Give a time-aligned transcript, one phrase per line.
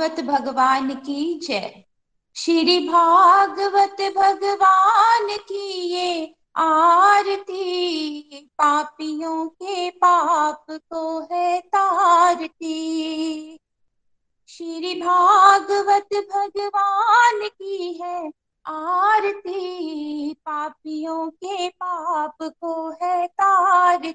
[0.00, 1.84] भागवत भगवान की जय।
[2.36, 8.20] श्री भागवत भगवान की ये आरती,
[8.52, 13.58] पापियों के पाप को है तारती।
[14.48, 18.32] श्री भागवत भगवान की है
[18.66, 24.14] आरती, पापियों के पाप को है तार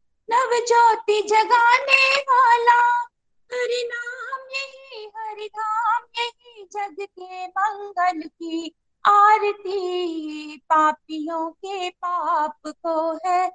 [0.31, 3.05] नव ज्योति जगाने वाला।
[3.53, 13.13] हरि नाम यही हरि धाम यही, जग के मंगल की आरती। पापियों के पाप को
[13.25, 13.49] है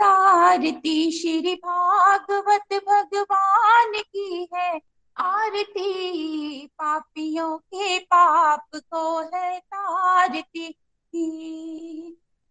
[0.00, 4.80] तारती श्री भागवत भगवान की है
[5.16, 10.68] आरती। पापियों के पाप को है तारती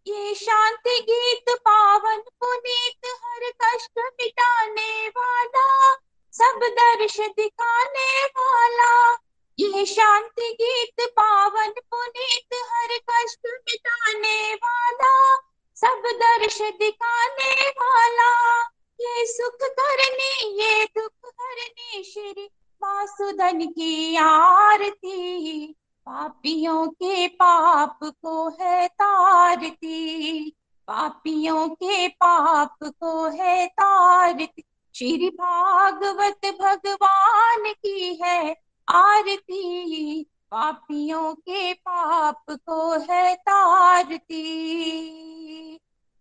[0.09, 5.93] ये शांति गीत पावन पुनीत, हर कष्ट मिटाने वाला,
[6.31, 9.13] सब दर्श दिखाने वाला।
[9.59, 15.35] ये शांति गीत पावन पुनीत, हर कष्ट मिटाने वाला,
[15.75, 18.61] सब दर्श दिखाने वाला।
[19.01, 22.45] ये सुख करनी, ये दुख हरनी श्री
[22.83, 25.75] वासुधन की आरती।
[26.09, 30.49] पापियों के पाप को है तारती,
[30.87, 34.63] पापियों के पाप को है तारती।
[34.95, 38.55] श्री भागवत भगवान की है
[38.89, 44.41] आरती, पापियों के पाप को है तारती।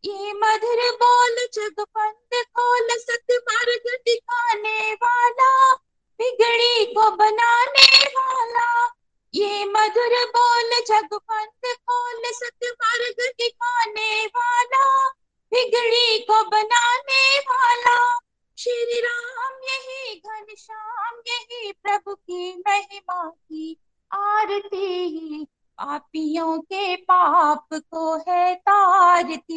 [0.05, 5.75] ये मधुर बोल जग बंद खोल सत मार्ग दिखाने वाला,
[6.21, 8.98] बिगड़ी को बनाने वाला
[9.35, 15.09] ये मधुर बोल जग बंद खोल सत मार्ग दिखाने वाला
[15.53, 18.19] बिगड़ी को बनाने वाला।
[18.59, 23.81] श्री राम, यही घन श्याम, यही प्रभु की महिमा की
[24.13, 25.47] आरती।
[25.79, 29.55] पापियों के पाप को है तारती।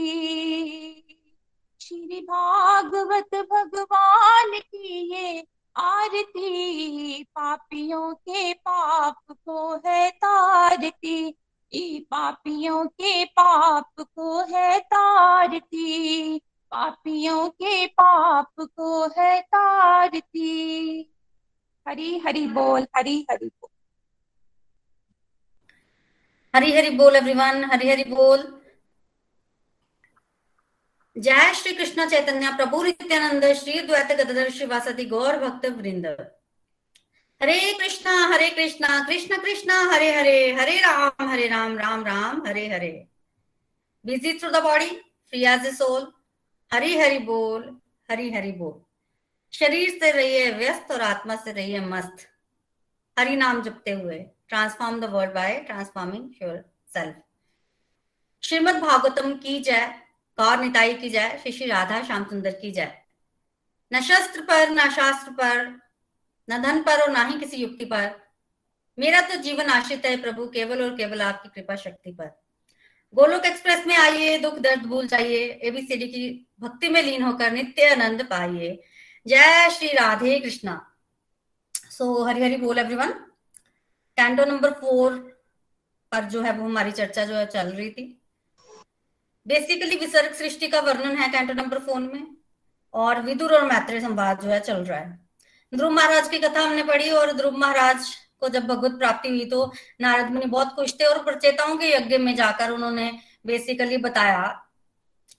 [1.81, 11.38] श्री भागवत भगवान की ये आरती, पापियों के पाप को है तारती।
[12.00, 16.38] पापियों के पाप को है तारती।
[16.72, 21.14] पापियों के पाप को है तारती।
[21.88, 23.70] हरी हरी बोल, हरी हरी बोल।
[26.56, 28.61] हरी हरी बोल एवरीवन हरी हरी बोल।
[31.16, 36.06] जय श्री कृष्ण चैतन्य, प्रभु नित्यानंद, श्री द्वैत गदधर श्रीवासति गौर भक्त वृंद।
[37.42, 42.68] Hare Krishna Hare Krishna, Krishna Krishna, Hare Hare Hare Ram Hare Ram Ram Ram, Hare
[42.68, 42.92] Hare.
[44.06, 44.90] Busy through the body
[45.30, 46.12] free as a soul
[46.72, 47.64] Hari Hari बोल,
[48.12, 48.80] हरी हरि बोल।
[49.54, 52.28] शरीर से रहिए व्यस्त और आत्मा से रहिए मस्त।
[53.18, 56.30] हरि नाम जपते हुए transform the world by transforming
[56.94, 57.16] yourself
[58.44, 59.94] Shrimad Bhagavatam की जय।
[60.42, 62.98] गौर निताई की जय श्री श्री राधा श्याम सुंदर की जय।
[63.94, 65.82] न शस्त्र पर न शास्त्र पर
[66.50, 68.20] न धन पर और ना ही किसी युक्ति पर।
[69.00, 72.42] मेरा तो जीवन आश्रित है प्रभु केवल और केवल आपकी कृपा शक्ति पर।
[73.14, 77.90] गोलोक एक्सप्रेस में आइए दुख दर्द भूल जाइए एबीसीडी की भक्ति में लीन होकर नित्य
[77.90, 78.84] आनंद पाइए।
[79.28, 80.96] जय श्री राधे कृष्णा।
[81.76, 83.12] सो so, हरी हरी बोल एवरीवन
[84.18, 85.42] कैंडो नंबर फोर
[86.12, 88.20] पर जो है वो हमारी चर्चा जो है चल रही थी।
[89.46, 92.28] बेसिकली विसर्ग सृष्टि का वर्णन है कैंटो नंबर फ़ोन में,
[92.94, 95.20] और विदुर और मैत्रेय संवाद जो है चल रहा है।
[95.74, 99.72] ध्रुव महाराज की कथा हमने पढ़ी, और ध्रुव महाराज को जब भगवत प्राप्ति हुई तो
[100.02, 103.12] नारद मुनि बहुत खुश थे, और प्रचेताओं के यज्ञ में जाकर उन्होंने
[103.46, 104.42] बेसिकली बताया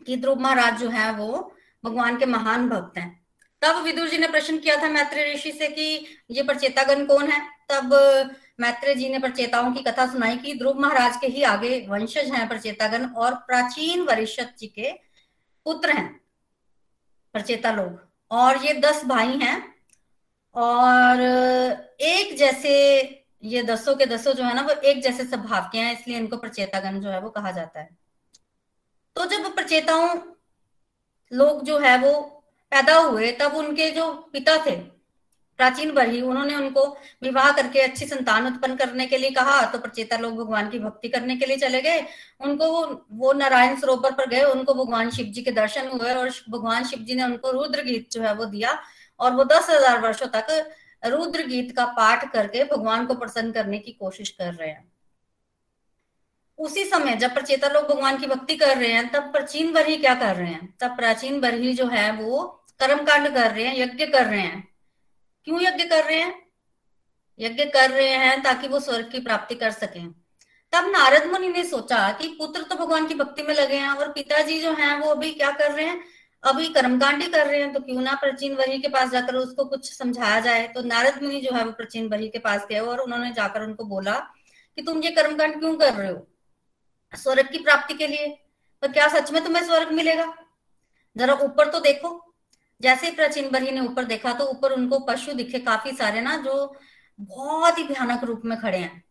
[0.07, 1.53] कि ध्रुव महाराज जो है, वो
[1.85, 3.11] भगवान के महान भक्त हैं।
[3.63, 5.85] तब विदुर जी ने प्रश्न किया था मैत्री ऋषि से कि
[6.31, 7.41] ये प्रचेतागण कौन है?
[7.71, 7.93] तब
[8.59, 12.49] मैत्रेय जी ने प्रचेताओं की कथा सुनाई कि ध्रुव महाराज के ही आगे वंशज हैं
[12.49, 14.93] प्रचेतागण और प्राचीन वरिष्ठ जी के
[15.67, 16.09] पुत्र हैं
[17.35, 18.01] प्रचेता लोग।
[18.31, 19.57] और ये दस भाई हैं
[20.57, 21.21] और
[22.03, 22.73] एक जैसे
[23.45, 26.37] ये दसों के दसों जो है ना, वो एक जैसे स्वभाव के हैं, इसलिए इनको
[26.37, 27.89] प्रचेतागण जो है वो कहा जाता है।
[29.17, 30.09] तो जब प्रचेताओं
[31.33, 32.13] लोग जो है वो
[32.73, 34.77] पैदा हुए, तब उनके जो पिता थे
[35.63, 36.87] प्राचीन बरही, उन्होंने उनको
[37.23, 41.09] विवाह करके अच्छी संतान उत्पन्न करने के लिए कहा तो प्रचेता लोग भगवान की भक्ति
[41.09, 42.01] करने के लिए चले गए।
[42.41, 42.69] उनको
[43.15, 47.01] वो नारायण सरोवर पर गए, उनको भगवान शिव जी के दर्शन हुए और भगवान शिव
[47.01, 48.79] जी ने उनको रुद्र गीत जो है वो दिया
[49.21, 50.51] और वो दस हज़ार वर्षो तक
[51.03, 54.91] रुद्र गीत का पाठ करके भगवान को प्रसन्न करने की कोशिश कर रहे हैं।
[56.59, 60.15] उसी समय जब प्रचेता लोग भगवान की भक्ति कर रहे हैं, तब प्राचीन बरही क्या
[60.17, 60.75] कर रहे हैं?
[60.81, 62.43] तब प्राचीन बरही जो है वो
[62.81, 64.72] कर्म कांड कर रहे हैं, यज्ञ कर रहे हैं।
[65.45, 66.35] क्यों यज्ञ कर रहे हैं?
[67.41, 70.11] यज्ञ कर रहे हैं ताकि वो स्वर्ग की प्राप्ति कर सकें।
[70.73, 74.13] तब नारद मुनि ने सोचा कि पुत्र तो भगवान की भक्ति में लगे हैं और
[74.13, 76.05] पिताजी जो हैं वो अभी क्या कर रहे हैं?
[76.45, 79.93] अभी कर्मकांडी कर रहे हैं तो क्यों ना प्राचीन वरी के पास जाकर उसको कुछ
[79.99, 83.33] समझाया जाए। तो नारद मुनि जो है वो प्राचीन वरी के पास गए और उन्होंने
[83.33, 84.13] जाकर उनको बोला
[84.77, 86.27] कि तुम ये कर्मकांड क्यों कर रहे हो?
[87.15, 88.27] स्वर्ग की प्राप्ति के लिए?
[88.83, 90.35] तो क्या सच में तुम्हें स्वर्ग मिलेगा?
[91.17, 92.32] जरा ऊपर तो देखो।
[92.83, 96.75] जैसे प्राचीन बरही ने ऊपर देखा तो ऊपर उनको पशु दिखे काफ़ी सारे ना जो
[97.19, 99.03] बहुत ही भयानक रूप में खड़े हैं।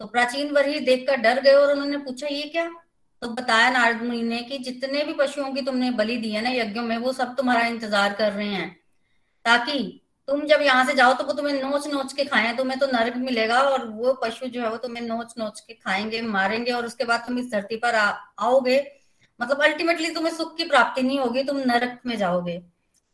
[0.00, 2.68] तो प्राचीन बरही देखकर डर गए और उन्होंने पूछा ये क्या?
[3.22, 6.50] तो बताया नारद मुनि ने कि जितने भी पशुओं की तुमने बलि दी है ना
[6.50, 8.70] यज्ञों में वो सब तुम्हारा इंतज़ार कर रहे हैं।
[9.44, 12.86] ताकि तुम जब यहाँ से जाओ तो वो तुम्हें नोच नोच के खाएँ तुम्हें तो
[12.86, 16.86] नरक मिलेगा और वो पशु जो है वो तुम्हें नोच नोच के खाएँगे मारेंगे और
[16.86, 18.08] उसके बाद तुम इस धरती पर आ,
[18.38, 18.78] आओगे।
[19.40, 22.60] मतलब अल्टीमेटली तुम्हें सुख की प्राप्ति नहीं होगी तुम नरक में जाओगे।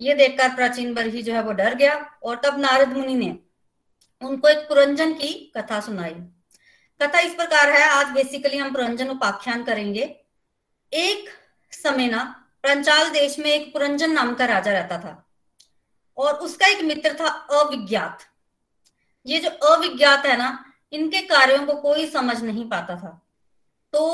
[0.05, 3.39] ये देखकर प्राचीन बरही जो है वो डर गया और तब नारद मुनि ने
[4.23, 6.15] उनको एक पुरंजन की कथा सुनाई।
[7.01, 10.05] कथा इस प्रकार है, आज बेसिकली हम पुरंजन उपाख्यान करेंगे।
[10.93, 11.29] एक
[11.73, 12.23] समय ना
[12.63, 15.31] पंचाल देश में एक पुरंजन नाम का राजा रहता था
[16.17, 17.29] और उसका एक मित्र था
[17.61, 18.19] अविज्ञात।
[19.27, 23.21] ये जो अविज्ञात है ना, इनके कार्यों को कोई समझ नहीं पाता था।
[23.95, 24.07] तो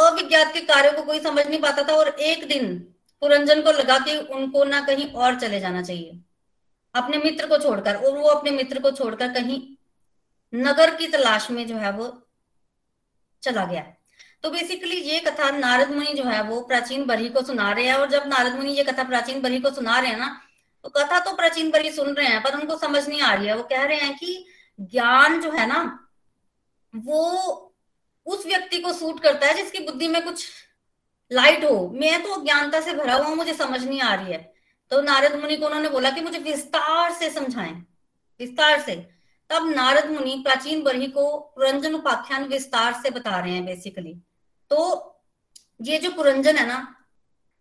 [0.00, 3.98] अविज्ञात के कार्यों को कोई समझ नहीं पाता था और एक दिन पुरंजन को लगा
[3.98, 6.20] कि उनको ना कहीं और चले जाना चाहिए।
[6.94, 9.60] अपने मित्र को छोड़कर, और वो अपने मित्र को छोड़कर कहीं
[10.52, 12.06] नगर की तलाश में जो है वो
[13.42, 13.82] चला गया।
[14.42, 17.94] तो बेसिकली ये कथा नारद मुनि जो है वो प्राचीन बरी को सुना रहे हैं,
[17.94, 20.40] और जब नारद मुनि ये कथा प्राचीन बरी को सुना रहे हैं ना
[20.84, 23.56] तो कथा तो प्राचीन बरी सुन रहे हैं, पर उनको समझ नहीं आ रही है।
[23.56, 24.44] वो कह रहे हैं कि
[24.78, 25.78] ज्ञान जो है ना,
[26.94, 27.22] वो
[28.26, 30.46] उस व्यक्ति को सूट करता है जिसकी बुद्धि में कुछ
[31.30, 34.54] लाइट हो। मैं तो अज्ञानता से भरा हुआ मुझे समझ नहीं आ रही है।
[34.90, 37.72] तो नारद मुनि को उन्होंने बोला कि मुझे विस्तार से समझाएँ।
[38.40, 38.94] विस्तार से।
[39.50, 44.14] तब नारद मुनि प्राचीन बरही को पुरंजन उपाख्यान विस्तार से बता रहे हैं बेसिकली
[44.70, 44.78] तो
[45.82, 46.96] ये जो पुरंजन है ना,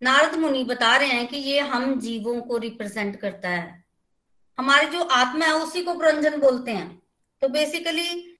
[0.01, 3.84] नारद मुनि बता रहे हैं कि ये हम जीवों को रिप्रेजेंट करता है।
[4.57, 7.01] हमारी जो आत्मा है, उसी को पुरंजन बोलते हैं।
[7.41, 8.38] तो बेसिकली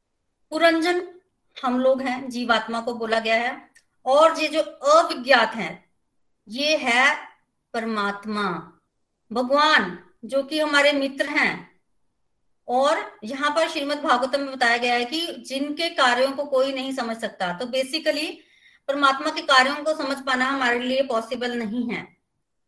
[0.51, 1.01] पुरंजन
[1.58, 3.70] हम लोग हैं, जीवात्मा को बोला गया है।
[4.06, 5.84] और ये जो अविज्ञात है,
[6.48, 7.16] ये है
[7.74, 8.44] परमात्मा,
[9.32, 11.76] भगवान, जो कि हमारे मित्र हैं।
[12.68, 16.94] और यहाँ पर श्रीमद भागवतम में बताया गया है कि जिनके कार्यों को कोई नहीं
[16.94, 18.28] समझ सकता तो बेसिकली
[18.90, 22.02] परमात्मा के कार्यों को समझ पाना हमारे लिए पॉसिबल नहीं है।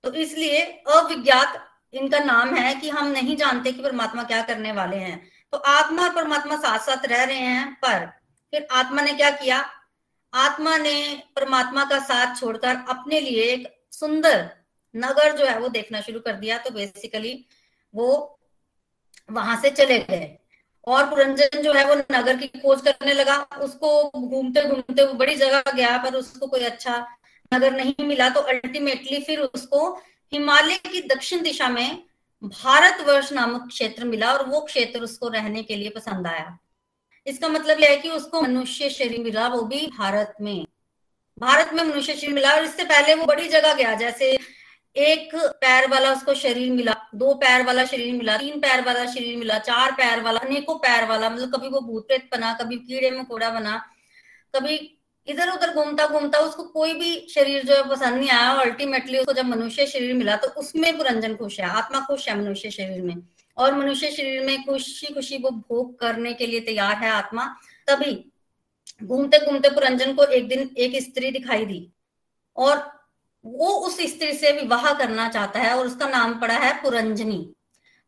[0.04, 1.64] तो इसलिए अविज्ञात
[1.94, 5.20] इनका नाम है कि हम नहीं जानते कि परमात्मा क्या करने वाले हैं।
[5.54, 8.06] तो आत्मा और परमात्मा साथ साथ रह रहे हैं, पर
[8.54, 9.60] फिर आत्मा ने क्या किया?
[10.34, 14.50] आत्मा ने परमात्मा का साथ छोड़कर अपने लिए एक सुंदर
[14.96, 17.34] नगर जो है वो देखना शुरू कर दिया तो बेसिकली
[17.94, 18.40] वो
[19.30, 20.38] वहाँ से चले गए।
[20.88, 25.36] और पुरंजन जो है वो नगर की खोज करने लगा। उसको घूमते घूमते वो बड़ी
[25.36, 26.98] जगह गया, पर उसको कोई अच्छा
[27.52, 29.90] नगर नहीं मिला। तो अल्टीमेटली फिर उसको
[30.34, 32.04] हिमालय की दक्षिण दिशा में
[32.42, 36.58] भारतवर्ष नामक क्षेत्र मिला, और वो क्षेत्र उसको रहने के लिए पसंद आया।
[37.28, 40.66] इसका मतलब यह है कि उसको मनुष्य शरीर मिला, वो भी भारत में।
[41.38, 44.38] भारत में मनुष्य शरीर मिला और इससे पहले वो बड़ी जगह गया, जैसे
[44.96, 49.38] एक पैर वाला उसको शरीर मिला, दो पैर वाला शरीर मिला, तीन पैर वाला शरीर
[49.38, 53.12] मिला, चार पैर वाला, अनेकों पैर वाला मतलब कभी वो भूत प्रेत बना, कभी कीड़े
[53.12, 53.78] में कोड़ा बना,
[54.54, 54.80] कभी
[55.28, 59.18] इधर उधर घूमता घूमता उसको कोई भी शरीर जो है पसंद नहीं आया। और अल्टीमेटली
[59.20, 63.02] उसको जब मनुष्य शरीर मिला तो उसमें पुरंजन खुश है, आत्मा खुश है मनुष्य शरीर
[63.02, 63.16] में।
[63.58, 67.56] और मनुष्य शरीर में खुशी खुशी वो भोग करने के लिए तैयार है आत्मा।
[67.88, 68.32] तभी
[69.04, 71.92] घूमते घूमते पुरंजन को एक दिन एक स्त्री दिखाई दी
[72.56, 73.02] और
[73.46, 77.54] वो उस स्त्री से विवाह करना चाहता है और उसका नाम पड़ा है पुरंजनी।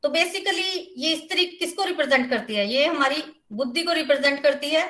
[0.03, 2.73] तो बेसिकली ये स्त्री किसको रिप्रेजेंट करती है?
[2.73, 4.87] ये हमारी बुद्धि को रिप्रेजेंट करती है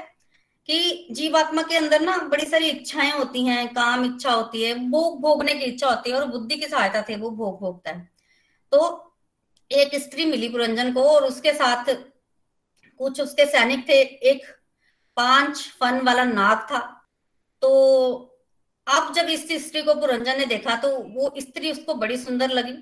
[0.67, 5.21] कि जीवात्मा के अंदर ना बड़ी सारी इच्छाएँ होती हैं, काम इच्छा होती है, भोग
[5.21, 8.09] भोगने की इच्छा होती है और बुद्धि की सहायता से वो भोग भोगता है।
[8.71, 9.08] तो
[9.71, 11.93] एक स्त्री मिली पुरंजन को और उसके साथ
[12.99, 14.45] कुछ उसके सैनिक थे। एक
[15.17, 16.79] पाँच फन वाला नाग था।
[17.61, 18.15] तो
[18.87, 22.73] अब जब इस स्त्री को पुरंजन ने देखा तो वो स्त्री उसको बड़ी सुंदर लगी।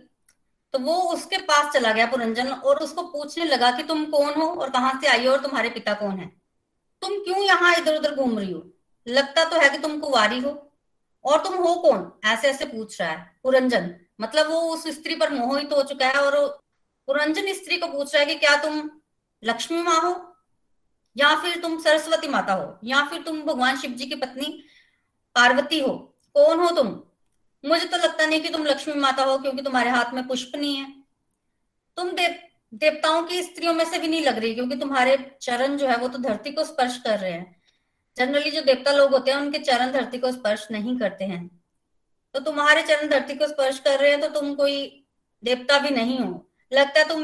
[0.74, 4.48] तो वो उसके पास चला गया पुरंजन और उसको पूछने लगा कि तुम कौन हो
[4.52, 6.28] और कहाँ से आई हो और तुम्हारे पिता कौन है?
[7.02, 8.64] तुम क्यों यहाँ इधर उधर घूम रही हो?
[9.08, 10.52] लगता तो है कि तुम कुवारी हो।
[11.26, 12.12] और तुम हो कौन?
[12.26, 16.22] ऐसे ऐसे पूछ रहा है पुरंजन मतलब वो उस स्त्री पर मोहित हो चुका है
[16.22, 16.60] और
[17.08, 18.92] पुरंजन स्त्री को पूछ रहा है कि क्या तुम
[19.44, 20.36] लक्ष्मी माँ हो?
[21.18, 22.80] या फिर तुम सरस्वती माता हो?
[22.84, 24.64] या फिर तुम भगवान शिव जी की पत्नी
[25.36, 26.18] पार्वती हो?
[26.34, 27.04] कौन हो तुम?
[27.70, 30.76] मुझे तो लगता नहीं कि तुम लक्ष्मी माता हो, क्योंकि तुम्हारे हाथ में पुष्प नहीं
[30.76, 31.04] है।
[31.98, 32.40] तुम देव,
[32.74, 36.08] देवताओं की स्त्रियों में से भी नहीं लग रही, क्योंकि तुम्हारे चरण जो है वो
[36.08, 37.62] तो धरती को स्पर्श कर रहे हैं।
[38.18, 41.64] जनरली जो देवता लोग होते हैं, उनके चरण धरती को स्पर्श नहीं करते हैं।
[42.34, 45.06] तो तुम्हारे चरण धरती को स्पर्श कर रहे हैं तो तुम कोई
[45.44, 47.24] देवता भी नहीं हो। लगता है तुम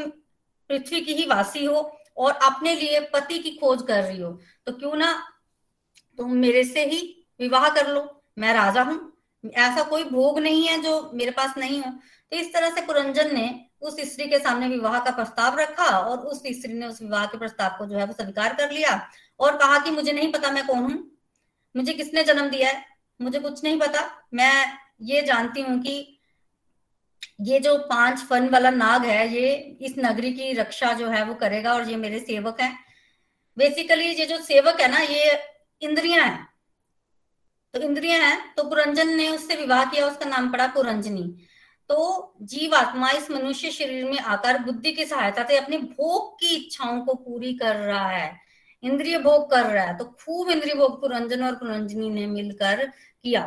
[0.70, 1.80] पृथ्वी की ही वासी हो
[2.16, 4.30] और अपने लिए पति की खोज कर रही हो।
[4.66, 5.12] तो क्यों ना
[6.18, 7.00] तुम मेरे से ही
[7.40, 9.12] विवाह कर लो, मैं राजा हूँ।
[9.44, 11.90] ऐसा कोई भोग नहीं है जो मेरे पास नहीं हो।
[12.32, 13.48] तो इस तरह से पुरंजन ने
[13.80, 17.38] उस स्त्री के सामने विवाह का प्रस्ताव रखा और उस स्त्री ने उस विवाह के
[17.38, 19.10] प्रस्ताव को जो है वो स्वीकार कर लिया
[19.40, 21.10] और कहा कि मुझे नहीं पता मैं कौन हूँ।
[21.74, 22.84] मुझे किसने जन्म दिया है?
[23.20, 26.13] मुझे कुछ नहीं पता। मैं ये जानती हूँ कि
[27.40, 31.34] ये जो पाँच फन वाला नाग है, ये इस नगरी की रक्षा जो है वो
[31.34, 32.72] करेगा और ये मेरे सेवक है।
[33.56, 35.38] बेसिकली ये जो सेवक है ना, ये
[35.82, 36.46] इंद्रिया है।
[37.74, 41.22] तो इंद्रियाँ हैं तो पुरंजन ने उससे विवाह किया, उसका नाम पड़ा पुरंजनी।
[41.90, 47.00] तो जीवात्मा इस मनुष्य शरीर में आकर बुद्धि की सहायता से अपनी भोग की इच्छाओं
[47.00, 48.32] को पूरी कर रहा है।
[48.82, 52.86] इंद्रिय भोग कर रहा है। तो खूब इंद्रिय भोग पुरंजन और पुरंजनी ने मिलकर
[53.22, 53.42] किया।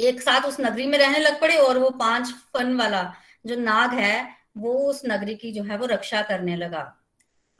[0.00, 3.14] एक साथ उस नगरी में रहने लग पड़े और वो पाँच फन वाला
[3.46, 6.80] जो नाग है, वो उस नगरी की जो है वो रक्षा करने लगा।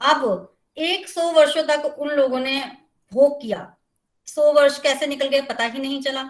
[0.01, 2.59] अब एक सौ वर्षों तक उन लोगों ने
[3.13, 3.75] भोग किया।
[4.27, 6.29] सौ वर्ष कैसे निकल गए पता ही नहीं चला।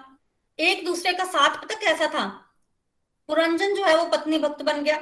[0.60, 2.26] एक दूसरे का साथ पता कैसा था?
[3.28, 5.00] पुरंजन जो है वो पत्नी भक्त बन गया।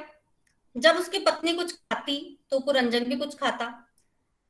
[0.76, 3.88] जब उसकी पत्नी कुछ खाती तो पुरंजन भी कुछ खाता।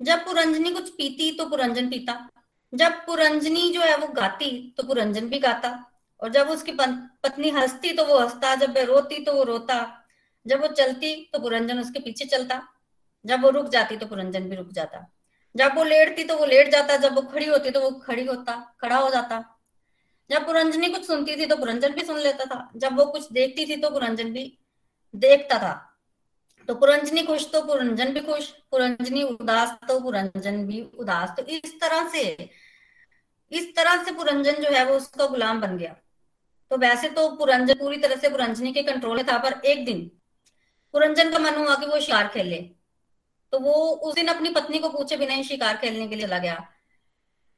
[0.03, 2.29] जब पुरंजनी कुछ पीती तो पुरंजन पीता।
[2.75, 7.93] जब पुरंजनी जो है वो गाती तो पुरंजन भी गाता। और जब उसकी पत्नी हंसती
[7.93, 9.79] तो वो हंसता, जब वह रोती तो वो रोता,
[10.47, 12.63] जब वो चलती तो पुरंजन उसके पीछे चलता,
[13.25, 15.07] जब वो रुक जाती तो पुरंजन भी रुक जाता,
[15.55, 18.55] जब वो लेटती तो वो लेट जाता, जब वो खड़ी होती तो वो खड़ी होता,
[18.81, 19.43] खड़ा हो जाता,
[20.31, 23.67] जब पुरंजनी कुछ सुनती थी तो पुरंजन भी सुन लेता था, जब वो कुछ देखती
[23.67, 24.59] थी तो पुरंजन भी
[25.15, 25.75] देखता था
[26.69, 31.81] तो पुरंजनी खुश तो पुरंजन भी खुश, पुरंजनी उदास तो पुरंजन भी उदास तो इस
[31.81, 32.51] तरह से,
[33.53, 35.95] इस तरह से पुरंजन जो है वो उसका गुलाम बन गया।
[36.71, 40.11] तो वैसे तो पुरंजन पूरी तरह से पुरंजनी के कंट्रोल में था, पर एक दिन
[40.95, 42.57] पुरंजन का मन हुआ कि वो शिकार खेले
[43.53, 46.39] तो वो उस दिन अपनी पत्नी को पूछे बिना ही शिकार खेलने के लिए चला
[46.39, 46.67] गया।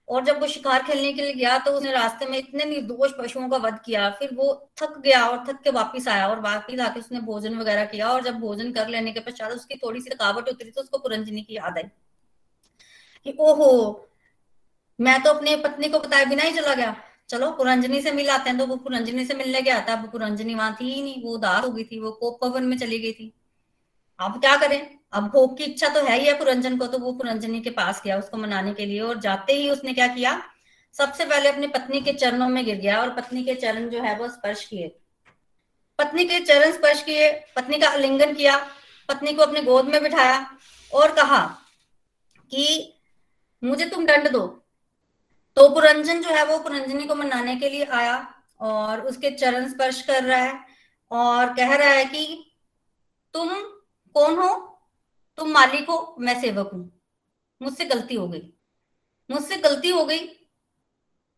[0.08, 3.48] और जब वो शिकार खेलने के लिए गया तो उसने रास्ते में इतने निर्दोष पशुओं
[3.48, 7.00] का वध किया, फिर वो थक गया और थक के वापिस आया और वापिस आके
[7.00, 10.48] उसने भोजन वगैरह किया और जब भोजन कर लेने के पश्चात उसकी थोड़ी सी थकावट
[10.48, 14.08] उतरी तो उसको पुरंजनी की याद आई। कि, ओहो,
[15.00, 16.96] मैं तो अपने पत्नी को बताए बिना ही चला गया।
[17.28, 20.92] चलो, पुरंजनी से मिलाते हैं तो वो पुरंजनी से मिलने गया था पुरंजनी वहाँ थी
[20.92, 23.34] ही नहीं, वो उदास हो गई थी, वो कोप भवन में चली गई थी।
[24.20, 24.98] अब क्या करें?
[25.12, 28.02] अब भोग की इच्छा तो है ही है पुरंजन को तो वो पुरंजनी के पास
[28.04, 30.42] गया उसको मनाने के लिए, और जाते ही उसने क्या किया?
[30.92, 34.18] सबसे पहले अपनी पत्नी के चरणों में गिर गया, और पत्नी के चरण जो है
[34.18, 34.88] वो स्पर्श किए।
[35.98, 38.56] पत्नी के चरण स्पर्श किए, पत्नी का आलिंगन किया,
[39.08, 40.56] पत्नी को अपने गोद में बिठाया,
[40.94, 41.46] और कहा
[42.50, 42.94] कि,
[43.64, 44.64] मुझे तुम दंड दो
[45.58, 50.02] तो पुरंजन जो है वो पुरंजनी को मनाने के लिए आया और उसके चरण स्पर्श
[50.02, 50.60] कर रहा है
[51.10, 52.54] और कह रहा है कि
[53.34, 53.48] तुम
[54.14, 54.54] कौन हो?
[55.36, 57.00] तुम मालिक हो, मैं सेवक हूँ।
[57.62, 58.42] मुझसे गलती हो गई।
[59.30, 60.28] मुझसे गलती हो गई।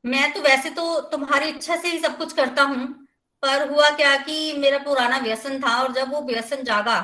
[0.05, 2.87] मैं तो वैसे तो तुम्हारी इच्छा से ही सब कुछ करता हूँ,
[3.43, 7.01] पर हुआ क्या कि मेरा पुराना व्यसन था और जब वो व्यसन जागा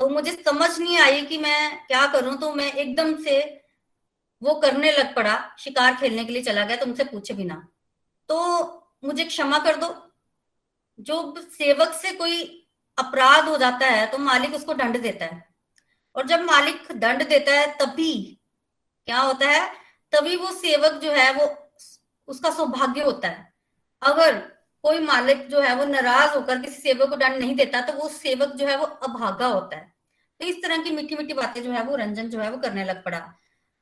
[0.00, 3.63] तो मुझे समझ नहीं आई कि मैं क्या करूँ तो मैं एकदम से
[4.44, 7.68] वो करने लग पड़ा, शिकार खेलने के लिए चला गया, तुमसे पूछे बिना।
[8.28, 8.36] तो
[9.04, 9.94] मुझे क्षमा कर दो।
[11.00, 12.66] जो सेवक से कोई
[12.98, 15.48] अपराध हो जाता है तो मालिक उसको दंड देता है।
[16.16, 18.40] और जब मालिक दंड देता है, तभी
[19.06, 19.72] क्या होता है,
[20.12, 21.70] तभी वो सेवक जो है, वो
[22.28, 23.54] उसका सौभाग्य होता है।
[24.02, 24.38] अगर
[24.82, 28.08] कोई मालिक जो है, वो नाराज़ होकर किसी सेवक को दंड नहीं देता तो वो
[28.08, 29.94] सेवक जो है, वो अभागा होता है।
[30.40, 32.84] तो इस तरह की मीठी मीठी बातें जो है, वो रंजन जो है, वो करने
[32.84, 33.34] लग पड़ा।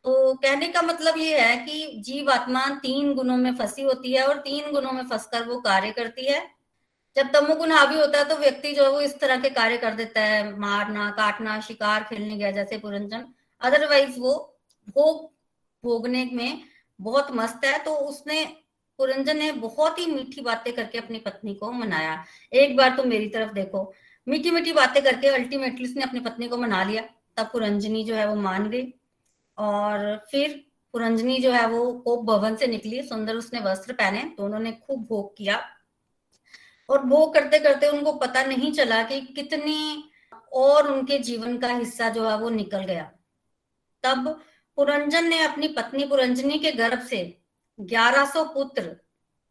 [0.05, 4.27] तो कहने का मतलब ये है कि जीव आत्मा तीन गुणों में फंसी होती है
[4.27, 6.41] और तीन गुणों में फंसकर वो कार्य करती है।
[7.17, 9.95] जब तमोगुण हावी होता है तो व्यक्ति जो है वो इस तरह के कार्य कर
[9.95, 13.25] देता है, मारना, काटना, शिकार, खेलने गया, जैसे पुरंजन।
[13.61, 15.31] अदरवाइज़ वो भोग,
[15.85, 16.63] भोगने में
[17.01, 18.45] बहुत मस्त है। तो उसने,
[18.99, 23.29] पुरंजन ने बहुत ही मीठी बातें करके अपनी पत्नी को मनाया। एक बार तो मेरी
[23.29, 23.93] तरफ़ देखो
[24.27, 27.03] मीठी मीठी बातें करके अल्टीमेटली उसने अपनी पत्नी को मना लिया।
[27.37, 28.83] तब पुरंजनी जो है वो मान गई।
[29.59, 34.59] और फिर पुरंजनी जो है वो कोप भवन से निकली, सुंदर उसने वस्त्र पहने दोनों
[34.59, 35.69] ने खूब भोग किया।
[36.91, 40.11] और भोग करते करते उनको पता नहीं चला कि कितनी
[40.53, 43.13] और उनके जीवन का हिस्सा जो है वो निकल गया।
[44.05, 44.41] तब
[44.77, 47.39] पुरंजन ने अपनी पत्नी पुरंजनी के गर्भ से
[47.79, 48.97] 1100 पुत्र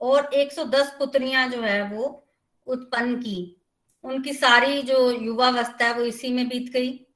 [0.01, 2.27] और 110 पुत्रियाँ जो है वो
[2.67, 3.61] उत्पन्न की।
[4.03, 7.07] उनकी सारी जो युवावस्था है वो इसी में बीत गई।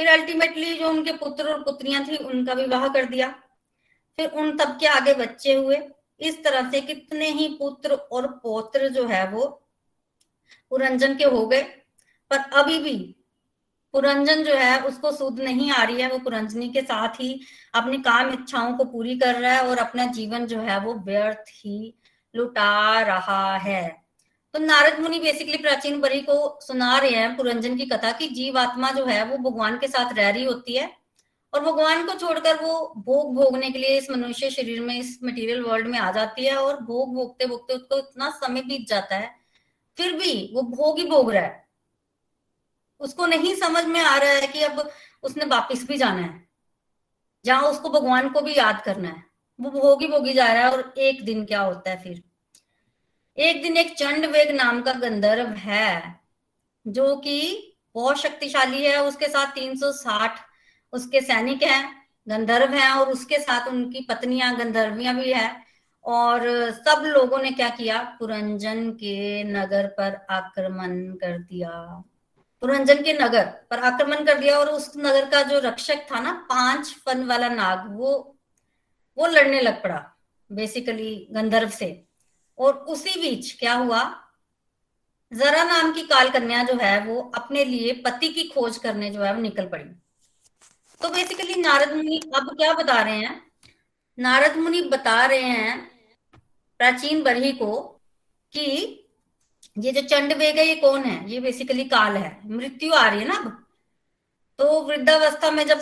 [0.00, 3.28] फिर अल्टीमेटली जो उनके पुत्र और पुत्रियाँ थी, उनका विवाह कर दिया।
[4.16, 5.78] फिर उन तब के आगे बच्चे हुए।
[6.20, 9.68] इस तरह से कितने ही पुत्र और पौत्र जो है वो
[10.70, 11.62] पुरंजन के हो गए।
[12.30, 13.16] पर अभी भी
[13.92, 17.40] पुरंजन जो है, उसको सूद नहीं आ रही है। वो पुरंजनी के साथ ही
[17.74, 21.44] अपनी काम इच्छाओं को पूरी कर रहा है और अपना जीवन जो है वो व्यर्थ
[21.48, 21.94] ही
[22.36, 24.02] लुटा रहा है।
[24.54, 28.58] तो नारद मुनि बेसिकली प्राचीन बरी को सुना रहे हैं, पुरंजन की कथा की जीव
[28.58, 30.90] आत्मा जो है वो भगवान के साथ रह रही होती है
[31.52, 35.62] और भगवान को छोड़कर वो भोग भोगने के लिए इस मनुष्य शरीर में, इस मटेरियल
[35.62, 39.30] वर्ल्ड में आ जाती है और भोग भोगते भोगते उसको इतना समय बीत जाता है,
[39.98, 41.64] फिर भी वो भोग ही भोग रहा है।
[43.00, 44.90] उसको नहीं समझ में आ रहा है कि अब
[45.24, 46.48] उसने वापिस भी जाना है,
[47.44, 49.24] जहाँ उसको भगवान को भी याद करना है।
[49.58, 52.22] वो भोगी भोगी जा रहा है और एक दिन क्या होता है फिर?
[53.40, 56.20] एक दिन एक चंड वेग नाम का गंधर्व है,
[56.86, 60.38] जो कि बहुत शक्तिशाली है, उसके साथ 360
[60.92, 65.56] उसके सैनिक हैं, गंधर्व हैं, और उसके साथ उनकी पत्नियाँ, गंधर्वियाँ भी है,
[66.04, 68.16] और सब लोगों ने क्या किया?
[68.18, 71.70] पुरंजन के नगर पर आक्रमण कर दिया।
[72.60, 76.32] पुरंजन के नगर पर आक्रमण कर दिया, और उस नगर का जो रक्षक था ना,
[76.32, 78.36] पाँच फन वाला नाग, वो
[79.18, 80.16] वो लड़ने लग पड़ा
[80.52, 82.09] बेसिकली गंधर्व से।
[82.60, 84.02] और उसी बीच क्या हुआ?
[85.32, 89.22] जरा नाम की काल कन्या जो है, वो अपने लिए पति की खोज करने जो
[89.22, 89.84] है, वो निकल पड़ी।
[91.00, 93.40] तो बेसिकली नारद मुनि अब क्या बता रहे हैं?
[94.18, 95.78] नारद मुनि बता रहे हैं
[96.80, 97.80] प्राचीन बरही को
[98.52, 98.66] कि
[99.78, 103.20] ये जो चंड वेग है ये कौन है, ये बेसिकली काल है। मृत्यु आ रही
[103.20, 103.66] है ना अब।
[104.58, 105.80] तो वृद्धावस्था में जब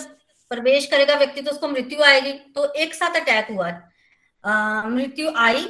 [0.51, 3.71] प्रवेश करेगा व्यक्ति तो उसको मृत्यु आएगी। तो एक साथ अटैक हुआ।
[4.87, 5.65] मृत्यु आई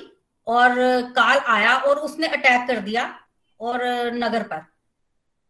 [0.49, 0.75] और
[1.13, 3.21] काल आया और उसने अटैक कर दिया
[3.61, 3.85] और
[4.15, 4.65] नगर पर।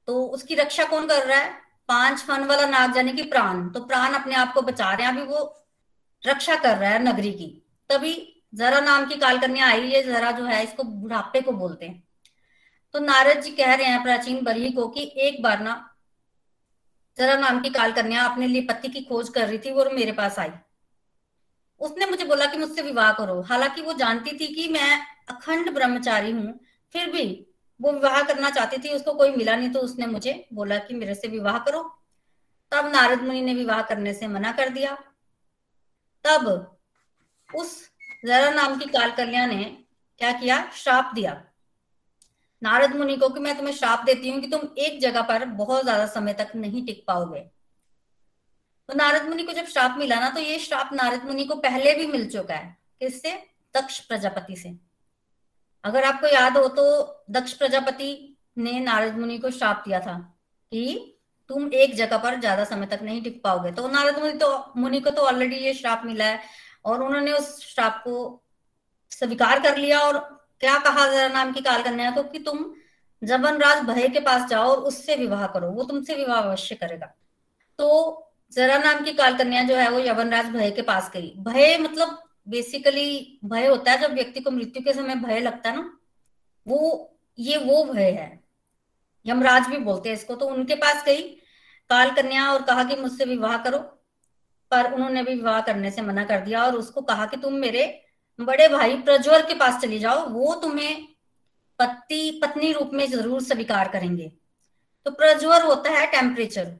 [0.07, 1.53] तो उसकी रक्षा कौन कर रहा है?
[1.89, 5.13] पाँच फन वाला नाग जाने की प्राण। तो प्राण अपने आप को बचा रहे हैं।
[5.13, 5.67] अभी वो
[6.27, 10.31] रक्षा कर रहा है नगरी की। तभी जरा नाम की काल कन्या आई। है जरा
[10.31, 12.09] जो है, इसको बुढ़ापे को बोलते हैं।
[12.93, 15.95] तो नारद जी कह रहे हैं प्राचीन बली को कि एक बार ना
[17.17, 20.13] जरा नाम की काल कन्या अपने लिए पति की खोज कर रही थी और मेरे
[20.13, 20.51] पास आई।
[21.81, 26.31] उसने मुझे बोला कि मुझसे विवाह करो। हालाँकि वो जानती थी कि मैं अखंड ब्रह्मचारी
[26.31, 26.59] हूँ,
[26.95, 27.25] फिर भी
[27.81, 31.15] वो विवाह करना चाहती थी, उसको कोई मिला नहीं तो उसने मुझे बोला कि मेरे
[31.15, 31.83] से विवाह करो।
[32.73, 34.95] तब नारद मुनि ने विवाह करने से मना कर दिया।
[36.25, 36.49] तब
[37.51, 37.79] उस
[38.27, 39.65] जरा नाम की काल कन्या ने
[40.21, 40.71] क्या किया?
[40.75, 41.43] श्राप दिया।
[42.63, 45.83] नारद मुनि को कि मैं तुम्हें श्राप देती हूँ कि तुम एक जगह पर बहुत
[45.83, 47.45] ज़्यादा समय तक नहीं टिक पाओगे।
[48.89, 51.95] तो नारद मुनि को जब श्राप मिला ना तो ये श्राप नारद मुनि को पहले
[51.95, 53.33] भी मिल चुका है। किससे?
[53.75, 54.75] दक्ष प्रजापति से।
[55.85, 56.85] अगर आपको याद हो तो
[57.31, 60.17] दक्ष प्रजापति ने नारद मुनि को श्राप दिया था
[60.73, 61.15] कि
[61.51, 65.01] तुम एक जगह पर ज़्यादा समय तक नहीं टिक पाओगे। तो नारद मुनि तो मुनि
[65.01, 66.41] को तो ऑलरेडी ये श्राप मिला है
[66.85, 68.43] और उन्होंने उस श्राप को
[69.13, 70.19] स्वीकार कर लिया और
[70.61, 72.65] क्या कहा जरा नाम की काल कन्या को कि तुम
[73.23, 77.07] जबन राज भय के पास जाओ और उससे विवाह करो, वो तुमसे विवाह अवश्य करेगा।
[77.79, 81.77] तो जरा नाम की काल कन्या जो है वो यवनराज भय के पास गई। भय
[81.79, 85.99] मतलब बेसिकली भय होता है, जब व्यक्ति को मृत्यु के समय भय लगता है ना,
[86.67, 88.41] वो, ये वो भय है।
[89.27, 91.23] यमराज भी बोलते हैं इसको तो उनके पास गई
[91.91, 93.79] काल कन्या और कहा कि मुझसे विवाह करो,
[94.73, 97.85] पर उन्होंने भी विवाह करने से मना कर दिया और उसको कहा कि तुम मेरे
[98.39, 101.07] बड़े भाई प्रज्वर के पास चली जाओ, वो तुम्हें
[101.79, 104.33] पति, पत्नी रूप में ज़रूर स्वीकार करेंगे।
[105.07, 106.77] तो प्रज्वर होता है टेम्परेचर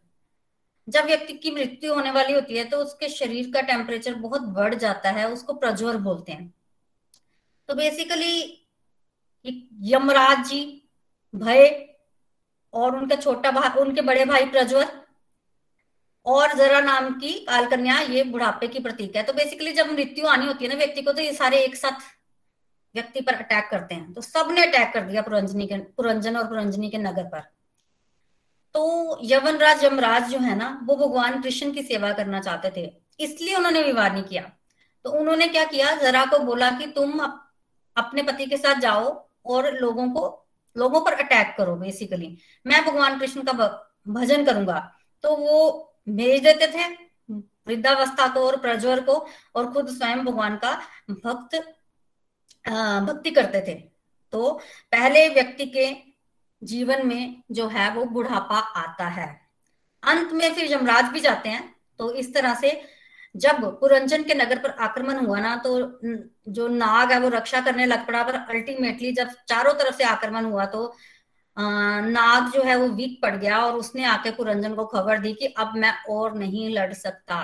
[0.89, 4.75] जब व्यक्ति की मृत्यु होने वाली होती है तो उसके शरीर का टेम्परेचर बहुत बढ़
[4.77, 6.53] जाता है, उसको प्रज्वर बोलते हैं।
[7.69, 8.65] तो बेसिकली
[9.85, 10.61] यमराज जी,
[11.35, 11.89] भय
[12.75, 14.87] और उनका छोटा भाई उनके बड़े भाई प्रज्वर
[16.27, 20.47] और जरा नाम की कालकन्या ये बुढ़ापे की प्रतीक है। तो बेसिकली जब मृत्यु आनी
[20.47, 22.01] होती है ना व्यक्ति को तो ये सारे एक साथ
[22.95, 26.91] व्यक्ति पर अटैक करते हैं। तो सबने अटैक कर दिया पुरंजनी के, पुरंजन और पुरंजनी
[26.91, 27.43] के नगर पर।
[28.79, 32.85] तो यवनराज यमराज जो है ना, वो भगवान कृष्ण की सेवा करना चाहते थे,
[33.21, 34.43] इसलिए उन्होंने विवाह नहीं किया।
[35.05, 39.09] तो उन्होंने क्या किया, जरा को बोला कि तुम अपने पति के साथ जाओ
[39.47, 40.23] और लोगों को,
[40.77, 42.37] लोगों पर अटैक करो बेसिकली
[42.67, 43.53] मैं भगवान कृष्ण का
[44.09, 44.79] भजन करूँगा।
[45.25, 45.59] तो वो
[46.09, 46.87] भेज देते थे
[47.29, 49.15] वृद्धावस्था को और प्रज्वर को
[49.55, 50.75] और खुद स्वयं भगवान का
[51.11, 51.57] भक्त
[53.05, 53.75] भक्ति करते थे।
[54.33, 54.51] तो
[54.93, 55.91] पहले व्यक्ति के
[56.63, 59.29] जीवन में जो है वो बुढ़ापा आता है।
[60.03, 62.81] अंत में फिर यमराज भी जाते हैं तो इस तरह से
[63.35, 65.79] जब पुरंजन के नगर पर आक्रमण हुआ ना तो
[66.49, 70.45] जो नाग है वो रक्षा करने लग पड़ा, पर अल्टीमेटली जब चारों तरफ़ से आक्रमण
[70.45, 70.93] हुआ तो
[71.57, 75.47] नाग जो है वो वीक पड़ गया और उसने आके पुरंजन को खबर दी कि
[75.59, 77.41] अब मैं और नहीं लड़ सकता।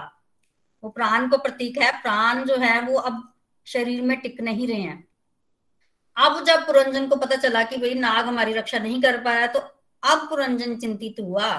[0.83, 3.22] वो प्राण को प्रतीक है, प्राण जो है वो अब
[3.66, 5.05] शरीर में टिक नहीं रहे हैं।
[6.16, 9.61] अब जब पुरंजन को पता चला कि भाई नाग हमारी रक्षा नहीं कर पाया तो
[10.03, 11.50] अब पुरंजन चिंतित हुआ।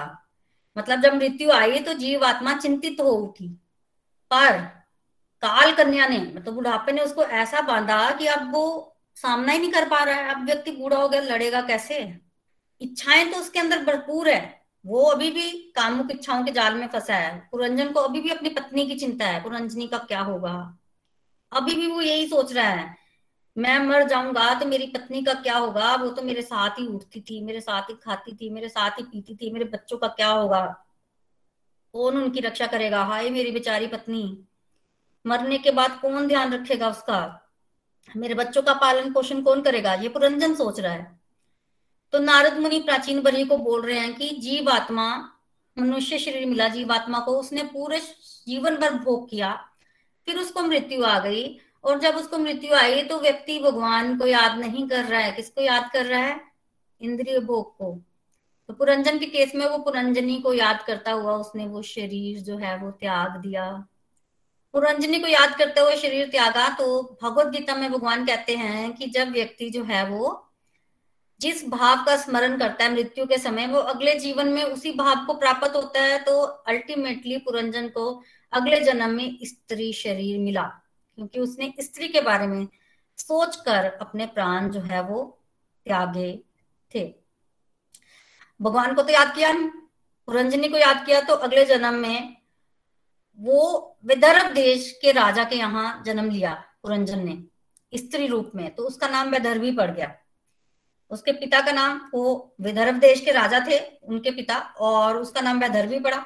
[0.76, 3.48] मतलब जब मृत्यु आई तो जीव आत्मा चिंतित हो उठी।
[4.30, 4.58] पर
[5.42, 9.72] काल कन्या ने मतलब बुढ़ापे ने उसको ऐसा बांधा कि अब वो सामना ही नहीं
[9.72, 11.98] कर पा रहा है। अब व्यक्ति बूढ़ा हो गया, लड़ेगा कैसे?
[12.80, 17.14] इच्छाएँ तो उसके अंदर भरपूर है। वो अभी भी कामुक इच्छाओं के जाल में फंसा
[17.14, 20.78] है। पुरंजन को अभी भी अपनी पत्नी की चिंता है, पुरंजनी का क्या होगा?
[21.52, 22.94] अभी भी वो यही सोच रहा है।
[23.56, 25.94] मैं मर जाऊँगा तो मेरी पत्नी का क्या होगा?
[25.94, 29.02] वो तो मेरे साथ ही उठती थी, मेरे साथ ही खाती थी, मेरे साथ ही
[29.02, 30.64] पीती थी, मेरे बच्चों का क्या होगा?
[31.94, 33.04] कौन उनकी रक्षा करेगा?
[33.04, 34.22] हाय मेरी बेचारी पत्नी।
[35.24, 37.42] मरने के बाद कौन ध्यान रखेगा उसका?
[38.16, 39.94] मेरे बच्चों का पालन पोषण कौन करेगा?
[39.94, 41.20] ये पुरंजन सोच रहा है।
[42.12, 45.06] तो नारद मुनि प्राचीन बरी को बोल रहे हैं कि जीव आत्मा
[45.76, 48.00] मनुष्य शरीर मिला जीव आत्मा को, उसने पूरे
[48.46, 49.52] जीवन भर भोग किया,
[50.26, 54.58] फिर उसको मृत्यु आ गई। और जब उसको मृत्यु आई तो व्यक्ति भगवान को याद
[54.58, 56.40] नहीं कर रहा है। किसको याद कर रहा है?
[57.00, 57.92] इंद्रिय भोग को।
[58.68, 62.56] तो पुरंजन के केस में वो पुरंजनी को याद करता हुआ उसने वो शरीर जो
[62.56, 63.70] है वो त्याग दिया।
[64.74, 69.06] पुरंजनी को याद करते हुए शरीर त्यागा तो भगवत गीता में भगवान कहते हैं कि
[69.06, 70.42] जब व्यक्ति जो है वो
[71.40, 75.24] जिस भाव का स्मरण करता है मृत्यु के समय, वो अगले जीवन में उसी भाव
[75.26, 78.22] को प्राप्त होता है तो अल्टीमेटली पुरंजन को
[78.52, 80.70] अगले जन्म में स्त्री शरीर मिला।
[81.18, 82.66] क्योंकि उसने स्त्री के बारे में
[83.18, 85.22] सोचकर अपने प्राण जो है वो
[85.86, 86.32] त्यागे
[86.90, 87.04] थे।
[88.60, 89.52] भगवान को तो याद किया
[90.28, 92.36] पुरंजनी को याद किया तो अगले जन्म में
[93.38, 96.52] वो विदर्भ देश के राजा के यहाँ जन्म लिया
[96.82, 97.42] पुरंजन ने,
[97.92, 100.14] स्त्री रूप में। तो उसका नाम वैदर्भी पड़ गया।
[101.10, 105.60] उसके पिता का नाम, वो विदर्भ देश के राजा थे, उनके पिता, और उसका नाम
[105.60, 106.18] वैदर्भी पड़ा।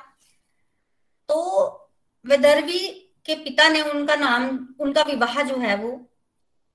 [1.28, 1.90] तो
[2.24, 5.90] विदर्भी के पिता ने उनका नाम, उनका विवाह जो है वो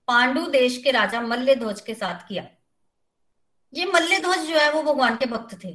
[0.07, 2.47] पांडु देश के राजा मल्ल ध्वज के साथ किया।
[3.73, 5.71] ये मल्ल ध्वज जो है वो भगवान के भक्त थे।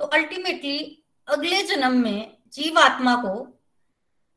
[0.00, 3.34] तो अल्टीमेटली अगले जन्म में जीव आत्मा को,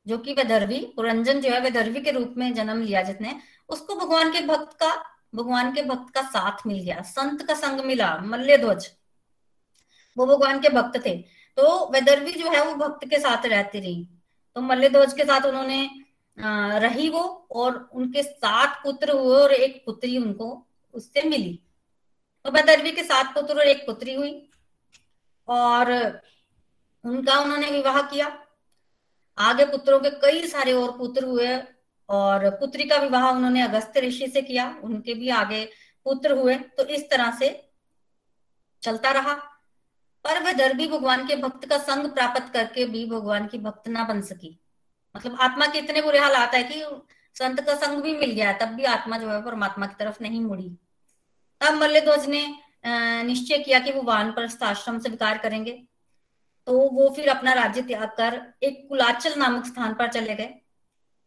[0.08, 3.36] जो कि वैदर्भी पुरंजन जो है वैदर्भी के रूप में जन्म लिया जिसने,
[3.70, 4.94] उसको भगवान के भक्त का,
[5.36, 8.92] भगवान के भक्त का साथ मिल गया। संत का संग मिला मल्ल ध्वज
[10.18, 11.18] वो भगवान के भक्त थे।
[11.58, 14.15] तो वैदर्भी जो है वो भक्त के साथ रहती रही।
[14.56, 15.90] तो मल्लध्वज के साथ उन्होंने
[16.80, 20.48] रही वो और उनके सात पुत्र हुए और एक पुत्री उनको
[20.94, 21.60] उससे मिली।
[22.46, 24.32] तो बैदरवी के सात पुत्र और एक पुत्री हुई
[25.48, 25.92] और
[27.04, 28.28] उनका उन्होंने विवाह किया।
[29.38, 31.56] आगे पुत्रों के कई सारे और पुत्र हुए
[32.10, 35.64] और पुत्री का विवाह उन्होंने अगस्त ऋषि से किया, उनके भी आगे
[36.06, 37.50] पुत्र हुए। तो इस तरह से
[38.84, 39.34] चलता रहा।
[40.26, 44.04] पर वह दर्भी भगवान के भक्त का संग प्राप्त करके भी भगवान की भक्त ना
[44.04, 44.58] बन सकी।
[45.16, 46.84] मतलब आत्मा के इतने बुरे हालात है कि
[47.36, 50.42] संत का संग भी मिल गया, तब भी आत्मा जो है परमात्मा की तरफ़ नहीं
[50.42, 50.70] मुड़ी।
[51.62, 52.46] तब मल्लध्वज ने
[53.24, 54.34] निश्चय किया कि वो वान
[54.64, 55.72] आश्रम स्वीकार करेंगे।
[56.68, 60.50] तो वो फिर अपना राज्य त्याग कर एक कुलाचल नामक स्थान पर चले गए,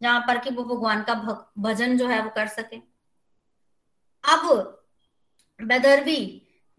[0.00, 1.14] जहाँ पर कि वो भगवान का
[1.58, 2.76] भजन जो है वो कर सके।
[4.24, 4.84] अब
[5.60, 6.20] बेदरवी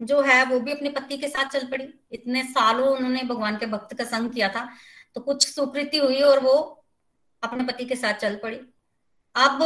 [0.00, 3.66] जो है वो भी अपने पति के साथ चल पड़ी। इतने सालों उन्होंने भगवान के
[3.66, 4.68] भक्त का संग किया था
[5.14, 6.54] तो कुछ सुकृति हुई और वो
[7.42, 8.60] अपने पति के साथ चल पड़ी।
[9.34, 9.62] अब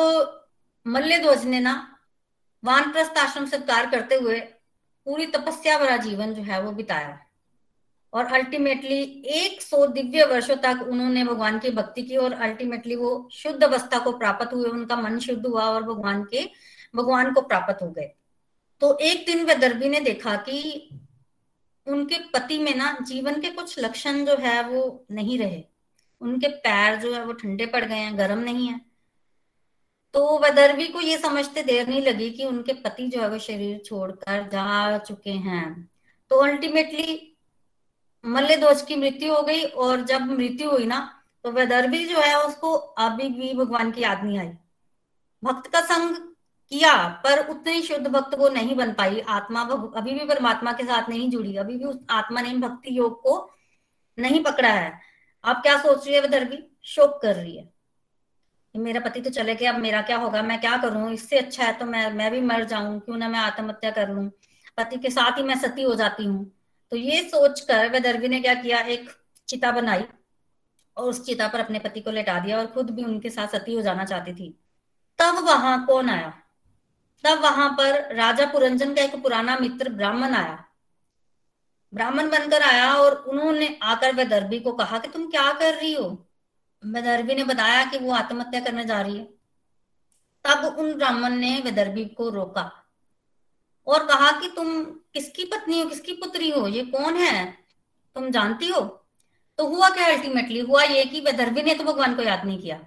[0.86, 1.74] मल्ले ध्वज ने ना
[2.62, 4.40] वानप्रस्थ आश्रम से अवतार करते हुए
[5.06, 7.18] पूरी तपस्या भरा जीवन जो है वो बिताया।
[8.12, 9.00] और अल्टीमेटली
[9.36, 13.98] एक सौ दिव्य वर्षों तक उन्होंने भगवान की भक्ति की और अल्टीमेटली वो शुद्ध अवस्था
[13.98, 16.44] को प्राप्त हुए, उनका मन शुद्ध हुआ और भगवान के,
[16.94, 18.12] भगवान को प्राप्त हो गए।
[18.80, 20.88] तो एक दिन वैदर्भी ने देखा कि
[21.87, 25.62] उनके पति में ना जीवन के कुछ लक्षण जो है वो नहीं रहे।
[26.20, 28.80] उनके पैर जो है वो ठंडे पड़ गए हैं, गर्म नहीं है।
[30.14, 33.78] तो वैदर्भी को ये समझते देर नहीं लगी कि उनके पति जो है वो शरीर
[33.78, 35.90] छोड़कर जा चुके हैं।
[36.30, 37.37] तो अल्टीमेटली
[38.24, 41.00] मल्ल दोष की मृत्यु हो गई और जब मृत्यु हुई ना
[41.44, 44.52] तो वैदर्भी जो है उसको अभी भी भगवान की याद नहीं आई।
[45.42, 46.33] भक्त का संग
[46.72, 49.61] किया, पर उतने शुद्ध भक्त वो नहीं बन पाई। आत्मा
[49.96, 53.50] अभी भी परमात्मा के साथ नहीं जुड़ी, अभी भी उस आत्मा ने भक्ति योग को
[54.18, 54.92] नहीं पकड़ा है।
[55.44, 56.59] आप क्या सोच रही है, वैदर्भी?
[56.85, 57.72] शोक कर रही है।
[58.74, 60.42] मेरा पति तो चले गया अब मेरा क्या होगा?
[60.42, 61.11] मैं क्या करूँ?
[61.12, 64.29] इससे अच्छा है तो मैं मैं भी मर जाऊँ। क्यों ना मैं आत्महत्या कर लूँ?
[64.77, 66.44] पति के साथ ही मैं सती हो जाती हूँ।
[66.92, 68.81] तो ये सोचकर वैदर्भी ने क्या किया?
[68.81, 69.11] एक
[69.48, 70.05] चिता बनाई
[70.96, 73.74] और उस चिता पर अपने पति को लेटा दिया और खुद भी उनके साथ सती
[73.74, 74.48] हो जाना चाहती थी।
[75.18, 76.33] तब वहाँ कौन आया?
[77.24, 80.64] तब वहाँ पर राजा पुरंजन का एक पुराना मित्र ब्राह्मण आया।
[81.94, 86.28] ब्राह्मण बनकर आया और उन्होंने आकर वैदर्भी को कहा कि तुम क्या कर रही हो?
[86.84, 89.24] वैदर्भी ने बताया कि वो आत्महत्या करने जा रही है।
[90.44, 92.84] तब उन ब्राह्मण ने वैदर्भी को रोका
[93.87, 97.58] और कहा कि तुम किसकी पत्नी हो, किसकी पुत्री हो, ये कौन है?
[98.14, 98.80] तुम जानती हो?
[99.58, 102.87] तो हुआ क्या अल्टीमेटली हुआ ये कि वैदर्भी ने तो भगवान को याद नहीं किया।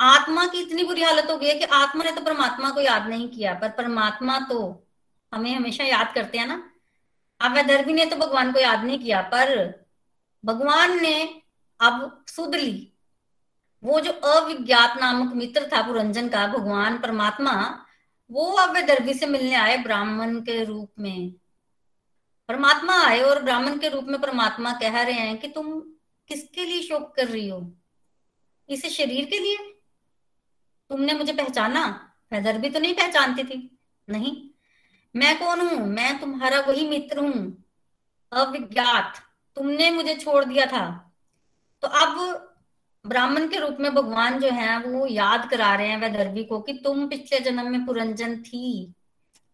[0.00, 3.06] आत्मा की इतनी बुरी हालत हो गई है कि आत्मा ने तो परमात्मा को याद
[3.06, 4.86] नहीं किया, पर परमात्मा तो
[5.32, 6.70] हमें हमेशा याद करते हैं ना।
[7.40, 9.84] अब वैदर्भी ने तो भगवान को याद नहीं किया, पर
[10.44, 11.42] भगवान ने
[11.80, 12.92] अब सुध ली।
[13.82, 17.84] वो जो अविज्ञात नामक मित्र था पुरंजन का, भगवान परमात्मा,
[18.30, 21.32] वो अब वैदर्भी से मिलने आए ब्राह्मण के रूप में।
[22.48, 25.80] परमात्मा आए और ब्राह्मण के रूप में परमात्मा कह रहे हैं कि तुम
[26.28, 27.72] किसके लिए शोक कर रही हो?
[28.68, 29.77] इसे शरीर के लिए?
[30.90, 32.12] तुमने मुझे पहचाना?
[32.32, 34.50] हैदर भी तो नहीं पहचानती थी। नहीं।
[35.16, 35.86] मैं कौन हूँ?
[35.86, 37.64] मैं तुम्हारा वही मित्र हूँ।
[38.32, 39.14] अविज्ञात।
[39.56, 41.14] तुमने मुझे छोड़ दिया था।
[41.82, 42.44] तो अब
[43.06, 46.72] ब्राह्मण के रूप में भगवान जो है, वो याद करा रहे हैं वैदर्भी को कि
[46.72, 48.94] तुम पिछले जन्म में पुरंजन थी।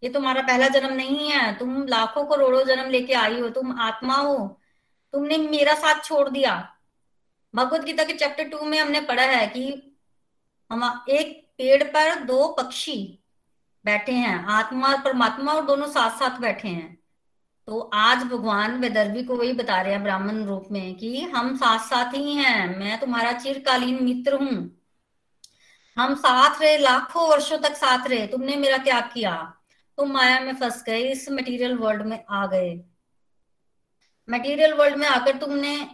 [0.02, 4.14] ये तुम्हारा पहला जन्म नहीं है। तुम लाखों करोड़ों जन्म लेके आई हो। तुम आत्मा
[4.14, 4.60] हो।
[5.12, 6.76] तुमने मेरा साथ छोड़ दिया।
[7.54, 9.93] भगवत गीता के चैप्टर टू में हमने पढ़ा है कि
[10.70, 13.18] हम एक पेड़ पर दो पक्षी
[13.84, 16.98] बैठे हैं, आत्मा और परमात्मा, और दोनों साथ साथ बैठे हैं।
[17.66, 21.78] तो आज भगवान वेदर्भी को वही बता रहे हैं ब्राह्मण रूप में कि हम साथ
[21.78, 24.80] साथ ही हैं, मैं तुम्हारा चिरकालीन मित्र हूँ।
[25.96, 29.54] हम साथ रहे, लाखों वर्षों तक साथ रहे, तुमने मेरा त्याग किया।
[29.98, 32.84] तुम माया में फंस गए, इस मटेरियल वर्ल्ड में आ गए।
[34.30, 35.90] मटेरियल वर्ल्ड में आकर तुमने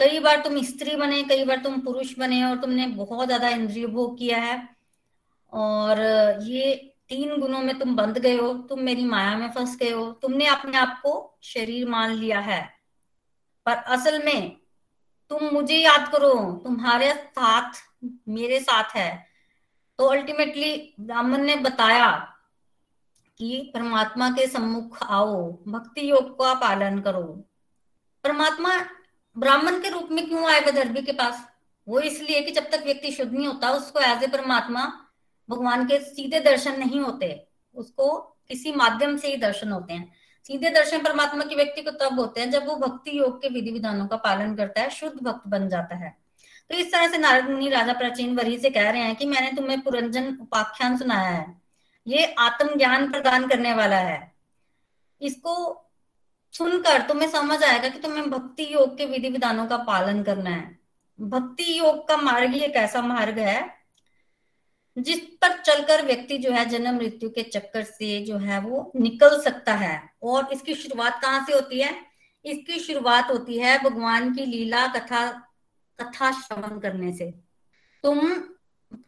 [0.00, 3.86] कई बार तुम स्त्री बने, कई बार तुम पुरुष बने और तुमने बहुत ज़्यादा इंद्रिय
[3.86, 4.56] भोग किया है।
[5.52, 6.00] और
[6.42, 6.74] ये
[7.08, 10.46] तीन गुणों में तुम बंध गए हो, तुम मेरी माया में फंस गए हो, तुमने
[10.46, 12.62] अपने आप को शरीर मान लिया है।
[13.66, 14.56] पर असल में
[15.30, 17.72] तुम मुझे याद करो, तुम्हारे साथ,
[18.28, 19.26] मेरे साथ है।
[19.98, 22.08] तो अल्टीमेटली ब्राह्मण ने बताया
[23.40, 27.22] कि परमात्मा के सम्मुख आओ, भक्ति योग का पालन करो।
[28.24, 28.76] परमात्मा
[29.38, 31.48] ब्राह्मण के रूप में क्यों आए विदर्भी के पास?
[31.88, 35.08] वो इसलिए कि जब तक व्यक्ति शुद्ध नहीं होता, उसको एज ए परमात्मा
[35.50, 38.18] भगवान के सीधे दर्शन नहीं होते। उसको
[38.48, 40.12] किसी माध्यम से ही दर्शन होते हैं।
[40.44, 43.70] सीधे दर्शन परमात्मा के व्यक्ति को तब होते हैं जब वो भक्ति योग के विधि
[43.70, 46.16] विधानों का पालन करता है, शुद्ध भक्त बन जाता है।
[46.70, 49.52] तो इस तरह से नारद मुनि राजा प्राचीन वरी से कह रहे हैं कि मैंने
[49.52, 51.62] तुम्हें पुरंजन उपाख्यान सुनाया है।
[52.06, 54.34] ये आत्म ज्ञान प्रदान करने वाला है।
[55.20, 55.84] इसको
[56.52, 60.78] सुनकर तुम्हें समझ आएगा कि तुम्हें भक्ति योग के विधि विधानों का पालन करना है।
[61.20, 63.82] भक्ति योग का मार्ग एक ऐसा मार्ग है,
[64.96, 69.40] जिस पर चलकर व्यक्ति जो है जन्म मृत्यु के चक्कर से जो है वो निकल
[69.40, 71.94] सकता है। और इसकी शुरुआत कहाँ से होती है?
[72.44, 75.26] इसकी शुरुआत होती है भगवान की लीला कथा
[75.98, 77.30] कथा श्रवण करने से।
[78.04, 78.20] तुम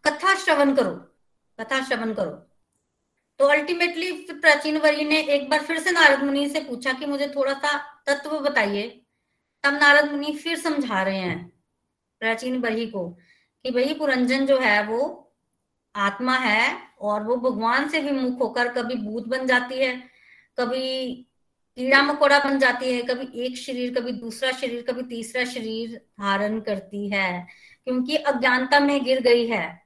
[0.04, 0.90] कथा श्रवण करो,
[1.58, 2.53] कथा श्रवण करो।
[3.40, 7.28] तो अल्टीमेटली प्राचीन वरी ने एक बार फिर से नारद मुनि से पूछा कि मुझे
[7.28, 8.88] थोड़ा सा तत्व बताइए।
[9.64, 11.52] तब नारद मुनि फिर समझा रहे हैं
[12.20, 13.08] प्राचीन वरी को
[13.64, 15.20] कि भाई पुरंजन जो है वो
[15.94, 19.96] आत्मा है और वो भगवान से विमुख होकर कभी भूत बन जाती है,
[20.58, 21.14] कभी
[21.78, 26.60] कीड़ा मकोड़ा बन जाती है, कभी एक शरीर, कभी दूसरा शरीर, कभी तीसरा शरीर धारण
[26.60, 27.46] करती है,
[27.84, 29.82] क्योंकि अज्ञानता में गिर गई है।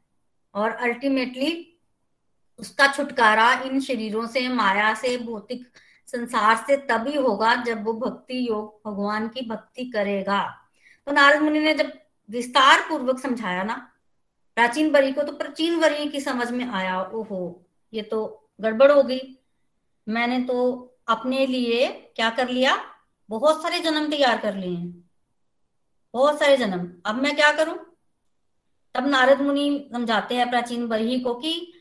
[0.54, 1.77] और अल्टीमेटली
[2.58, 5.66] उसका छुटकारा इन शरीरों से, माया से, भौतिक
[6.06, 10.48] संसार से तभी होगा जब वो भक्ति योग भगवान की भक्ति करेगा।
[11.06, 11.92] तो नारद मुनि ने जब
[12.30, 13.92] विस्तार पूर्वक समझाया ना,
[14.54, 19.02] प्राचीन वरी को तो प्राचीन वरी की समझ में आया, ओहो, ये तो गड़बड़ हो
[19.02, 19.38] गई।
[20.08, 22.84] मैंने तो अपने लिए क्या कर लिया?
[23.30, 25.10] बहुत सारे जन्म तैयार कर लिए हैं।
[26.12, 27.78] बहुत सारे जन्म। अब मैं क्या करूँ?
[28.94, 31.72] तब नारद मुनि समझाते हैं प्राचीन वरी को कि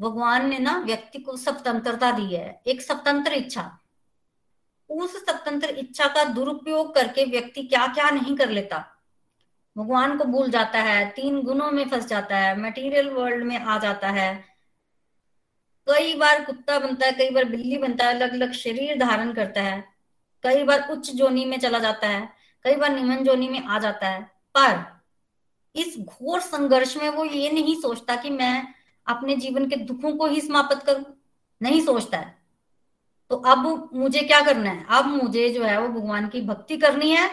[0.00, 3.78] भगवान ने ना व्यक्ति को स्वतंत्रता दी है, एक स्वतंत्र इच्छा।
[4.90, 9.02] उस स्वतंत्र इच्छा का दुरुपयोग करके व्यक्ति क्या क्या नहीं कर लेता।
[9.78, 13.78] भगवान को भूल जाता है, तीन गुणों में फंस जाता है मटेरियल वर्ल्ड में आ
[13.78, 14.44] जाता है।
[15.86, 19.62] कई बार कुत्ता बनता है, कई बार बिल्ली बनता है अलग अलग शरीर धारण करता
[19.62, 19.84] है।
[20.42, 22.28] कई बार उच्च जोनी में चला जाता है,
[22.64, 24.22] कई बार निम्न जोनी में आ जाता है।
[24.56, 25.02] पर
[25.74, 28.75] इस घोर संघर्ष में वो ये नहीं सोचता कि मैं
[29.06, 31.04] अपने जीवन के दुखों को ही समाप्त करूँ?
[31.60, 32.34] नहीं सोचता है।
[33.30, 34.86] तो अब मुझे क्या करना है?
[34.90, 37.30] अब मुझे जो है वो भगवान की भक्ति करनी है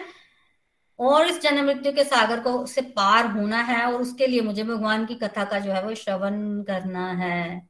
[0.98, 4.64] और इस जन्म मृत्यु के सागर को से पार होना है और उसके लिए मुझे
[4.64, 7.68] भगवान की कथा का जो है वो श्रवण करना है।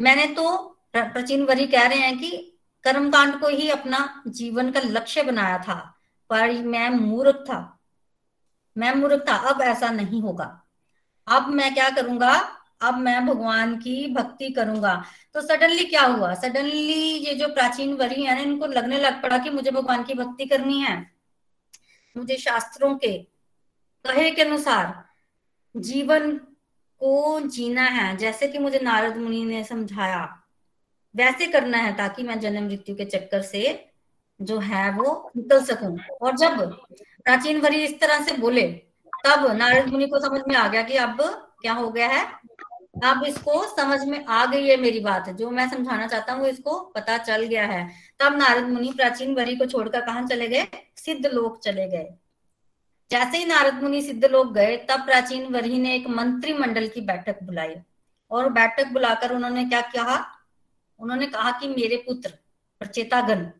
[0.00, 0.58] मैंने तो
[0.96, 2.30] प्राचीन वरी कह रहे हैं कि
[2.84, 5.74] कर्मकांड को ही अपना जीवन का लक्ष्य बनाया था,
[6.30, 7.78] पर मैं मूर्ख था।
[8.76, 10.64] मैं मूर्ख था। अब ऐसा नहीं होगा।
[11.26, 12.57] अब मैं क्या करूँगा?
[12.80, 16.34] अब मैं भगवान की भक्ति करूँगा। तो सडनली क्या हुआ?
[16.34, 20.14] सडनली ये जो प्राचीन वरी है ना, इनको लगने लग पड़ा कि मुझे भगवान की
[20.14, 21.10] भक्ति करनी है।
[22.16, 23.18] मुझे शास्त्रों के
[24.04, 25.04] कहे के अनुसार
[25.76, 26.36] जीवन
[27.00, 30.42] को जीना है, जैसे कि मुझे नारद मुनि ने समझाया।
[31.16, 33.90] वैसे करना है ताकि मैं जन्म मृत्यु के चक्कर से
[34.40, 36.72] जो है वो निकल सकूँ। और जब
[37.24, 38.62] प्राचीन वरी इस तरह से बोले,
[39.26, 41.22] तब नारद मुनि को समझ में आ गया कि अब
[41.62, 42.26] क्या हो गया है?
[43.04, 46.80] अब इसको समझ में आ गई है मेरी बात। जो मैं समझाना चाहता हूँ इसको
[46.80, 50.68] पता चल गया है। तब नारद मुनि प्राचीन वरी को छोड़कर कहा चले गए?
[50.96, 52.14] सिद्ध लोक चले गए।
[53.10, 57.42] जैसे ही नारद मुनि सिद्ध लोग गए, तब प्राचीन वरी ने एक मंत्रिमंडल की बैठक
[57.42, 57.74] बुलाई।
[58.30, 60.26] और बैठक बुलाकर उन्होंने क्या कहा?
[60.98, 62.30] उन्होंने कहा कि मेरे पुत्र
[62.78, 63.50] प्रचेतागन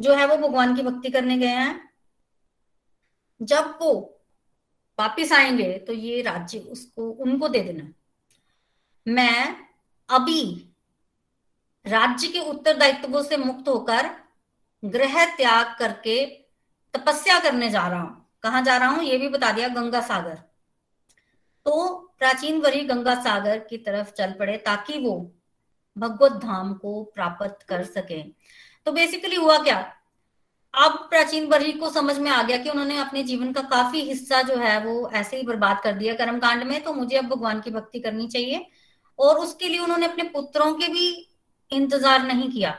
[0.00, 1.90] जो है, वो भगवान की भक्ति करने गए हैं।
[3.42, 4.20] जब वो
[5.00, 7.92] वापिस आएँगे तो ये राज्य उसको, उनको दे देना।
[9.06, 9.56] मैं
[10.08, 10.42] अभी
[11.86, 14.08] राज्य के उत्तरदायित्वों से मुक्त होकर
[14.82, 16.24] ग्रह त्याग करके
[16.94, 20.34] तपस्या करने जा रहा हूँ। कहा जा रहा हूँ ये भी बता दिया गंगा सागर।
[21.66, 25.16] तो प्राचीन वरी गंगा सागर की तरफ़ चल पड़े ताकि वो
[25.96, 28.22] भगवत धाम को प्राप्त कर सके।
[28.86, 29.78] तो बेसिकली हुआ क्या?
[30.74, 34.42] अब प्राचीन वरी को समझ में आ गया कि उन्होंने अपने जीवन का काफ़ी हिस्सा
[34.42, 37.70] जो है वो ऐसे ही बर्बाद कर दिया कर्मकांड में तो मुझे अब भगवान की
[37.70, 38.66] भक्ति करनी चाहिए।
[39.20, 41.08] और उसके लिए उन्होंने अपने पुत्रों के भी
[41.70, 42.70] इंतज़ार नहीं किया।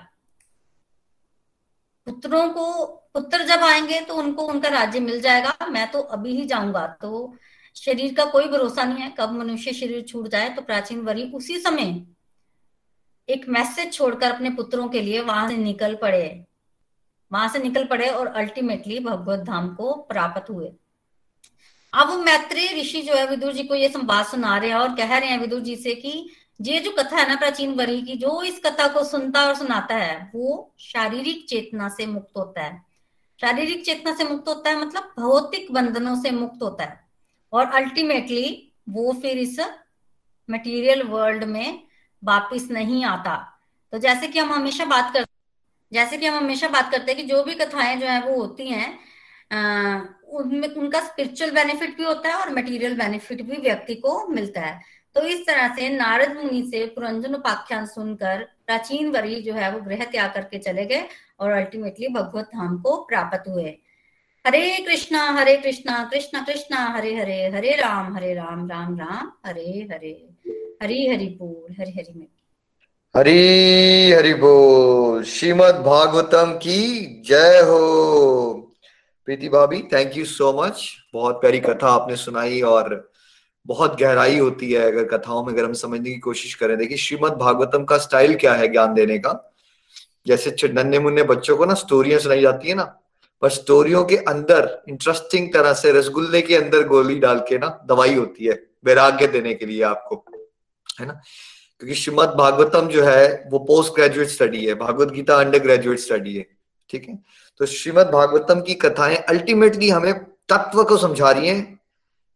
[2.08, 6.46] पुत्रों को, पुत्र जब आएँगे तो उनको उनका राज्य मिल जाएगा। मैं तो अभी ही
[6.46, 7.34] जाऊँगा तो
[7.76, 11.60] शरीर का कोई भरोसा नहीं है। कब मनुष्य शरीर छूट जाए तो प्राचीन वरी उसी
[11.60, 12.06] समय
[13.30, 16.46] एक मैसेज छोड़कर अपने पुत्रों के लिए वहाँ से निकल पड़े।
[17.32, 20.72] वहाँ से निकल पड़े और अल्टीमेटली भगवत धाम को प्राप्त हुए।
[21.94, 25.18] अब मैत्री ऋषि जो है, विदुर जी को ये संवाद सुना रहे हैं और कह
[25.18, 26.30] रहे हैं विदुर जी से कि
[26.62, 29.96] ये जो कथा है ना प्राचीन वरी की, जो इस कथा को सुनता और सुनाता
[29.96, 32.86] है, वो शारीरिक चेतना से मुक्त होता है।
[33.42, 37.08] शारीरिक चेतना से मुक्त होता है मतलब भौतिक बंधनों से मुक्त होता है।
[37.54, 39.60] और अल्टीमेटली वो फिर इस
[40.50, 41.84] मटेरियल वर्ल्ड में
[42.24, 43.60] वापिस नहीं आता।
[43.92, 45.32] तो जैसे कि हम हमेशा बात करते
[45.94, 48.68] जैसे कि हम हमेशा बात करते हैं कि जो भी कथाएँ जो है वो होती
[48.68, 49.11] हैं
[49.52, 54.80] उनमें, उनका स्पिरिचुअल बेनिफिट भी होता है और मटेरियल बेनिफिट भी व्यक्ति को मिलता है।
[55.16, 59.80] तो इस तरह से नारद मुनि से पुरंजन उपाख्यान सुनकर प्राचीन वरी जो है वो
[59.82, 61.04] गृह त्याग करके चले गए
[61.40, 63.78] और अल्टीमेटली भगवत धाम को प्राप्त हुए।
[64.48, 69.88] हरे कृष्णा हरे कृष्णा, कृष्ण कृष्णा, हरे हरे हरे राम हरे राम राम राम, हरे
[69.92, 70.30] हरे,
[70.84, 72.28] हरि हरि बोल, हरि हरि में
[73.16, 78.71] हरी हरि बोल श्रीमद भागवतम की जय हो।
[79.26, 83.12] प्रीति भाभी थैंक यू सो मच बहुत प्यारी कथा आपने सुनाई और
[83.66, 87.32] बहुत गहराई होती है अगर कथाओं में, अगर हम समझने की कोशिश करें। देखिए, श्रीमद
[87.32, 89.54] भागवतम का स्टाइल क्या है ज्ञान देने का?
[90.28, 92.84] जैसे नन्हे मुन्ने बच्चों को ना स्टोरियाँ सुनाई जाती है ना,
[93.42, 98.16] पर स्टोरियों के अंदर इंटरेस्टिंग तरह से, रसगुल्ले के अंदर गोली डाल के ना, दवाई
[98.16, 100.26] होती है, वैराग्य देने के लिए आपको,
[101.02, 101.14] है ना?
[101.80, 106.36] क्योंकि श्रीमद भागवतम जो है, वो पोस्ट ग्रेजुएट स्टडी है, Bhagavat Gita undergraduate study
[106.36, 106.48] है,
[106.90, 107.20] ठीक है?
[107.62, 110.14] तो श्रीमद भागवतम की कथाएँ अल्टीमेटली हमें
[110.50, 111.80] तत्व को समझा रही हैं,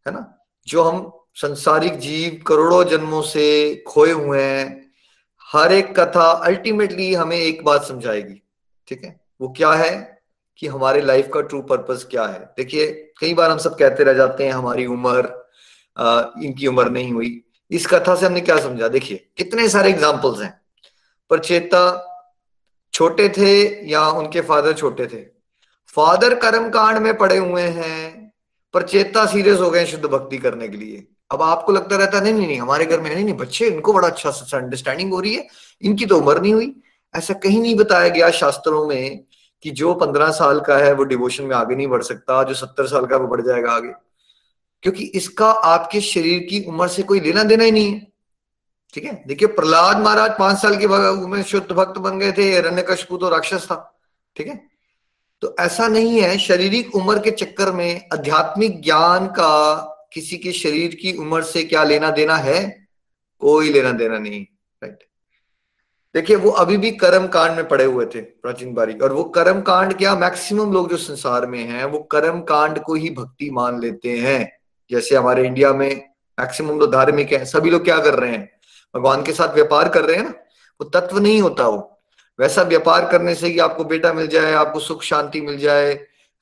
[0.07, 0.39] है ना?
[0.67, 4.91] जो हम संसारिक जीव करोड़ों जन्मों से खोए हुए हैं,
[5.41, 8.41] हर एक कथा अल्टीमेटली हमें एक बात समझाएगी,
[8.87, 9.19] ठीक है?
[9.41, 10.21] वो क्या है
[10.57, 12.39] कि हमारे लाइफ का ट्रू पर्पस क्या है?
[12.57, 17.41] देखिए, कई बार हम सब कहते रह जाते हैं, हमारी उम्र इनकी उम्र नहीं हुई।
[17.71, 18.87] इस कथा से हमने क्या समझा?
[18.87, 20.61] देखिए, कितने सारे एग्जाम्पल्स हैं।
[21.29, 22.11] पर चेता
[22.95, 25.21] छोटे थे या उनके फादर छोटे थे।
[25.95, 28.33] फादर कर्म कांड में पड़े हुए हैं,
[28.73, 32.33] पर चेता सीरियस हो गए शुद्ध भक्ति करने के लिए। अब आपको लगता रहता नहीं
[32.33, 35.47] नहीं नहीं, हमारे घर में नहीं नहीं, बच्चे, इनको बड़ा अच्छा अंडरस्टैंडिंग हो रही है,
[35.81, 36.75] इनकी तो उम्र नहीं हुई।
[37.15, 39.23] ऐसा कहीं नहीं बताया गया शास्त्रों में
[39.63, 42.87] कि जो पंद्रह साल का है, वो डिवोशन में आगे नहीं बढ़ सकता, जो सत्तर
[42.87, 43.93] साल का वो बढ़ जाएगा आगे।
[44.81, 48.14] क्योंकि इसका आपके शरीर की उम्र से कोई लेना देना ही नहीं है।
[48.95, 49.23] ठीक है?
[49.27, 53.29] देखिए, प्रहलाद महाराज पाँच साल की उम्र शुद्ध भक्त बन गए थे रण्य कशपू तो
[53.29, 53.99] राक्षस था,
[54.35, 54.59] ठीक है?
[55.41, 59.75] तो ऐसा नहीं है, शारीरिक उम्र के चक्कर में आध्यात्मिक ज्ञान का
[60.13, 62.87] किसी के शरीर की उम्र से क्या लेना देना है?
[63.39, 64.41] कोई लेना देना नहीं
[64.83, 65.03] राइट
[66.15, 69.61] देखिए, वो अभी भी कर्म कांड में पड़े हुए थे, प्राचीन बारी। और वो कर्म
[69.61, 73.79] कांड क्या, मैक्सिमम लोग जो संसार में हैं, वो कर्म कांड को ही भक्ति मान
[73.81, 74.59] लेते हैं।
[74.91, 75.89] जैसे हमारे इंडिया में
[76.39, 78.54] मैक्सिमम लोग धार्मिक है, सभी लोग क्या कर रहे हैं?
[78.95, 80.29] भगवान के साथ व्यापार कर रहे हैं ना,
[80.81, 82.01] वो तत्व नहीं होता वो।
[82.39, 85.91] वैसा व्यापार करने से ही आपको बेटा मिल जाए, आपको सुख शांति मिल जाए,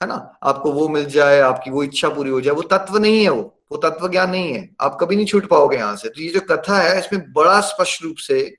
[0.02, 0.38] है ना?
[0.44, 3.60] आपको वो मिल जाए, आपकी वो इच्छा पूरी हो जाए। वो तत्व नहीं है वो।
[3.72, 6.40] वो तत्व ज्ञान नहीं है। आप कभी नहीं छूट पाओगे यहाँ से। तो ये जो
[6.40, 8.58] कथा है, इसमें बड़ा स्पष्ट रूप से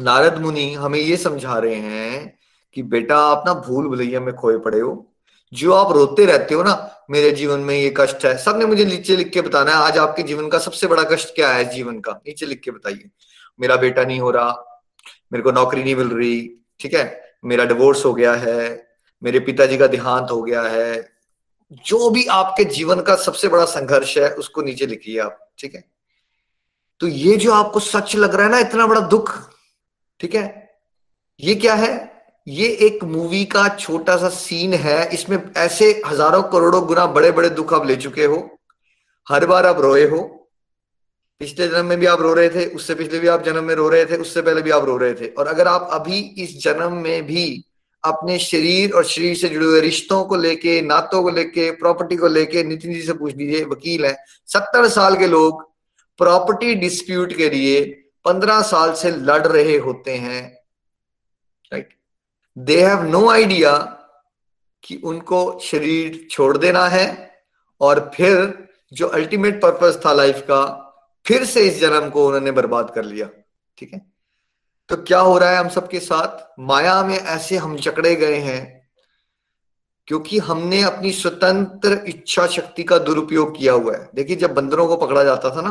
[0.00, 2.38] नारद मुनि हमें ये समझा रहे हैं
[2.74, 5.13] कि बेटा आप ना भूल भुलैया में खोए पड़े हो।
[5.54, 9.16] जो आप रोते रहते हो ना, मेरे जीवन में ये कष्ट है। सबने मुझे नीचे
[9.16, 12.12] लिख के बताना है, आज आपके जीवन का सबसे बड़ा कष्ट क्या है जीवन का?
[12.12, 13.10] नीचे लिख के बताइए।
[13.60, 14.80] मेरा बेटा नहीं हो रहा,
[15.32, 17.36] मेरे को नौकरी नहीं मिल रही, ठीक है?
[17.44, 18.88] मेरा डिवोर्स हो गया है,
[19.22, 21.12] मेरे पिताजी का देहांत हो गया है।
[21.72, 25.84] जो भी आपके जीवन का सबसे बड़ा संघर्ष है, उसको नीचे लिखिए आप, ठीक है?
[27.00, 29.50] तो ये जो आपको सच लग रहा है ना, इतना बड़ा दुख,
[30.20, 30.78] ठीक है?
[31.40, 32.13] ये क्या है?
[32.46, 37.50] ये एक मूवी का छोटा सा सीन है। इसमें ऐसे हज़ारों करोड़ों गुना बड़े बड़े
[37.50, 38.38] दुख आप ले चुके हो।
[39.26, 40.20] हर बार आप रोए हो।
[41.40, 43.88] पिछले जन्म में भी आप रो रहे थे, उससे पिछले भी आप जन्म में रो
[43.88, 46.92] रहे थे, उससे पहले भी आप रो रहे थे। और अगर आप अभी इस जन्म
[46.92, 47.64] में भी
[48.04, 52.28] अपने शरीर और शरीर से जुड़े हुए रिश्तों को लेके, नातों को लेके प्रॉपर्टी को
[52.28, 54.16] लेके नितिन जी से पूछ लीजिए, वकील है,
[54.48, 55.62] सत्तर साल के लोग
[56.20, 57.82] प्रॉपर्टी डिस्प्यूट के लिए
[58.24, 60.42] पंद्रह साल से लड़ रहे होते हैं।
[62.56, 63.76] दे हैव नो आइडिया
[64.82, 67.06] कि उनको शरीर छोड़ देना है
[67.80, 68.52] और फिर
[68.92, 70.64] जो अल्टीमेट पर्पस था लाइफ का,
[71.26, 73.28] फिर से इस जन्म को उन्होंने बर्बाद कर लिया,
[73.78, 74.00] ठीक है?
[74.90, 76.44] तो क्या हो रहा है हम सबके साथ?
[76.60, 78.62] माया में ऐसे हम चकड़े गए हैं
[80.08, 84.96] क्योंकि हमने अपनी स्वतंत्र इच्छा शक्ति का दुरुपयोग किया हुआ है। देखिए, जब बंदरों को
[84.96, 85.70] पकड़ा जाता था ना,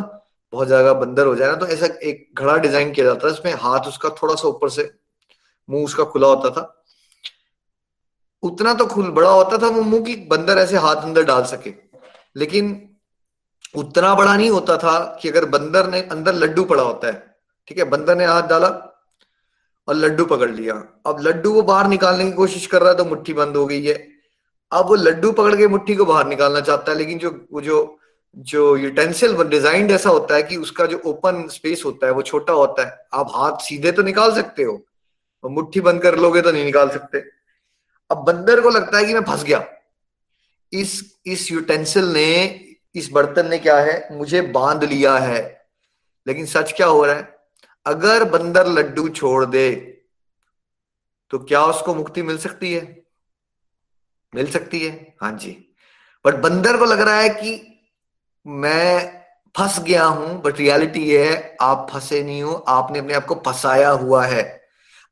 [0.53, 3.53] बहुत ज़्यादा बंदर हो जाए ना तो ऐसा एक घड़ा डिज़ाइन किया जाता था, इसमें
[3.53, 4.84] हाथ उसका थोड़ा सा ऊपर से
[5.70, 6.70] मुँह उसका खुला होता था।
[8.43, 11.74] उतना तो खुल, बड़ा होता था वो मुँह की बंदर ऐसे हाथ अंदर डाल सके।
[12.36, 12.89] लेकिन
[13.76, 17.14] उतना बड़ा नहीं होता था कि अगर बंदर ने अंदर लड्डू पड़ा होता है,
[17.68, 17.84] ठीक है?
[17.86, 18.68] बंदर ने हाथ डाला
[19.88, 20.74] और लड्डू पकड़ लिया।
[21.05, 23.84] अब लड्डू को बाहर निकालने की कोशिश कर रहा है तो मुट्ठी बंद हो गई
[23.86, 23.95] है।
[24.72, 27.99] अब वो लड्डू पकड़ के मुट्ठी को बाहर निकालना चाहता है, लेकिन जो, वो जो
[28.36, 32.53] जो यूटेंसिल डिज़ाइन ऐसा होता है कि उसका जो ओपन स्पेस होता है, वो छोटा
[32.53, 34.74] होता है। आप हाथ सीधे तो निकाल सकते हो
[35.49, 37.23] मुट्ठी बंद कर लोगे तो नहीं निकाल सकते।
[38.11, 39.65] अब बंदर को लगता है कि मैं फंस गया।
[40.73, 42.65] इस इस यूटेंसिल ने,
[42.95, 44.17] इस बर्तन ने क्या है?
[44.17, 45.65] मुझे बाँध लिया है।
[46.27, 47.37] लेकिन सच क्या हो रहा है?
[47.85, 49.71] अगर बंदर लड्डू छोड़ दे
[51.29, 53.03] तो क्या उसको मुक्ति मिल सकती है?
[54.35, 55.75] मिल सकती है। हाँ जी।
[56.25, 57.81] बट बंदर को लग रहा है कि
[58.47, 59.23] मैं
[59.57, 63.35] फंस गया हूँ, बट रियलिटी ये है, आप फंसे नहीं हो, आपने अपने आप को
[63.35, 64.62] फंसाया हुआ है।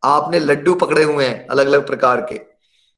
[0.04, 2.38] आपने लड्डू पकड़े हुए हैं अलग अलग प्रकार के।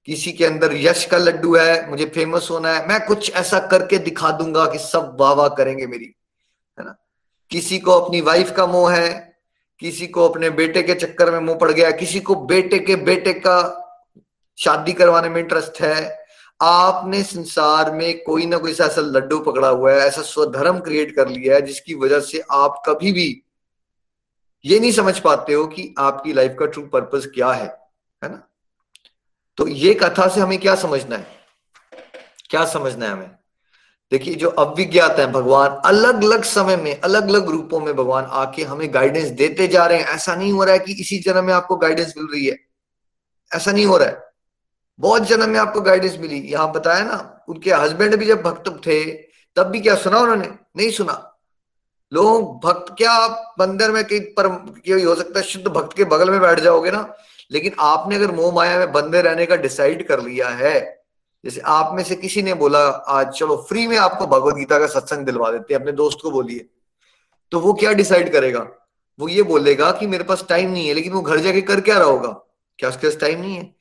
[0.07, 3.97] किसी के अंदर यश का लड्डू है, मुझे फ़ेमस होना है, मैं कुछ ऐसा करके
[3.97, 6.15] दिखा दूँगा कि सब वाह वाह करेंगे मेरी,
[6.79, 6.95] है ना?
[7.51, 9.33] किसी को अपनी वाइफ का मोह है,
[9.79, 13.33] किसी को अपने बेटे के चक्कर में मुँह पड़ गया किसी को बेटे के बेटे
[13.33, 13.79] का
[14.57, 16.25] शादी करवाने में इंटरेस्ट है।
[16.61, 21.27] आपने संसार में कोई ना कोई ऐसा लड्डू पकड़ा हुआ है, ऐसा स्वधर्म क्रिएट कर
[21.27, 23.42] लिया है, जिसकी वजह से आप कभी भी
[24.65, 27.79] ये नहीं समझ पाते हो कि आपकी लाइफ का ट्रू पर्पस क्या है
[28.23, 28.47] है ना?
[29.57, 31.27] तो ये कथा से हमें क्या समझना है?
[32.49, 33.31] क्या समझना है हमें?
[34.11, 38.63] देखिए, जो अविज्ञात है, भगवान अलग अलग समय में अलग अलग रूपों में भगवान आके
[38.63, 41.53] हमें गाइडेंस देते जा रहे हैं। ऐसा नहीं हो रहा है कि इसी जन्म में
[41.53, 42.59] आपको गाइडेंस मिल रही है।
[43.55, 44.29] ऐसा नहीं हो रहा है।
[44.99, 49.11] बहुत जन्म में आपको गाइडेंस मिली। यहाँ बताया ना, उनके हस्बैंड भी जब भक्त थे,
[49.55, 50.47] तब भी क्या सुना उन्होंने?
[50.77, 51.32] नहीं सुना।
[52.13, 54.45] लोग भक्त, क्या आप मंदिर में कहीं पर
[55.05, 57.13] हो सकता है शुद्ध भक्त के बगल में बैठ जाओगे ना?
[57.51, 61.03] लेकिन आपने अगर मोह माया में बंदे रहने का डिसाइड कर लिया है,
[61.45, 64.87] जैसे आप में से किसी ने बोला, आज चलो फ्री में आपको भगवत गीता का
[64.87, 66.65] सत्संग दिलवा देते हैं, अपने दोस्त को बोलिए।
[67.51, 68.67] तो वो क्या डिसाइड करेगा?
[69.19, 71.97] वो ये बोलेगा कि मेरे पास टाइम नहीं है, लेकिन वो घर जाके कर क्या
[71.97, 72.45] रहा होगा?
[72.79, 73.75] क्या उसके पास टाइम नहीं है?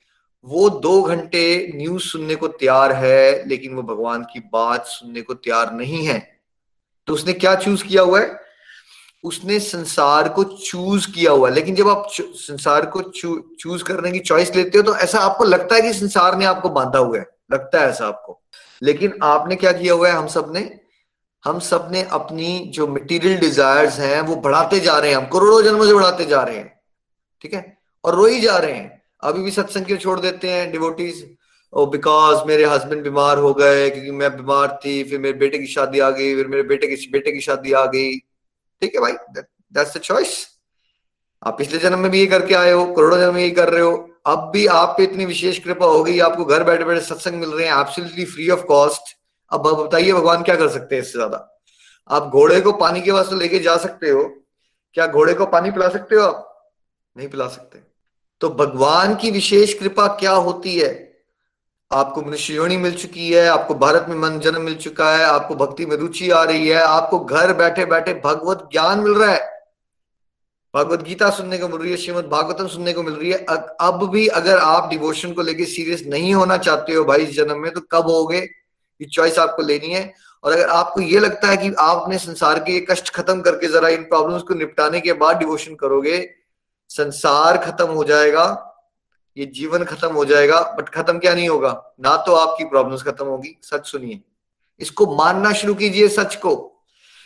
[0.44, 5.34] वो दो घंटे न्यूज़ सुनने को तैयार है, लेकिन वो भगवान की बात सुनने को
[5.34, 6.31] तैयार नहीं है।
[7.06, 8.40] तो उसने क्या चूज़ किया हुआ है?
[9.24, 13.02] उसने संसार को चूज़ किया हुआ है। लेकिन जब आप संसार को
[13.60, 16.68] चूज़ करने की चॉइस लेते हो तो ऐसा आपको लगता है कि संसार ने आपको
[16.68, 18.42] बांधा हुआ है। लगता है ऐसा आपको।
[18.82, 20.14] लेकिन आपने क्या किया हुआ है?
[20.14, 20.80] हम सबने,
[21.44, 25.86] हम सबने अपनी जो मटेरियल डिजायर्स हैं, वो बढ़ाते जा रहे हैं। हम करोड़ों जन्मों
[25.86, 26.80] से बढ़ाते जा रहे हैं।
[27.42, 27.78] ठीक है?
[28.04, 30.72] और रो ही जा रहे हैं। अभी भी सत्संग क्यों छोड़ देते हैं?
[30.72, 31.36] डिवोटीज
[31.72, 35.66] ओ बिकॉज़ मेरे हस्बैंड बीमार हो गए, क्योंकि मैं बीमार थी, फिर मेरे बेटे की
[35.66, 38.16] शादी आ गई, फिर मेरे बेटे की बेटे की शादी आ गई।
[38.82, 40.48] ठीक है भाई दैट्स द चॉइस
[41.42, 43.82] आप पिछले जन्म में भी ये करके आए हो, करोड़ों जन्म में ये कर रहे
[43.82, 47.40] हो। अब भी आप पे इतनी विशेष कृपा हो गई आपको घर बैठे बैठे सत्संग
[47.40, 49.16] मिल रहे हैं एब्सोल्युटली फ्री ऑफ़ कॉस्ट
[49.52, 51.48] अब बताइए भगवान क्या कर सकते हैं इससे ज़्यादा?
[52.10, 54.22] आप घोड़े को पानी के वास्ते लेके जा सकते हो।
[54.96, 56.70] क्या घोड़े को पानी पिला सकते हो आप?
[57.16, 57.78] नहीं पिला सकते।
[58.40, 60.92] तो भगवान की विशेष कृपा क्या होती है?
[61.92, 65.54] आपको मनुष्य योनि मिल चुकी है, आपको भारत में मन जन्म मिल चुका है, आपको
[65.54, 69.62] भक्ति में रुचि आ रही है, आपको घर बैठे बैठे भगवत ज्ञान मिल रहा है।
[70.74, 73.44] भगवत गीता सुनने को मिल रही है, श्रीमद भागवतम सुनने को मिल रही है।
[73.80, 77.58] अब भी अगर आप डिवोशन को लेके सीरियस नहीं होना चाहते हो भाई इस जन्म
[77.58, 78.38] में तो कब होगे?
[78.38, 80.14] ये चॉइस आपको लेनी है।
[80.44, 83.88] और अगर आपको ये लगता है कि आप अपने संसार के कष्ट खत्म करके जरा
[83.88, 86.30] इन प्रॉब्लम्स को निपटाने के बाद डिवोशन करोगे,
[86.88, 88.68] संसार खत्म हो जाएगा।
[89.36, 91.94] ये जीवन खत्म हो जाएगा बट खत्म क्या नहीं होगा?
[92.00, 94.20] ना तो आपकी प्रॉब्लम्स खत्म होगी। सच सुनिए।
[94.80, 96.68] इसको मानना शुरू कीजिए सच को।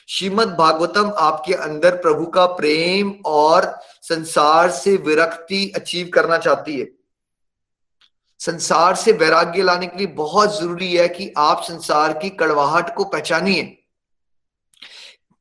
[0.09, 6.89] श्रीमद भागवतम आपके अंदर प्रभु का प्रेम और संसार से विरक्ति अचीव करना चाहती है।
[8.39, 13.05] संसार से वैराग्य लाने के लिए बहुत ज़रूरी है कि आप संसार की कड़वाहट को
[13.05, 13.83] पहचानिए।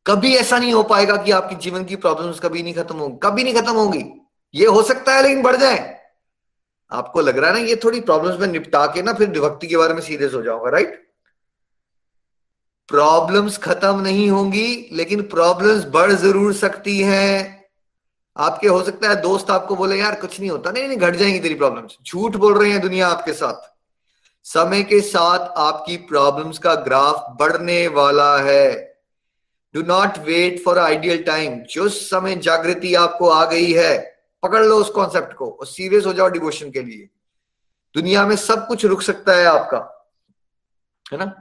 [0.08, 3.44] कभी ऐसा नहीं हो पाएगा कि आपके जीवन की प्रॉब्लम्स कभी नहीं खत्म होंगी कभी
[3.44, 4.22] नहीं खत्म होंगी।
[4.56, 5.95] ये हो सकता है, लेकिन बढ़ जाए।
[6.92, 9.78] आपको लग रहा है ना ये थोड़ी प्रॉब्लम्स में निपटा के ना फिर विभक्ति के
[9.78, 11.04] बारे में सीरियस हो जाऊँगा राइट
[12.90, 17.66] प्रॉब्लम्स खत्म नहीं होंगी, लेकिन प्रॉब्लम्स बढ़ ज़रूर सकती हैं।
[18.38, 21.40] आपके हो सकता है दोस्त आपको बोले, यार, कुछ नहीं होता। नहीं नहीं, घट जाएँगी
[21.40, 23.74] तेरी प्रॉब्लम्स झूठ बोल रहे हैं दुनिया आपके साथ।
[24.44, 28.74] समय के साथ आपकी प्रॉब्लम्स का ग्राफ बढ़ने वाला है।
[29.76, 34.15] Do not wait for ideal time जो समय जागृति आपको आ गई है
[34.46, 37.10] पकड़ लो उस कॉन्सेप्ट को, और सीरियस हो जाओ डिवोशन के लिए।
[37.96, 39.78] दुनिया में सब कुछ रुक सकता है आपका,
[41.06, 41.34] है ना?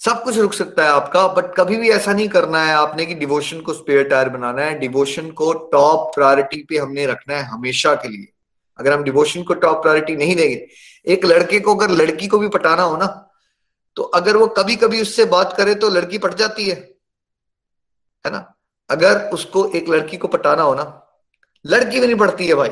[0.00, 3.14] सब कुछ रुक सकता है आपका बट कभी भी ऐसा नहीं करना है आपने कि
[3.14, 7.94] डिवोशन को स्पेयर टायर बनाना है। डिवोशन को टॉप प्रायोरिटी पे हमने रखना है हमेशा
[7.94, 8.32] के लिए।
[8.78, 10.66] अगर हम डिवोशन को टॉप प्रायोरिटी नहीं देंगे,
[11.06, 13.06] एक लड़के को अगर लड़की को भी पटाना हो ना
[13.96, 16.76] तो अगर वो कभी कभी उससे बात करे तो लड़की पट जाती है
[18.24, 18.54] है ना?
[18.90, 20.84] अगर उसको एक लड़की को पटाना हो ना
[21.66, 22.70] लड़की भी नहीं पड़ती है भाई।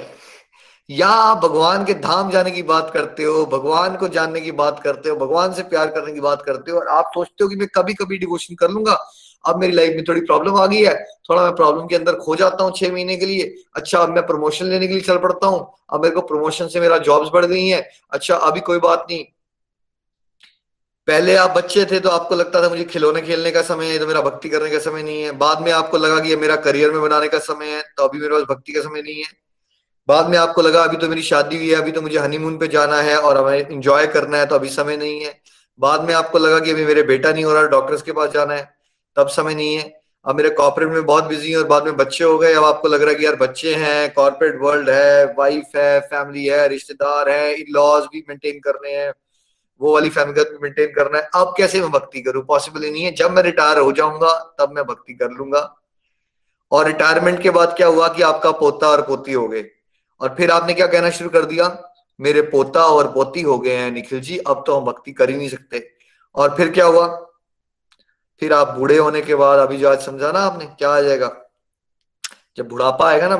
[0.90, 4.80] या आप भगवान के धाम जाने की बात करते हो, भगवान को जानने की बात
[4.80, 7.56] करते हो, भगवान से प्यार करने की बात करते हो और आप सोचते हो कि
[7.56, 8.98] मैं कभी कभी डिवोशन कर लूँगा।
[9.44, 10.94] अब मेरी लाइफ में थोड़ी प्रॉब्लम आ गई है,
[11.30, 14.26] थोड़ा मैं प्रॉब्लम के अंदर खो जाता हूँ छह महीने के लिए। अच्छा अब मैं
[14.26, 17.44] प्रमोशन लेने के लिए चल पड़ता हूँ। अब मेरे को प्रमोशन से मेरा जॉब्स बढ़
[17.44, 19.24] गई है। अच्छा अभी कोई बात नहीं।
[21.08, 24.06] पहले आप बच्चे थे तो आपको लगता था मुझे खिलौने खेलने का समय है तो
[24.06, 26.90] मेरा भक्ति करने का समय नहीं है। बाद में आपको लगा कि ये मेरा करियर
[26.90, 29.28] में बनाने का समय है तो अभी मेरे पास भक्ति का समय नहीं है।
[30.08, 32.68] बाद में आपको लगा, अभी तो मेरी शादी हुई है, अभी तो मुझे हनीमून पे
[32.68, 35.34] जाना है और हमें इंजॉय करना है तो अभी समय नहीं है।
[35.78, 38.54] बाद में आपको लगा कि अभी मेरे बेटा नहीं हो रहा डॉक्टर्स के पास जाना
[38.54, 38.68] है,
[39.16, 39.92] तब समय नहीं है।
[40.24, 42.88] अब मेरे कॉर्पोरेट में बहुत बिज़ी है और बाद में बच्चे हो गए। अब आपको
[42.88, 47.28] लग रहा है कि यार बच्चे हैं कॉर्पोरेट वर्ल्ड है वाइफ है फैमिली है, रिश्तेदार
[47.28, 49.12] है लॉज भी मेंटेन करने हैं।
[49.80, 52.44] वो वाली फैमिली भी मेंटेन करना है। अब कैसे मैं भक्ति करूँ?
[52.44, 55.76] पॉसिबल ही नहीं है। जब मैं रिटायर हो जाऊँगा, तब मैं भक्ति कर लूँगा।
[56.72, 59.70] और रिटायरमेंट के बाद क्या हुआ कि आपका पोता और पोती हो गए।
[60.20, 61.90] और फिर आपने क्या कहना शुरू कर दिया?
[62.20, 65.36] मेरे पोता और पोती हो गए हैं निखिल जी, अब तो हम भक्ति कर ही
[65.36, 65.90] नहीं सकते।
[66.34, 67.28] और फिर क्या हुआ?
[68.40, 71.36] फिर आप बूढ़े होने के बाद, अभी जो आज समझा ना आपने, क्या आ जाएगा?
[72.56, 73.36] जब बुढ़ापा आएगा ना,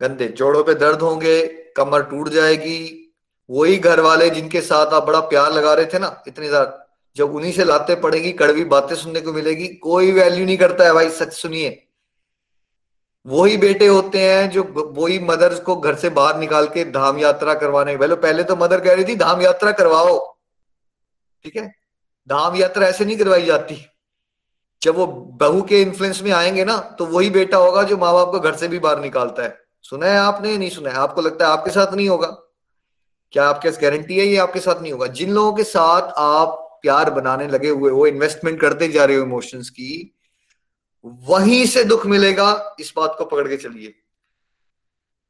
[0.00, 3.02] गंदे जोड़ों पे दर्द होंगे, कमर टूट जाएगी
[3.50, 6.86] वही घर वाले जिनके साथ आप बड़ा प्यार लगा रहे थे ना, इतनी ज़्यादा,
[7.16, 10.92] जब उन्हीं से लाते पड़ेगी, कड़वी बातें सुनने को मिलेगी, कोई वैल्यू नहीं करता है
[10.92, 11.82] भाई, सच सुनिए।
[13.26, 14.62] वही बेटे होते हैं जो
[14.96, 18.80] वही मदर्स को घर से बाहर निकाल के धाम यात्रा करवाने। पहले पहले तो मदर
[18.80, 20.18] कह रही थी, धाम यात्रा करवाओ।
[21.44, 21.66] ठीक है?
[22.28, 23.76] धाम यात्रा ऐसे नहीं करवाई जाती।
[24.82, 25.06] जब वो
[25.40, 28.56] बहू के इन्फ्लुएंस में आएँगे ना तो वही बेटा होगा जो माँ बाप को घर
[28.56, 30.96] से भी बाहर निकालता है। सुना है आपने, नहीं सुना है?
[30.96, 32.28] आपको लगता है आपके साथ नहीं होगा?
[33.32, 34.26] क्या आपके पास गारंटी है?
[34.26, 38.06] ये आपके साथ नहीं होगा। जिन लोगों के साथ आप प्यार बनाने लगे हुए हो
[38.06, 40.12] इन्वेस्टमेंट करते जा रहे हो इमोशंस की,
[41.04, 43.94] वहीं से दुख मिलेगा। इस बात को पकड़ के चलिए।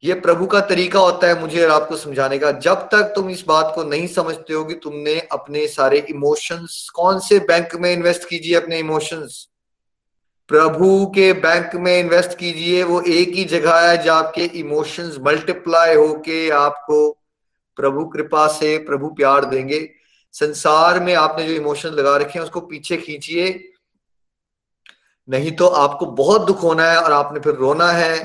[0.05, 3.45] ये प्रभु का तरीका होता है मुझे और आपको समझाने का। जब तक तुम इस
[3.49, 8.29] बात को नहीं समझते हो कि तुमने अपने सारे इमोशंस कौन से बैंक में इन्वेस्ट
[8.29, 9.47] कीजिए अपने इमोशंस
[10.49, 15.95] प्रभु के बैंक में इन्वेस्ट कीजिए। वो एक ही जगह है जहाँ आपके इमोशंस मल्टीप्लाई
[15.95, 16.99] होके आपको
[17.79, 19.89] प्रभु कृपा से प्रभु प्यार देंगे।
[20.35, 23.49] संसार में आपने जो इमोशन लगा रखे हैं, उसको पीछे खींचिए।
[25.29, 28.25] नहीं तो आपको बहुत दुख होना है और आपने फिर रोना है,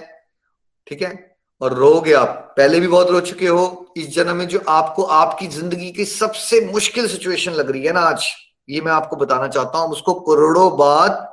[0.88, 1.38] ठीक है?
[1.62, 5.48] और रोगे आप। पहले भी बहुत रो चुके हो। इस जन्म में जो आपको आपकी
[5.48, 8.26] ज़िंदगी की सबसे मुश्किल सिचुएशन लग रही है ना आज,
[8.70, 11.28] ये मैं आपको बताना चाहता हूँ। उसको करोड़ों बाद,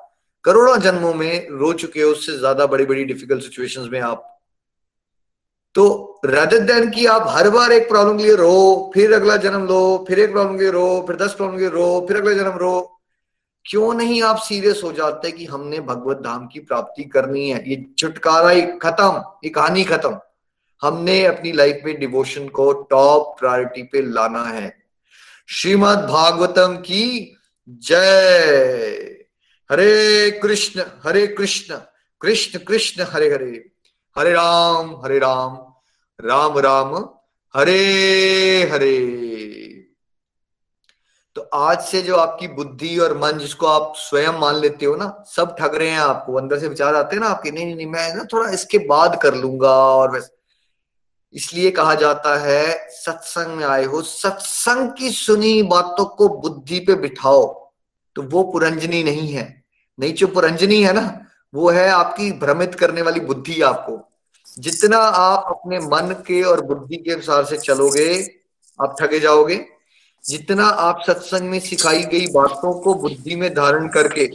[0.44, 4.38] करोड़ों जन्मों में रो चुके हो, उससे ज़्यादा बड़ी बड़ी डिफ़िकल्ट सिचुएशंस में आप।
[5.79, 9.66] तो रदर देन की आप हर बार एक प्रॉब्लम के लिए रो, फिर अगला जन्म
[9.66, 12.33] लो, फिर एक प्रॉब्लम के लिए रो, फिर दस प्रॉब्लम के लिए रो, फिर अगला
[12.33, 13.01] जन्म रो,
[13.64, 17.70] क्यों नहीं आप सीरियस हो जाते कि हमने भगवत धाम की प्राप्ति करनी है?
[17.70, 20.18] ये छुटकारा ही खत्म, ये कहानी खत्म।
[20.83, 24.79] हमने अपनी लाइफ में डिवोशन को टॉप प्रायोरिटी पे लाना है।
[25.49, 27.37] श्रीमद भागवतम की
[27.68, 29.16] जय।
[29.70, 31.74] हरे कृष्ण हरे कृष्ण
[32.20, 33.64] कृष्ण कृष्ण, हरे हरे।
[34.18, 35.67] हरे राम हरे राम।
[36.20, 36.94] राम राम,
[37.54, 38.96] हरे हरे।
[41.36, 45.24] तो आज से जो आपकी बुद्धि और मन जिसको आप स्वयं मान लेते हो ना,
[45.26, 47.86] सब ठग रहे हैं आपको, अंदर से विचार आते हैं ना आपके, नहीं नहीं नहीं,
[47.86, 50.36] मैं ना थोड़ा इसके बाद कर लूँगा और वैसे
[51.34, 56.94] इसलिए कहा जाता है, सत्संग में आए हो, सत्संग की सुनी बातों को बुद्धि पे
[56.94, 57.72] बिठाओ
[58.16, 59.64] तो वो पुरंजनी नहीं है।
[59.98, 64.07] नहीं, जो पुरंजनी है ना, वो है आपकी भ्रमित करने वाली बुद्धि आपको।
[64.59, 68.38] जितना आप अपने मन के और बुद्धि के अनुसार से चलोगे,
[68.78, 69.64] आप ठगे जाओगे।
[70.24, 74.26] जितना आप सत्संग में सिखाई गई बातों को बुद्धि में धारण करके,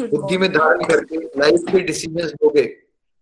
[0.00, 2.76] बुद्धि में धारण करके लाइफ के डिसीज़न लोगे,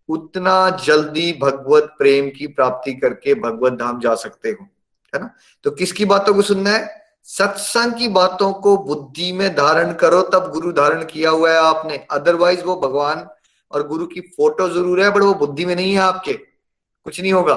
[0.08, 4.66] उतना जल्दी भगवत प्रेम की प्राप्ति करके भगवत धाम जा सकते हो,
[5.12, 5.30] है ना?
[5.64, 7.02] तो किसकी बातों को सुनना है?
[7.24, 12.06] सत्संग की बातों को बुद्धि में धारण करो, तब गुरु धारण किया हुआ है आपने।
[12.10, 13.26] अदरवाइज़ वो भगवान
[13.72, 17.32] और गुरु की फ़ोटो ज़रूर है, बट वो बुद्धि में नहीं है आपके। कुछ नहीं
[17.32, 17.54] होगा।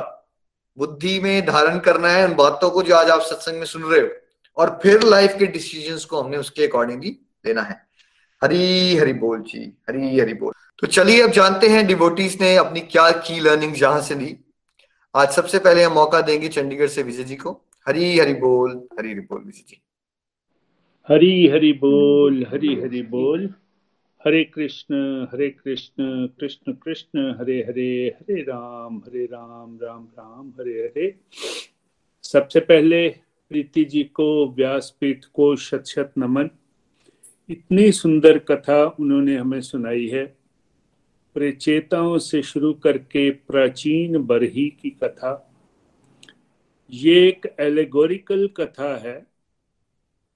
[0.77, 4.01] बुद्धि में धारण करना है, उन बातों को जो आज आप सत्संग में सुन रहे
[4.01, 4.07] हो।
[4.57, 7.87] और फिर लाइफ के डिसीजंस को हमने उसके अकॉर्डिंगली लेना है।
[8.43, 12.79] हरी हरी बोल जी, हरी हरी बोल। तो चलिए अब जानते हैं डिवोटीज ने अपनी
[12.79, 14.35] क्या की लर्निंग जहाँ से ली।
[15.15, 19.11] आज सबसे पहले हम मौका देंगे चंडीगढ़ से विजय जी को। हरी हरी बोल, हरी
[19.11, 19.81] हरी बोल विजय जी।
[21.09, 23.53] हरी हरी बोल, हरी हरी बोल।
[24.27, 24.95] हरे कृष्ण
[25.31, 31.15] हरे कृष्ण कृष्ण कृष्ण, हरे हरे हरे राम हरे राम राम राम, हरे हरे।
[32.23, 33.09] सबसे पहले
[33.49, 36.49] प्रीति जी को, व्यासपीठ को शत शत नमन।
[37.49, 40.37] इतनी सुंदर कथा उन्होंने हमें सुनाई है।
[41.33, 45.55] प्रचेताओं से शुरू करके प्राचीन बरही की कथा।
[46.89, 49.27] ये एक एलेगोरिकल कथा है।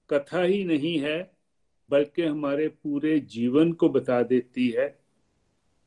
[0.10, 1.39] कथा ही नहीं है
[1.92, 5.00] बल्कि हमारे पूरे जीवन को बता देती है।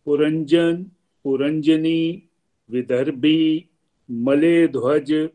[0.04, 0.82] पुरंजन,
[1.24, 2.22] पुरंजनी,
[2.70, 3.68] विदर्भी
[4.10, 5.28] मले ध्वज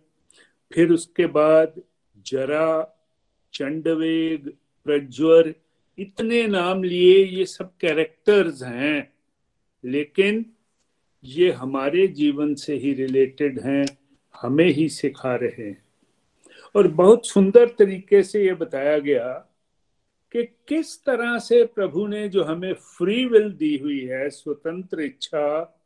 [0.73, 1.81] फिर उसके बाद
[2.25, 2.93] जरा,
[3.53, 4.49] चंडवेग,
[4.83, 5.55] प्रज्वर,
[5.97, 9.13] इतने नाम लिए ये सब कैरेक्टर्स हैं।
[9.85, 10.45] लेकिन
[11.23, 13.85] ये हमारे जीवन से ही रिलेटेड हैं,
[14.41, 15.83] हमें ही सिखा रहे हैं।
[16.75, 19.53] और बहुत सुंदर तरीके से ये बताया गया
[20.31, 25.79] कि किस तरह से प्रभु ने जो हमें फ्री विल दी हुई है, स्वतंत्र इच्छा,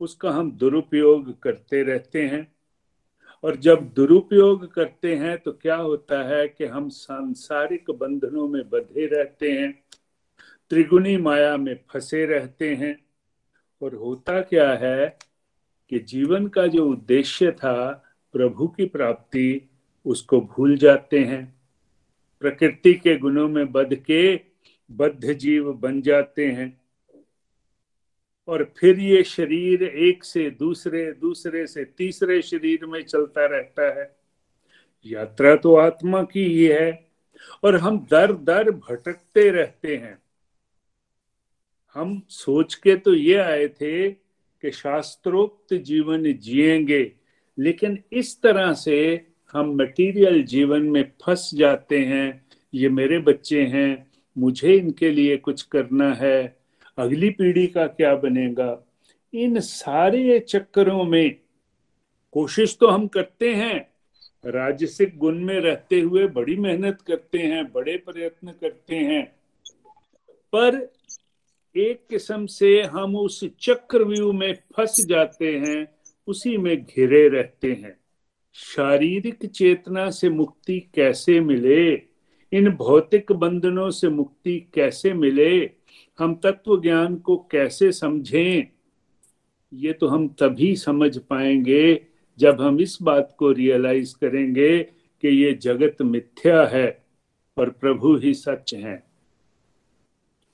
[0.00, 2.52] उसका हम दुरुपयोग करते रहते हैं।
[3.42, 9.06] और जब दुरुपयोग करते हैं तो क्या होता है कि हम सांसारिक बंधनों में बंधे
[9.06, 9.84] रहते हैं
[10.70, 13.04] त्रिगुणी माया में फंसे रहते हैं।
[13.82, 15.18] और होता क्या है
[15.90, 19.70] कि जीवन का जो उद्देश्य था प्रभु की प्राप्ति,
[20.06, 21.53] उसको भूल जाते हैं।
[22.44, 24.40] प्रकृति के गुणों में बध के
[24.90, 26.80] बद्ध जीव बन जाते हैं।
[28.48, 34.16] और फिर ये शरीर एक से दूसरे दूसरे से तीसरे शरीर में चलता रहता है।
[35.06, 37.10] यात्रा तो आत्मा की ही है,
[37.64, 40.18] और हम दर दर भटकते रहते हैं।
[41.94, 47.12] हम सोच के तो ये आए थे कि शास्त्रोक्त जीवन जिएँगे,
[47.58, 54.06] लेकिन इस तरह से हम मटेरियल जीवन में फंस जाते हैं, ये मेरे बच्चे हैं,
[54.38, 56.56] मुझे इनके लिए कुछ करना है,
[56.98, 58.86] अगली पीढ़ी का क्या बनेगा?
[59.34, 61.36] इन सारे चक्करों में
[62.32, 63.88] कोशिश तो हम करते हैं,
[64.46, 69.24] राजसिक गुण में रहते हुए बड़ी मेहनत करते हैं, बड़े प्रयत्न करते हैं,
[70.28, 70.92] पर
[71.76, 75.86] एक किस्म से हम उस चक्रव्यूह में फंस जाते हैं,
[76.28, 77.96] उसी में घिरे रहते हैं।
[78.54, 81.94] शारीरिक चेतना से मुक्ति कैसे मिले?
[82.52, 85.70] इन भौतिक बंधनों से मुक्ति कैसे मिले?
[86.18, 88.64] हम तत्व ज्ञान को कैसे समझें?
[89.74, 92.06] ये तो हम तभी समझ पाएँगे
[92.38, 94.82] जब हम इस बात को रियलाइज़ करेंगे
[95.22, 97.04] कि ये जगत मिथ्या है
[97.58, 99.06] और प्रभु ही सच है।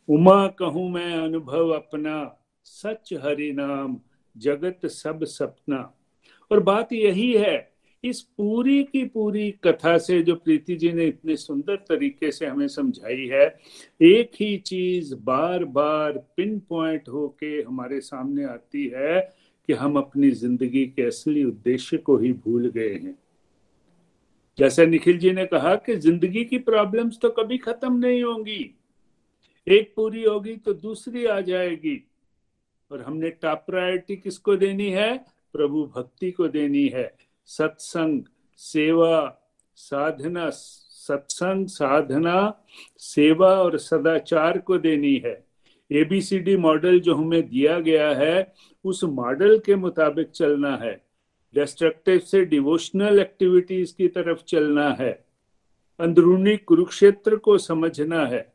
[0.09, 4.01] उमा कहूँ मैं अनुभव अपना, सच हरि नाम,
[4.37, 5.95] जगत सब सपना।
[6.53, 7.71] और बात यही है
[8.05, 12.69] इस पूरी की पूरी कथा से जो प्रीति जी ने इतने सुंदर तरीके से हमें
[12.69, 13.47] समझाई है,
[14.01, 19.21] एक ही चीज़ बार बार पिन पॉइंट होके हमारे सामने आती है
[19.69, 23.19] कि हम अपनी ज़िंदगी के असली उद्देश्य को ही भूल गए हैं।
[24.59, 28.75] जैसे निखिल जी ने कहा कि ज़िंदगी की प्रॉब्लम्स तो कभी खत्म नहीं होंगी।
[29.67, 32.03] एक पूरी होगी तो दूसरी आ जाएगी।
[32.91, 35.17] और हमने टॉप प्रायोरिटी किसको देनी है?
[35.53, 38.23] प्रभु भक्ति को देनी है। सत्संग
[38.57, 39.39] सेवा
[39.77, 42.65] साधना, सत्संग साधना,
[42.99, 45.47] सेवा और सदाचार को देनी है।
[45.93, 48.53] एबीसीडी मॉडल जो हमें दिया गया है,
[48.85, 51.05] उस मॉडल के मुताबिक चलना है।
[51.55, 55.25] डिस्ट्रक्टिव से डिवोशनल एक्टिविटीज़ की तरफ़ चलना है।
[56.01, 58.53] अंदरूनी कुरुक्षेत्र को समझना है।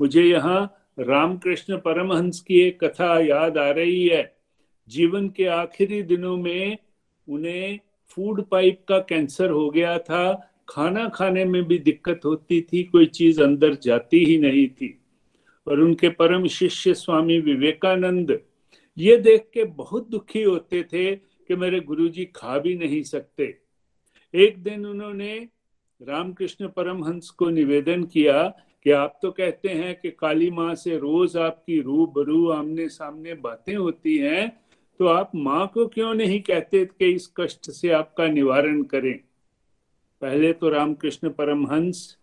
[0.00, 4.36] मुझे यहाँ रामकृष्ण परमहंस की एक कथा याद आ रही है।
[4.88, 6.78] जीवन के आखिरी दिनों में
[7.28, 7.80] उन्हें
[8.16, 13.06] फ़ूड पाइप का कैंसर हो गया था, खाना खाने में भी दिक्कत होती थी, कोई
[13.06, 15.00] चीज़ अंदर जाती ही नहीं थी।
[15.66, 18.40] और उनके परम शिष्य स्वामी विवेकानंद
[18.98, 23.58] ये देख के बहुत दुखी होते थे कि मेरे गुरुजी खा भी नहीं सकते।
[24.34, 25.48] एक दिन उन्होंने
[26.02, 28.42] रामकृष्ण परमहंस को निवेदन किया
[28.84, 33.34] कि आप तो कहते हैं कि काली माँ से रोज आपकी रू बरू आमने सामने
[33.34, 34.63] बातें होती हैं
[35.00, 39.16] तो आप माँ को क्यों नहीं कहते कि इस कष्ट से आपका निवारण करें?
[40.22, 42.16] पहले तो रामकृष्ण परमहंस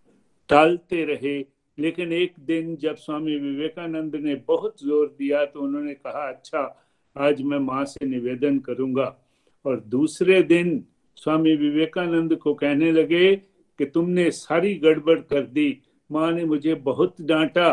[0.50, 1.38] टालते रहे,
[1.78, 6.64] लेकिन एक दिन जब स्वामी विवेकानंद ने बहुत ज़ोर दिया तो उन्होंने कहा अच्छा
[7.16, 9.16] आज मैं माँ से निवेदन करूँगा।
[9.66, 10.84] और दूसरे दिन
[11.18, 17.22] स्वामी विवेकानंद को कहने लगे कि, तुमने सारी गड़बड़ कर दी। माँ ने मुझे बहुत
[17.22, 17.70] डांटा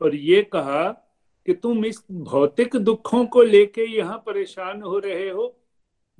[0.00, 1.05] और ये कहा
[1.46, 5.56] कि तुम इस भौतिक दुखों को लेके यहाँ परेशान हो रहे हो।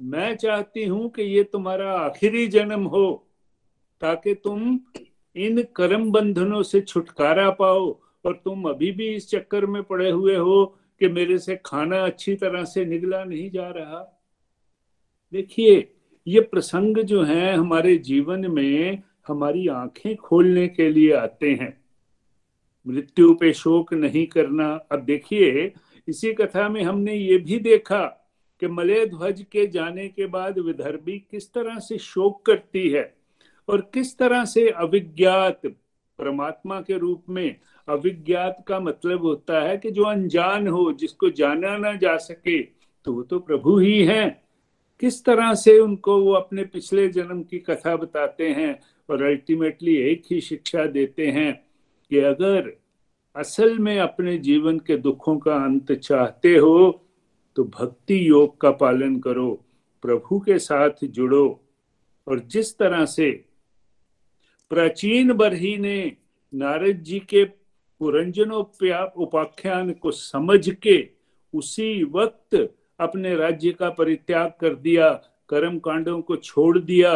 [0.01, 3.27] मैं चाहती हूँ कि ये तुम्हारा आखिरी जन्म हो,
[4.01, 4.81] ताकि तुम
[5.37, 10.37] इन कर्म बंधनों से छुटकारा पाओ और तुम अभी भी इस चक्कर में पड़े हुए
[10.37, 10.65] हो
[11.01, 14.23] कि मेरे से खाना अच्छी तरह से निगला नहीं जा रहा।
[15.33, 15.93] देखिए,
[16.27, 21.86] ये प्रसंग जो है, हमारे जीवन में हमारी आँखें खोलने के लिए आते हैं।
[22.87, 25.73] मृत्यु पे शोक नहीं करना। अब देखिए,
[26.09, 28.05] इसी कथा में हमने ये भी देखा
[28.63, 33.13] कि मलय ध्वज के जाने के बाद विदर्भी किस तरह से शोक करती है
[33.69, 35.67] और किस तरह से अविज्ञात,
[36.19, 37.57] परमात्मा के रूप में
[37.89, 42.61] अविज्ञात का मतलब होता है कि जो अनजान हो, जिसको जाना ना जा सके
[43.07, 44.25] तो वो तो प्रभु ही है।
[45.03, 48.79] किस तरह से उनको वो अपने पिछले जन्म की कथा बताते हैं
[49.09, 51.66] और अल्टीमेटली एक ही शिक्षा देते हैं।
[52.11, 52.73] कि अगर
[53.37, 57.03] असल में अपने जीवन के दुखों का अंत चाहते हो
[57.57, 59.51] तो भक्ति योग का पालन करो,
[60.05, 61.61] प्रभु के साथ जुड़ो।
[62.27, 63.31] और जिस तरह से
[64.71, 66.17] प्राचीन बरही ने
[66.53, 67.45] नारद जी के
[68.01, 70.99] पुरंजनोप्या उपाख्यान को समझ के
[71.55, 72.55] उसी वक्त
[73.01, 75.09] अपने राज्य का परित्याग कर दिया,
[75.49, 77.13] कर्म कांडों को छोड़ दिया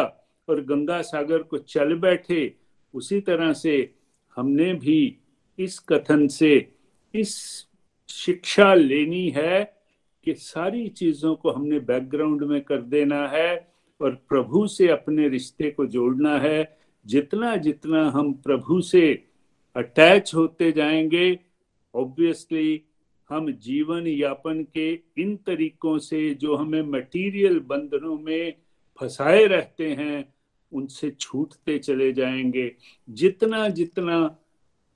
[0.47, 2.55] और गंगा सागर को चल बैठे,
[2.93, 3.93] उसी तरह से
[4.35, 5.17] हमने भी
[5.59, 6.71] इस कथन से
[7.15, 7.65] इस
[8.09, 9.83] शिक्षा लेनी है
[10.23, 15.71] कि सारी चीज़ों को हमने बैकग्राउंड में कर देना है और प्रभु से अपने रिश्ते
[15.71, 19.23] को जोड़ना है। जितना जितना हम प्रभु से
[19.75, 21.39] अटैच होते जाएँगे
[21.95, 22.81] ऑब्वियसली
[23.29, 28.53] हम जीवन यापन के इन तरीकों से जो हमें मटेरियल बंधनों में
[28.99, 30.30] फंसाए रहते हैं
[30.73, 32.75] उनसे छूटते चले जाएँगे।
[33.09, 34.37] जितना जितना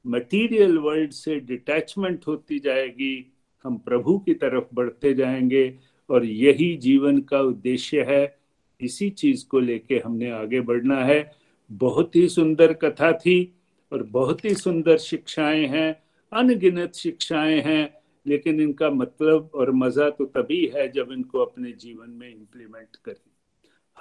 [0.07, 7.19] मटेरियल वर्ल्ड से डिटैचमेंट होती जाएगी, हम प्रभु की तरफ़ बढ़ते जाएँगे और यही जीवन
[7.19, 8.37] का उद्देश्य है।
[8.81, 11.31] इसी चीज़ को लेके हमने आगे बढ़ना है।
[11.71, 13.55] बहुत ही सुंदर कथा थी
[13.91, 16.03] और बहुत ही सुंदर शिक्षाएँ हैं,
[16.33, 17.93] अनगिनत शिक्षाएँ हैं,
[18.27, 23.34] लेकिन इनका मतलब और मज़ा तो तभी है जब इनको अपने जीवन में इम्प्लीमेंट करें।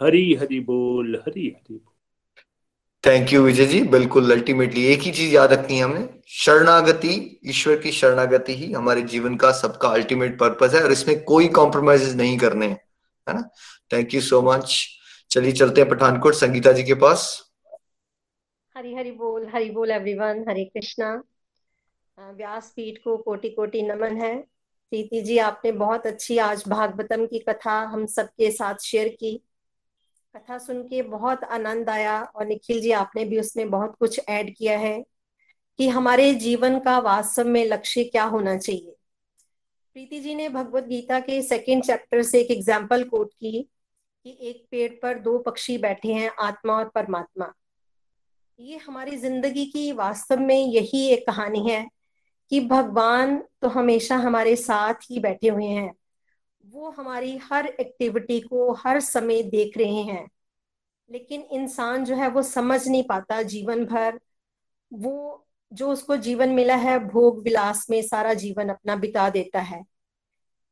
[0.01, 1.93] हरी हरी बोल हरी हरी बोल।
[3.05, 7.77] थैंक यू विजय जी बिल्कुल अल्टीमेटली एक ही चीज़ याद रखनी है हमने। शरणागति ईश्वर
[7.81, 12.37] की शरणागति ही हमारे जीवन का सबका अल्टीमेट पर्पज है और इसमें कोई कॉम्प्रोमाइज नहीं
[12.39, 12.81] करने हैं
[13.27, 13.49] है ना?
[13.93, 14.87] थैंक यू सो मच
[15.31, 17.29] चलिए चलते हैं पठानकोट संगीता जी के पास।
[18.77, 21.15] हरी हरी बोल हरी बोल एवरीवन हरे कृष्णा।
[22.19, 24.37] व्यास पीठ को कोटि कोटि नमन है।
[24.93, 29.41] प्रीति जी आपने बहुत अच्छी आज भागवतम की कथा हम सबके साथ शेयर की।
[30.35, 34.55] कथा सुन के बहुत आनंद आया और निखिल जी, आपने भी उसमें बहुत कुछ ऐड
[34.57, 35.05] किया है
[35.79, 38.95] कि हमारे जीवन का वास्तव में लक्ष्य क्या होना चाहिए।
[39.97, 44.67] प्रीति जी ने भगवत गीता के सेकेंड चैप्टर से एक एग्ज़ाम्पल कोट की कि एक
[44.71, 47.53] पेड़ पर दो पक्षी बैठे हैं, आत्मा और परमात्मा।
[48.59, 51.87] ये हमारी ज़िंदगी की वास्तव में यही एक कहानी है
[52.51, 55.93] कि भगवान तो हमेशा हमारे साथ ही बैठे हुए हैं।
[56.65, 60.29] वो हमारी हर एक्टिविटी को हर समय देख रहे हैं।
[61.11, 64.21] लेकिन इंसान जो है वो समझ नहीं पाता जीवन भर
[64.93, 69.85] वो जो उसको जीवन मिला है, भोग विलास में सारा जीवन अपना बिता देता है।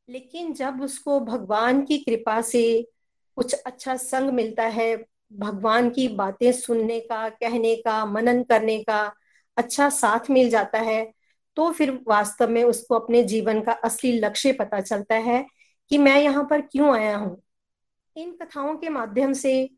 [0.09, 2.63] लेकिन जब उसको भगवान की कृपा से
[3.35, 4.95] कुछ अच्छा संग मिलता है,
[5.33, 9.13] भगवान की बातें सुनने का, कहने का, मनन करने का
[9.57, 11.13] अच्छा साथ मिल जाता है
[11.57, 15.45] तो फिर वास्तव में उसको अपने जीवन का असली लक्ष्य पता चलता है
[15.93, 17.43] कि मैं यहाँ पर क्यों आया हूँ?
[18.17, 19.69] इन कथाओं के माध्यम से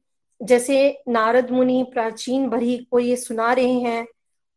[0.43, 4.07] जैसे नारद मुनि प्राचीन भरी को ये सुना रहे हैं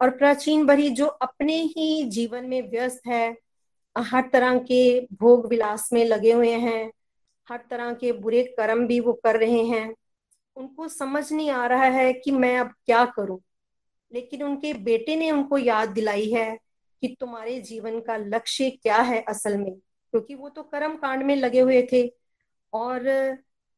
[0.02, 3.36] और प्राचीन भरी जो अपने ही जीवन में व्यस्त है,
[3.98, 6.92] हर तरह के भोग विलास में लगे हुए हैं,
[7.50, 9.94] हर तरह के बुरे कर्म भी वो कर रहे हैं,
[10.56, 13.40] उनको समझ नहीं आ रहा है कि मैं अब क्या करूँ।
[14.12, 16.59] लेकिन उनके बेटे ने उनको याद दिलाई है
[17.02, 19.76] कि तुम्हारे जीवन का लक्ष्य क्या है असल में?
[20.12, 22.06] क्योंकि वो तो कर्म कांड में लगे हुए थे
[22.72, 23.09] और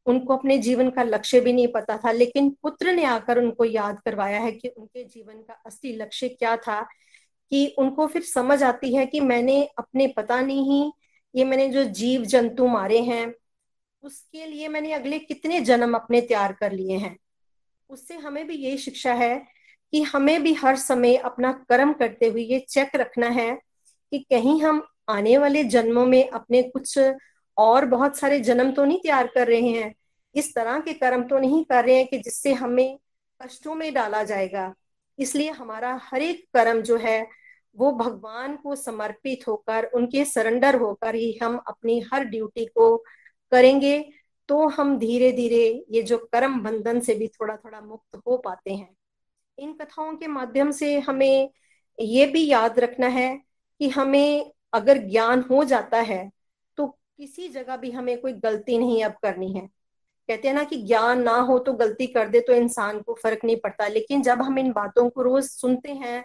[0.06, 4.00] उनको अपने जीवन का लक्ष्य भी नहीं पता था, लेकिन पुत्र ने आकर उनको याद
[4.00, 6.80] करवाया है कि उनके जीवन का असली लक्ष्य क्या था
[7.50, 10.92] कि उनको फिर समझ आती है कि मैंने अपने पता नहीं,
[11.34, 13.34] ये मैंने जो जीव जंतु मारे हैं,
[14.02, 17.16] उसके लिए मैंने अगले कितने जन्म अपने तैयार कर लिए हैं।
[17.90, 19.36] उससे हमें भी यही शिक्षा है
[19.92, 23.52] कि हमें भी हर समय अपना कर्म करते हुए ये चेक रखना है
[24.12, 26.98] कि कहीं हम आने वाले जन्मों में अपने कुछ
[27.56, 29.94] और बहुत सारे जन्म तो नहीं तैयार कर रहे हैं।
[30.34, 32.98] इस तरह के कर्म तो नहीं कर रहे हैं कि जिससे हमें
[33.40, 34.72] कष्टों में डाला जाएगा।
[35.18, 37.26] इसलिए हमारा हर एक कर्म जो है,
[37.76, 42.96] वो भगवान को समर्पित होकर, उनके सरेंडर होकर ही हम अपनी हर ड्यूटी को
[43.52, 43.98] करेंगे
[44.48, 48.74] तो हम धीरे धीरे ये जो कर्म बंधन से भी थोड़ा थोड़ा मुक्त हो पाते
[48.74, 48.88] हैं।
[49.58, 51.50] इन कथाओं के माध्यम से हमें
[51.98, 53.36] ये भी याद रखना है
[53.80, 56.30] कि हमें अगर ज्ञान हो जाता है
[56.78, 59.66] तो किसी जगह भी हमें कोई गलती नहीं अब करनी है।
[60.28, 63.44] कहते हैं ना कि ज्ञान ना हो तो गलती कर दे तो इंसान को फ़र्क
[63.44, 66.24] नहीं पड़ता। लेकिन जब हम इन बातों को रोज सुनते हैं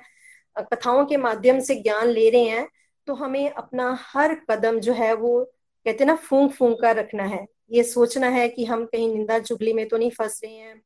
[0.64, 2.68] कथाओं के माध्यम से ज्ञान ले रहे हैं
[3.08, 5.44] तो हमें अपना हर कदम जो है वो,
[5.86, 9.40] कहते हैं ना फूंक फूंक कर रखना है। ये सोचना है कि हम कहीं निंदा
[9.40, 10.82] चुगली में तो नहीं फंस रहे हैं।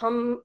[0.00, 0.42] हम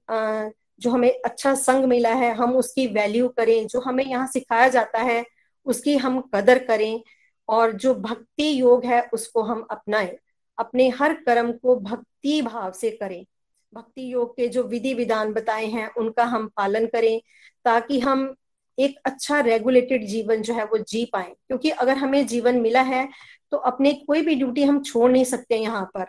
[0.80, 4.98] जो हमें अच्छा संग मिला है, हम उसकी वैल्यू करें, जो हमें यहाँ सिखाया जाता
[5.00, 5.24] है
[5.66, 7.00] उसकी हम कदर करें
[7.48, 10.16] और जो भक्ति योग है उसको हम अपनाएँ।
[10.58, 13.24] अपने हर कर्म को भक्ति भाव से करें।
[13.72, 17.20] भक्ति योग के जो विधि विधान बताए हैं, उनका हम पालन करें
[17.64, 18.34] ताकि हम
[18.78, 23.08] एक अच्छा रेगुलेटेड जीवन जो है वो जी पाए। क्योंकि अगर हमें जीवन मिला है
[23.52, 26.06] तो अपने कोई भी ड्यूटी हम छोड़ नहीं सकते यहाँ पर।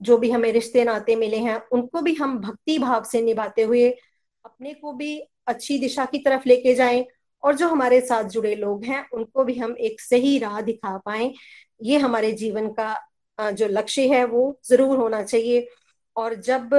[0.00, 3.88] जो भी हमें रिश्ते नाते मिले हैं, उनको भी हम भक्ति भाव से निभाते हुए
[4.44, 7.04] अपने को भी अच्छी दिशा की तरफ़ लेके जाएँ
[7.42, 11.32] और जो हमारे साथ जुड़े लोग हैं, उनको भी हम एक सही राह दिखा पाए।
[11.80, 15.68] ये हमारे जीवन का जो लक्ष्य है, वो ज़रूर होना चाहिए।
[16.16, 16.70] और जब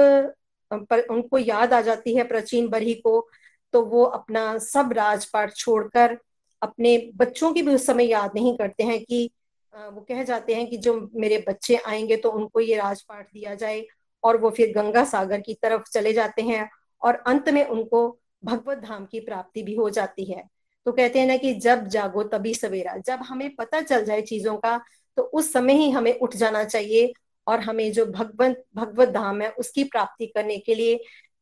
[0.70, 3.28] पर उनको याद आ जाती है प्राचीन बरही को
[3.74, 6.16] तो वो अपना सब राजपाट छोड़कर
[6.62, 9.30] अपने बच्चों की भी उस समय याद नहीं करते हैं कि
[9.74, 13.84] वो कह जाते हैं कि जो मेरे बच्चे आएँगे तो उनको ये राजपाट दिया जाए
[14.24, 16.68] और वो फिर गंगा सागर की तरफ़ चले जाते हैं।
[17.02, 18.06] और अंत में उनको
[18.42, 20.42] भगवत धाम की प्राप्ति भी हो जाती है।
[20.86, 24.56] तो कहते हैं ना कि जब जागो तभी सवेरा। जब हमें पता चल जाए चीज़ों
[24.56, 24.80] का
[25.16, 27.12] तो उस समय ही हमें उठ जाना चाहिए
[27.46, 30.98] और हमें जो भगवत भगवत धाम है उसकी प्राप्ति करने के लिए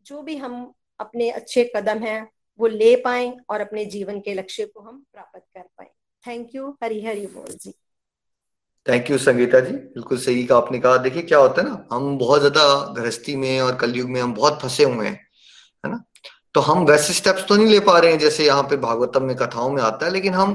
[0.06, 2.28] जो भी हम अपने अच्छे कदम हैं,
[2.60, 5.90] वो ले पाए और अपने जीवन के लक्ष्य को हम प्राप्त कर पाए।
[6.24, 7.72] थैंक यू हरी हरी बोल जी।
[8.86, 9.72] Thank you Sangeeta ji.
[9.72, 13.60] बिल्कुल सही कहा आपने कहा। देखिए, क्या होता है ना, हम बहुत ज़्यादा गृहस्थी में
[13.60, 15.14] और कलयुग में हम बहुत फंसे हुए हैं,
[15.84, 16.02] है ना?
[16.54, 19.36] तो हम वैसे स्टेप्स तो नहीं ले पा रहे हैं, जैसे यहाँ पे भागवतम में
[19.36, 20.54] कथाओं में आता है, लेकिन हम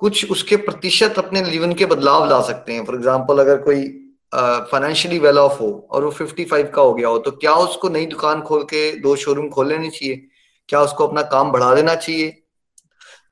[0.00, 3.84] कुछ उसके प्रतिशत अपने जीवन के बदलाव ला सकते हैं। फॉर एग्ज़ाम्पल अगर कोई
[4.32, 8.06] फाइनेंशियली वेल ऑफ़ हो और वो 55 का हो गया हो तो क्या उसको नई
[8.06, 10.22] दुकान खोल के दो शोरूम खोल लेने चाहिए?
[10.68, 12.30] क्या उसको अपना काम बढ़ा देना चाहिए?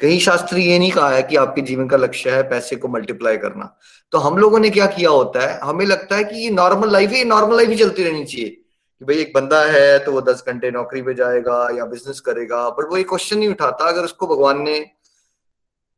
[0.01, 3.37] कहीं शास्त्री ये नहीं कहा है कि आपके जीवन का लक्ष्य है पैसे को मल्टीप्लाई
[3.39, 3.75] करना।
[4.13, 5.59] तो हम लोगों ने क्या किया होता है?
[5.61, 8.60] हमें लगता है कि ये नॉर्मल लाइफ है, ये नॉर्मल लाइफ ही चलती रहनी चाहिए।
[9.01, 12.69] कि भाई एक बंदा है तो वो दस घंटे नौकरी पे जाएगा या बिज़नेस करेगा
[12.71, 14.79] बट वो ये क्वेश्चन नहीं उठाता। अगर उसको भगवान ने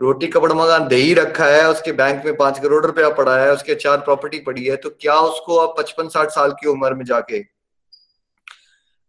[0.01, 3.53] रोटी कपड़ मकान दे ही रखा है, उसके बैंक में पाँच करोड़ रुपया पड़ा है,
[3.53, 7.05] उसके चार प्रॉपर्टी पड़ी है तो क्या उसको आप पचपन, साठ साल की उम्र में
[7.05, 7.43] जाके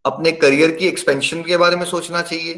[0.05, 2.53] अपने करियर की एक्सपेंशन के बारे में सोचना चाहिए?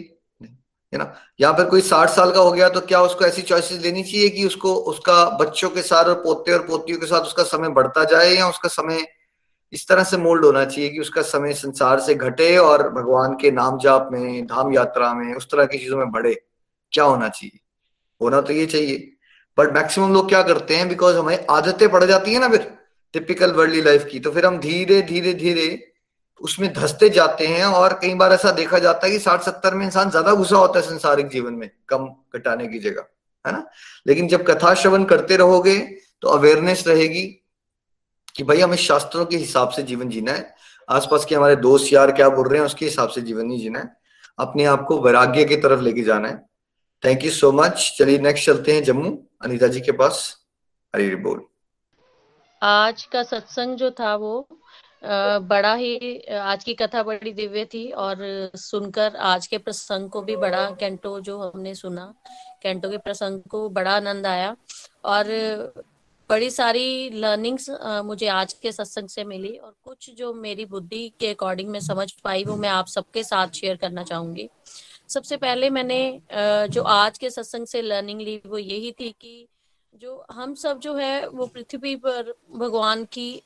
[0.93, 1.13] है ना?
[1.41, 4.29] यहाँ पर कोई साठ साल का हो गया तो क्या उसको ऐसी चॉइसेस लेनी चाहिए
[4.29, 8.03] कि उसको, उसका बच्चों के साथ और पोते और पोतियों के साथ उसका समय बढ़ता
[8.05, 9.05] जाए या उसका समय
[9.75, 13.51] इस तरह से मोल्ड होना चाहिए कि उसका समय संसार से घटे और भगवान के
[13.51, 16.33] नाम जाप में, धाम यात्रा में, उस तरह की चीज़ों में बढ़े।
[16.93, 17.59] क्या होना चाहिए?
[18.21, 19.11] होना तो ये चाहिए।
[19.57, 20.87] बट मैक्सिमम लोग क्या करते हैं?
[20.89, 22.71] बिकॉज़ हमें आदतें पड़ जाती है ना फिर
[23.13, 25.67] टिपिकल वर्ल्डली लाइफ की। तो फिर हम धीरे धीरे धीरे
[26.41, 29.85] उसमें धसते जाते हैं और कई बार ऐसा देखा जाता है कि साठ सत्तर में
[29.85, 33.05] इंसान ज़्यादा घुसा होता है संसारिक जीवन में, कम घटाने की जगह,
[33.45, 33.65] है ना?
[34.07, 35.77] लेकिन जब कथा श्रवण करते रहोगे
[36.21, 37.23] तो अवेयरनेस रहेगी
[38.35, 40.55] कि भाई हमें शास्त्रों के हिसाब से जीवन जीना है।
[40.89, 43.79] आसपास के हमारे दोस्त यार क्या बोल रहे हैं, उसके हिसाब से जीवन नहीं जीना
[43.79, 43.93] है।
[44.39, 46.37] अपने आप को वैराग्य की तरफ़ लेके जाना है।
[47.03, 50.37] थैंक यू सो मच चलिए नेक्स्ट चलते हैं जम्मू। अनिता जी के पास।
[50.95, 51.41] हरी बोल।
[52.61, 54.47] आज का सत्संग जो था वो
[55.41, 58.17] बड़ा ही, आज की कथा बड़ी दिव्य थी और
[58.55, 62.13] सुनकर आज के प्रसंग को भी बड़ा, कैंटो जो हमने सुना,
[62.63, 64.55] कैंटो के प्रसंग को बड़ा आनंद आया।
[65.05, 65.25] और
[66.29, 67.69] बड़ी सारी लर्निंग्स
[68.05, 72.11] मुझे आज के सत्संग से मिली और कुछ जो मेरी बुद्धि के अकॉर्डिंग में समझ
[72.23, 74.47] पाई, वो मैं आप सबके साथ शेयर करना चाहूँगी।
[75.09, 75.99] सबसे पहले मैंने
[76.69, 79.47] जो आज के सत्संग से लर्निंग ली, वो यही थी कि
[80.01, 83.41] जो हम सब जो है, वो पृथ्वी पर भगवान की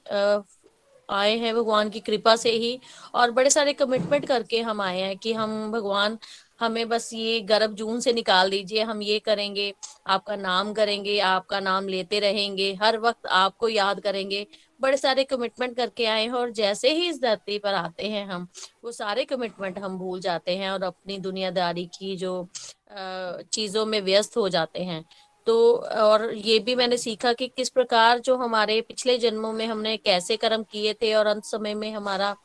[1.09, 2.79] आए हैं, भगवान की कृपा से ही
[3.15, 6.17] और बड़े सारे कमिटमेंट करके हम आए हैं कि हम भगवान
[6.59, 9.73] हमें बस ये गर्भ जून से निकाल दीजिए, हम ये करेंगे,
[10.07, 14.45] आपका नाम करेंगे, आपका नाम लेते रहेंगे, हर वक्त आपको याद करेंगे।
[14.81, 18.47] बड़े सारे कमिटमेंट करके आए हैं और जैसे ही इस धरती पर आते हैं हम,
[18.83, 22.47] वो सारे कमिटमेंट हम भूल जाते हैं और अपनी दुनियादारी की जो
[22.91, 25.03] चीज़ों में व्यस्त हो जाते हैं।
[25.47, 29.95] तो और ये भी मैंने सीखा कि किस प्रकार जो हमारे पिछले जन्मों में हमने
[29.97, 32.35] कैसे कर्म किए थे और अंत समय में हमारा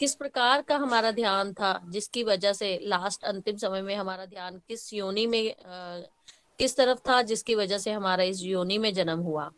[0.00, 4.60] किस प्रकार का हमारा ध्यान था जिसकी वजह से लास्ट अंतिम समय में हमारा ध्यान
[4.68, 6.00] किस योनि में आ,
[6.58, 9.50] किस तरफ़ था जिसकी वजह से हमारा इस योनि में जन्म हुआ।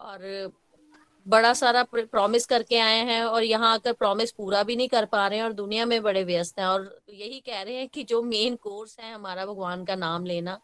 [0.00, 0.52] और
[1.26, 5.26] बड़ा सारा प्रॉमिस करके आए हैं और यहाँ आकर प्रॉमिस पूरा भी नहीं कर पा
[5.26, 8.22] रहे हैं और दुनिया में बड़े व्यस्त हैं और यही कह रहे हैं कि जो
[8.22, 10.60] मेन कोर्स है हमारा भगवान का नाम लेना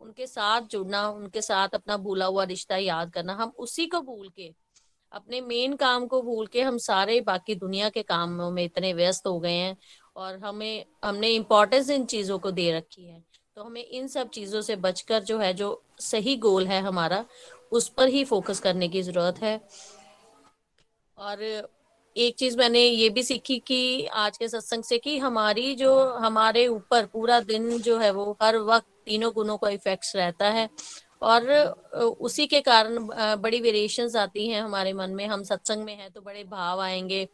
[0.00, 4.28] उनके साथ जुड़ना उनके साथ अपना भूला हुआ रिश्ता याद करना हम उसी को भूल
[4.28, 4.54] के
[5.12, 9.26] अपने मेन काम को भूल के हम सारे बाकी दुनिया के कामों में इतने व्यस्त
[9.26, 9.76] हो गए हैं
[10.16, 13.24] और हमें, हमने इम्पोर्टेंस इन चीज़ों को दे रखी है।
[13.56, 17.24] तो हमें इन सब चीज़ों से बचकर जो है, जो सही गोल है हमारा,
[17.72, 19.60] उस पर ही फोकस करने की ज़रूरत है।
[21.18, 21.68] और
[22.16, 26.66] एक चीज़ मैंने ये भी सीखी कि आज के सत्संग से कि हमारी जो, हमारे
[26.66, 30.68] ऊपर पूरा दिन जो है, वो हर वक्त तीनों गुणों का इफेक्ट्स रहता है।
[31.22, 31.50] और
[32.20, 32.98] उसी के कारण
[33.42, 37.26] बड़ी वेरिएशंस आती हैं हमारे मन में। हम सत्संग में हैं तो बड़े भाव आएँगे।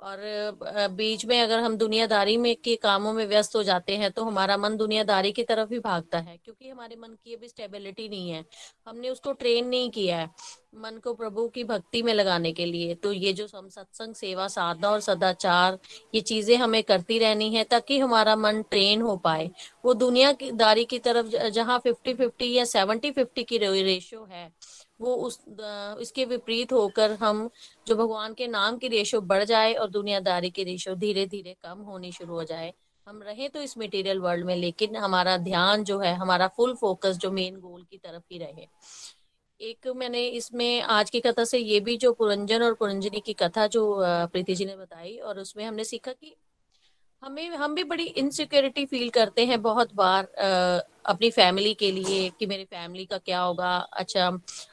[0.00, 4.24] और बीच में अगर हम दुनियादारी में के कामों में व्यस्त हो जाते हैं तो
[4.24, 8.30] हमारा मन दुनियादारी की तरफ़ ही भागता है, क्योंकि हमारे मन की अभी स्टेबिलिटी नहीं
[8.30, 8.44] है।
[8.86, 10.30] हमने उसको ट्रेन नहीं किया है,
[10.76, 14.48] मन को प्रभु की भक्ति में लगाने के लिए। तो ये जो हम सत्संग, सेवा,
[14.48, 15.78] साधना और सदाचार,
[16.14, 19.50] ये चीज़ें हमें करती रहनी है, ताकि हमारा मन ट्रेन हो पाए।
[19.84, 24.50] वो दुनियादारी की तरफ़, जहाँ फिफ्टी फिफ्टी या सेवेंटी फिफ्टी की रेशियो है
[25.00, 25.38] वो उस
[26.00, 27.48] इसके विपरीत होकर हम,
[27.86, 31.78] जो भगवान के नाम की रेशो बढ़ जाए और दुनियादारी की रेशो धीरे धीरे कम
[31.80, 32.72] होनी शुरू हो जाए।
[33.06, 37.16] हम रहे तो इस मटेरियल वर्ल्ड में, लेकिन हमारा ध्यान जो है, हमारा फुल फोकस
[37.16, 38.66] जो मेन गोल की तरफ़ ही रहे।
[39.60, 43.66] एक मैंने इसमें, आज की कथा से ये भी जो पुरंजन और पुरंजनी की कथा
[43.66, 46.34] जो प्रीति जी ने बताई, और उसमें हमने सीखा कि
[47.22, 52.28] हमें हम भी बड़ी इनसिक्योरिटी फील करते हैं बहुत बार आ, अपनी फैमिली के लिए
[52.38, 54.26] कि मेरी फैमिली का क्या होगा। अच्छा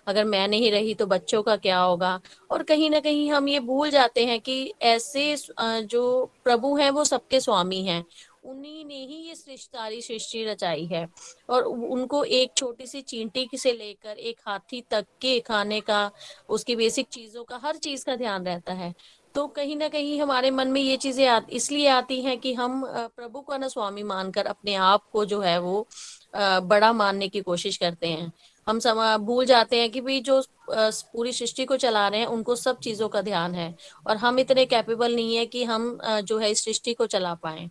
[0.08, 2.20] अगर मैं नहीं रही तो बच्चों का क्या होगा?
[2.52, 6.04] और कहीं ना कहीं हम ये भूल जाते हैं कि ऐसे जो
[6.44, 8.04] प्रभु हैं वो सबके स्वामी हैं।
[8.44, 11.08] उन्हीं ने ही ये सृष्टारी सृष्टि रचाई है।
[11.50, 16.10] और उनको एक छोटी सी चींटी से लेकर एक हाथी तक के खाने का
[16.50, 18.94] उसकी बेसिक चीज़ों का हर चीज़ का ध्यान रहता है।
[19.36, 22.84] तो कहीं ना कहीं हमारे मन में ये चीज़ें आ, इसलिए आती हैं कि हम
[22.88, 25.88] प्रभु को ना स्वामी मानकर अपने आप को जो है वो
[26.36, 28.32] बड़ा मानने की कोशिश करते हैं।
[28.68, 32.56] हम समा भूल जाते हैं कि भाई जो पूरी सृष्टि को चला रहे हैं उनको
[32.56, 33.74] सब चीज़ों का ध्यान है
[34.08, 37.70] और हम इतने कैपेबल नहीं है कि हम जो है इस सृष्टि को चला पाए।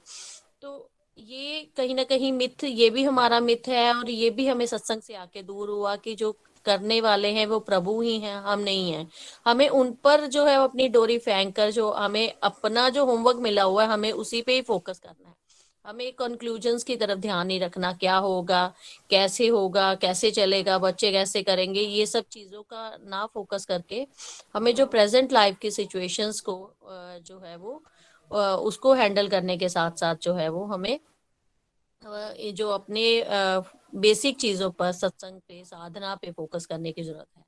[0.62, 0.88] तो
[1.18, 5.02] ये कहीं ना कहीं मिथ ये भी हमारा मिथ है और ये भी हमें सत्संग
[5.02, 6.34] से आके दूर हुआ कि जो
[6.64, 9.08] करने वाले हैं, वो प्रभु ही हैं, हम नहीं हैं।
[9.46, 13.62] हमें उन पर जो है अपनी डोरी फेंक कर जो हमें अपना जो होमवर्क मिला
[13.64, 15.34] हुआ है, हमें उसी पे ही फोकस करना है।
[15.84, 18.66] हमें कंक्लूजन्स की तरफ़ ध्यान नहीं रखना, क्या होगा,
[19.10, 24.06] कैसे होगा, कैसे चलेगा, बच्चे कैसे करेंगे, ये सब चीज़ों का ना फोकस करके
[24.54, 27.82] हमें जो प्रेजेंट लाइफ की सिचुएशंस को जो है वो
[28.62, 30.98] उसको हैंडल करने के साथ साथ जो है वो हमें
[32.54, 33.04] जो अपने
[33.92, 37.44] बेसिक चीज़ों पर सत्संग पे, साधना पे फोकस करने की ज़रूरत है।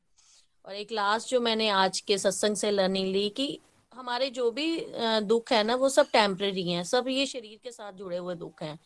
[0.65, 3.59] और एक लास्ट जो मैंने आज के सत्संग से लर्निंग ली कि
[3.93, 4.87] हमारे जो भी
[5.23, 8.63] दुख है ना, वो सब टेम्परेरी हैं। सब ये शरीर के साथ जुड़े हुए दुख
[8.63, 8.79] हैं।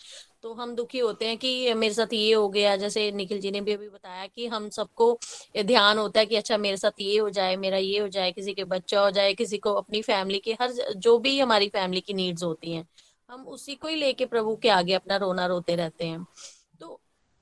[0.42, 3.60] तो हम दुखी होते हैं कि मेरे साथ ये हो गया। जैसे निखिल जी ने
[3.60, 5.18] भी अभी बताया कि हम सबको
[5.56, 8.54] ध्यान होता है कि अच्छा मेरे साथ ये हो जाए, मेरा ये हो जाए, किसी
[8.54, 12.14] के बच्चा हो जाए, किसी को अपनी फैमिली की, हर जो भी हमारी फैमिली की
[12.14, 12.86] नीड्स होती हैं,
[13.28, 16.26] हम उसी को ही लेके प्रभु के आगे अपना रोना रोते रहते हैं।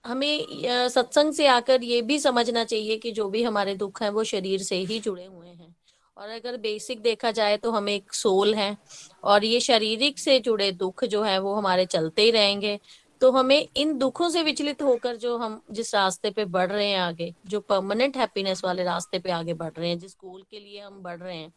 [0.07, 4.24] हमें सत्संग से आकर ये भी समझना चाहिए कि जो भी हमारे दुख हैं वो
[4.24, 5.74] शरीर से ही जुड़े हुए हैं।
[6.16, 8.76] और अगर बेसिक देखा जाए तो हमें एक सोल है
[9.24, 12.78] और ये शारीरिक से जुड़े दुख जो है वो हमारे चलते ही रहेंगे।
[13.20, 16.98] तो हमें इन दुखों से विचलित होकर जो हम जिस रास्ते पे बढ़ रहे हैं
[16.98, 20.80] आगे, जो परमानेंट हैप्पीनेस वाले रास्ते पे आगे बढ़ रहे हैं, जिस गोल के लिए
[20.80, 21.52] हम बढ़ रहे हैं,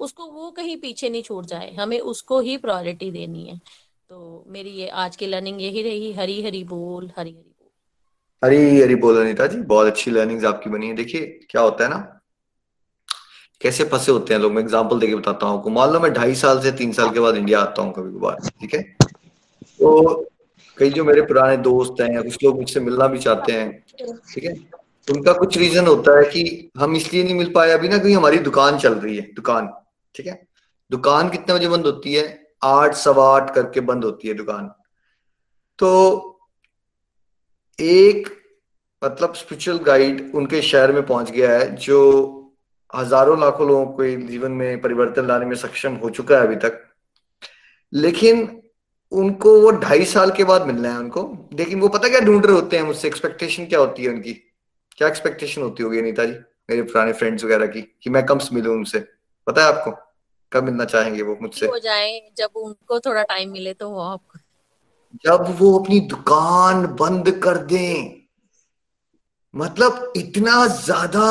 [0.00, 3.58] उसको वो कहीं पीछे नहीं छूट जाए। हमें उसको ही प्रायोरिटी देनी है।
[4.10, 7.47] तो मेरी ये आज की लर्निंग यही रही। हरी हरी बोल हरी हरी
[8.42, 11.20] हरी हरी बोल अनिता जी बहुत अच्छी लर्निंग आपकी बनी है। देखिए,
[11.50, 11.96] क्या होता है ना?
[13.60, 14.52] कैसे फंसे होते हैं लोग?
[14.52, 17.36] मैं एग्ज़ाम्पल देके बताता हूँ मान लो मैं ढाई साल से तीन साल के बाद
[17.36, 18.82] इंडिया आता हूँ कभी कभार, ठीक है?
[18.82, 20.28] तो
[20.78, 23.84] कई जो मेरे पुराने दोस्त हैं कुछ लोग मुझसे मिलना भी चाहते हैं,
[24.34, 24.54] ठीक है?
[25.08, 28.38] उनका कुछ रीजन होता है कि हम इसलिए नहीं मिल पाए अभी ना क्योंकि हमारी
[28.40, 29.68] दुकान चल रही है, दुकान,
[30.14, 30.40] ठीक है?
[30.90, 32.26] दुकान कितने बजे बंद होती है?
[32.64, 34.70] आठ, सवा आठ करके बंद होती है दुकान।
[35.78, 36.34] तो
[37.78, 38.28] एक
[39.02, 42.34] मतलब स्पिरिचुअल गाइड उनके शहर में पहुँच गया है, जो
[42.92, 46.82] हज़ारों लाखों लोगों के जीवन में परिवर्तन लाने में सक्षम हो चुका है अभी तक।
[47.92, 48.62] लेकिन
[49.12, 51.22] उनको वो ढाई साल के बाद मिलना है उनको।
[51.54, 54.32] लेकिन वो पता क्या ढूंढ रहे होते हैं मुझसे एक्सपेक्टेशन क्या होती है उनकी?
[54.98, 56.32] क्या एक्सपेक्टेशन होती होगी अनिता जी
[56.70, 58.98] मेरे पुराने फ्रेंड्स वगैरह की, कि मैं कम मिलूं उनसे?
[59.46, 59.90] पता है आपको?
[60.52, 61.66] कब मिलना चाहेंगे वो मुझसे?
[61.66, 64.37] हो जाए, जब उनको थोड़ा टाइम मिले तो वो आपको
[65.24, 68.18] जब वो अपनी दुकान बंद कर दें
[69.54, 71.28] मतलब इतना ज़्यादा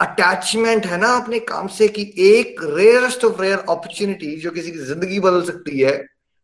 [0.00, 4.78] अटैचमेंट है ना अपने काम से कि एक रेयरस्ट ऑफ़ रेयर अपॉर्चुनिटी जो किसी की
[4.78, 5.92] ज़िंदगी बदल सकती है,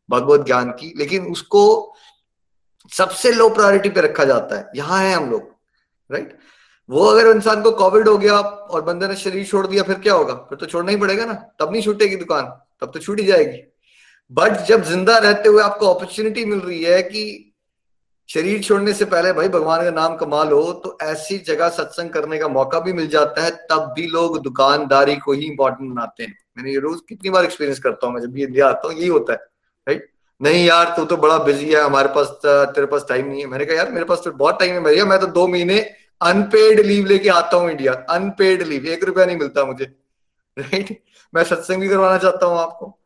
[0.08, 1.94] भगवत ज्ञान की, लेकिन उसको
[2.92, 5.42] सबसे लो प्रायोरिटी पे रखा जाता है। यहाँ है हम लोग
[6.10, 6.36] राइट
[6.88, 10.14] वो अगर इंसान को कोविड हो गया और बंदे ने शरीर छोड़ दिया, फिर क्या
[10.14, 10.34] होगा?
[10.34, 12.44] फिर तो छोड़ना ही पड़ेगा ना। तब नहीं छूटेगी दुकान,
[12.80, 13.58] तब तो छूट ही जाएगी।
[14.34, 17.24] बट जब ज़िंदा रहते हुए आपको अपॉर्चुनिटी मिल रही है कि
[18.28, 22.38] शरीर छोड़ने से पहले भाई भगवान का नाम कमा लो तो ऐसी जगह सत्संग करने
[22.38, 26.36] का मौका भी मिल जाता है, तब भी लोग दुकानदारी को ही इंपॉर्टेंट बनाते हैं।
[26.56, 29.08] मैंने ये रोज कितनी बार एक्सपीरियंस करता हूँ मैं, जब भी इंडिया आता हूँ, यही
[29.08, 29.38] होता है
[29.86, 30.10] राइट
[30.40, 33.64] नहीं यार, तू तो बड़ा बिज़ी है, हमारे पास तेरे पास टाइम नहीं है। मैंने
[33.64, 35.78] कहा, यार, मेरे पास तो बहुत टाइम है भैया, मैं तो दो महीने
[36.20, 39.84] अनपेड लीव लेके आता हूँ इंडिया अनपेड लीव एक रुपया नहीं मिलता मुझे
[40.58, 40.98] राइट
[41.32, 42.96] मैं सत्संग भी करवाना चाहता हूँ आपको।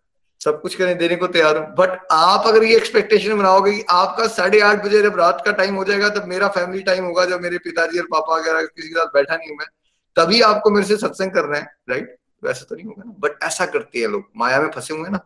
[0.40, 4.26] सब कुछ करने, देने को तैयार हूँ। बट आप अगर ये एक्सपेक्टेशन बनाओगे कि आपका
[4.26, 7.40] साढ़े आठ बजे जब रात का टाइम हो जाएगा, तब मेरा फैमिली टाइम होगा, जब
[7.40, 9.66] मेरे पिताजी और पापा वगैरह किसी के साथ बैठा नहीं मैं,
[10.16, 13.66] तभी आपको मेरे से सत्संग करना है राइट वैसे तो नहीं होगा ना। बट ऐसा
[13.66, 15.20] करते हैं लोग। माया में फंसे हुए ना।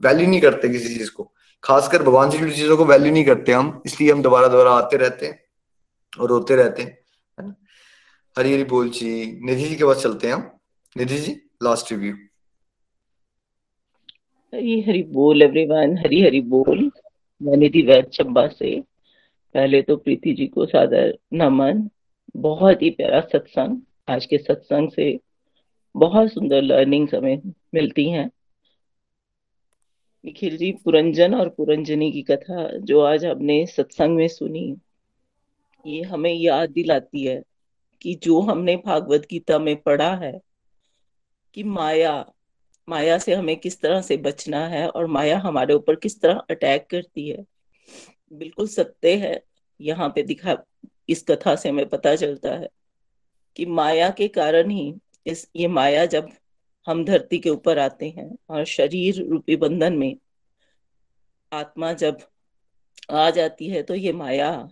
[0.00, 1.32] वैल्यू नहीं करते किसी चीज़ को।
[1.64, 4.96] खासकर भगवान से जुड़ी चीज़ों को वैल्यू नहीं करते हम। इसलिए हम दोबारा दोबारा आते
[4.96, 5.40] रहते हैं
[6.20, 6.98] और रोते रहते हैं,
[7.38, 7.54] है ना?
[8.36, 10.50] हरी हरी बोल जी। निधि जी के पास चलते हैं हम।
[10.96, 12.14] निधि जी लास्ट रिव्यू
[14.56, 16.90] हरी हरी बोल एवरीवन हरी हरी बोल।
[17.42, 18.80] मैं निधि वैद चंबा से।
[19.54, 21.90] पहले तो प्रीति जी को सादर नमन।
[22.36, 25.20] बहुत ही प्यारा सत्संग। आज के सत्संग से
[25.96, 28.30] बहुत सुंदर लर्निंग्स हमें मिलती हैं।
[30.24, 34.76] निखिल जी, पुरंजन और पुरंजनी की कथा जो आज हमने सत्संग में सुनी,
[35.86, 37.42] ये हमें याद दिलाती है
[38.02, 40.40] कि जो हमने भागवत गीता में पढ़ा है
[41.54, 42.32] कि माया
[42.88, 46.86] माया से हमें किस तरह से बचना है और माया हमारे ऊपर किस तरह अटैक
[46.90, 47.44] करती है?
[48.32, 49.42] बिल्कुल सत्य है।
[49.80, 50.56] यहाँ पे दिखा,
[51.08, 52.68] इस कथा से हमें पता चलता है
[53.56, 54.94] कि माया के कारण ही
[55.26, 56.30] इस, ये माया जब
[56.86, 60.16] हम धरती के ऊपर आते हैं और शरीर रूपी बंधन में
[61.52, 62.18] आत्मा जब
[63.10, 64.68] आ जाती है तो ये माया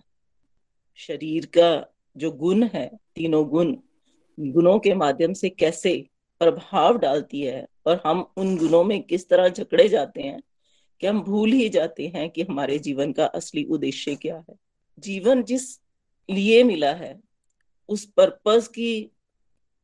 [0.96, 3.76] शरीर का जो गुण है, तीनों गुण,
[4.40, 6.06] गुणों के माध्यम से कैसे
[6.38, 10.42] प्रभाव डालती है और हम उन गुणों में किस तरह झगड़े जाते हैं
[11.00, 14.54] कि हम भूल ही जाते हैं कि हमारे जीवन का असली उद्देश्य क्या है।
[14.98, 15.80] जीवन जिस
[16.30, 17.20] लिए मिला है,
[17.88, 19.10] उस पर्पस की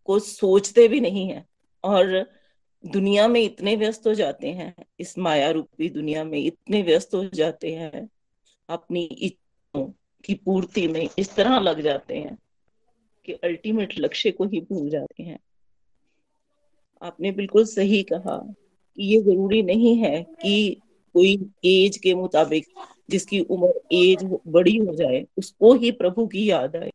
[0.05, 1.45] को सोचते भी नहीं है
[1.85, 2.31] और
[2.87, 7.25] दुनिया में इतने व्यस्त हो जाते हैं, इस माया रूपी दुनिया में इतने व्यस्त हो
[7.25, 8.09] जाते हैं,
[8.69, 9.93] अपनी इच्छाओं
[10.25, 12.39] की पूर्ति में इस तरह लग जाते हैं
[13.25, 15.39] कि अल्टीमेट लक्ष्य को ही भूल जाते हैं।
[17.03, 18.37] आपने बिल्कुल सही कहा
[18.97, 20.81] कि ये ज़रूरी नहीं है कि
[21.15, 22.67] कोई एज के मुताबिक
[23.11, 26.91] जिसकी उम्र एज बड़ी हो जाए, उसको ही प्रभु की याद आए।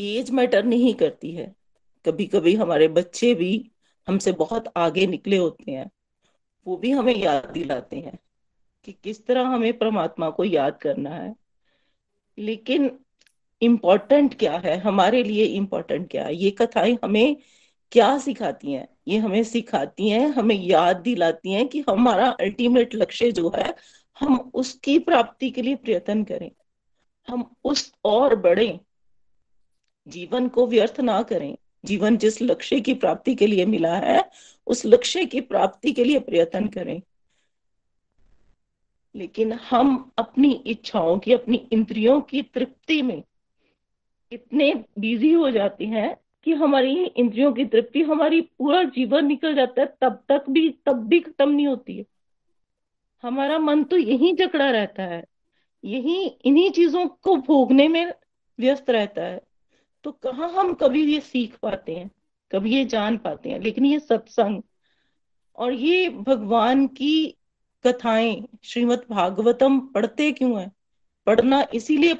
[0.00, 1.54] एज मैटर नहीं करती है।
[2.06, 3.70] कभी कभी हमारे बच्चे भी
[4.08, 5.90] हमसे बहुत आगे निकले होते हैं।
[6.66, 8.18] वो भी हमें याद दिलाते हैं
[8.84, 11.36] कि किस तरह हमें परमात्मा को याद करना है।
[12.38, 12.98] लेकिन
[13.62, 14.78] इम्पोर्टेंट क्या है?
[14.78, 16.36] हमारे लिए इम्पोर्टेंट क्या है?
[16.36, 17.36] ये कथाएँ हमें
[17.92, 18.88] क्या सिखाती हैं?
[19.08, 23.74] ये हमें सिखाती हैं, हमें याद दिलाती हैं कि हमारा अल्टीमेट लक्ष्य जो है,
[24.20, 26.50] हम उसकी प्राप्ति के लिए प्रयत्न करें।
[27.28, 28.80] हम उस और बढ़े।
[30.08, 34.30] जीवन को व्यर्थ ना करें। जीवन जिस लक्ष्य की प्राप्ति के लिए मिला है,
[34.66, 37.02] उस लक्ष्य की प्राप्ति के लिए प्रयत्न करें।
[39.16, 43.22] लेकिन हम अपनी इच्छाओं की, अपनी इंद्रियों की तृप्ति में
[44.32, 49.80] इतने बिज़ी हो जाते हैं कि हमारी इंद्रियों की तृप्ति, हमारी पूरा जीवन निकल जाता
[49.80, 52.04] है, तब तक भी, तब भी खत्म नहीं होती है।
[53.22, 55.24] हमारा मन तो यही जकड़ा रहता है,
[55.84, 58.12] यही इन्हीं चीज़ों को भोगने में
[58.58, 59.40] व्यस्त रहता है।
[60.04, 62.10] तो कहा हम कभी ये सीख पाते हैं,
[62.52, 63.60] कभी ये जान पाते हैं?
[63.60, 64.62] लेकिन ये सत्संग
[65.56, 67.34] और ये भगवान की
[67.86, 70.72] कथाएँ श्रीमद भागवतम पढ़ते क्यों है?
[71.26, 72.16] पढ़ना इसीलिए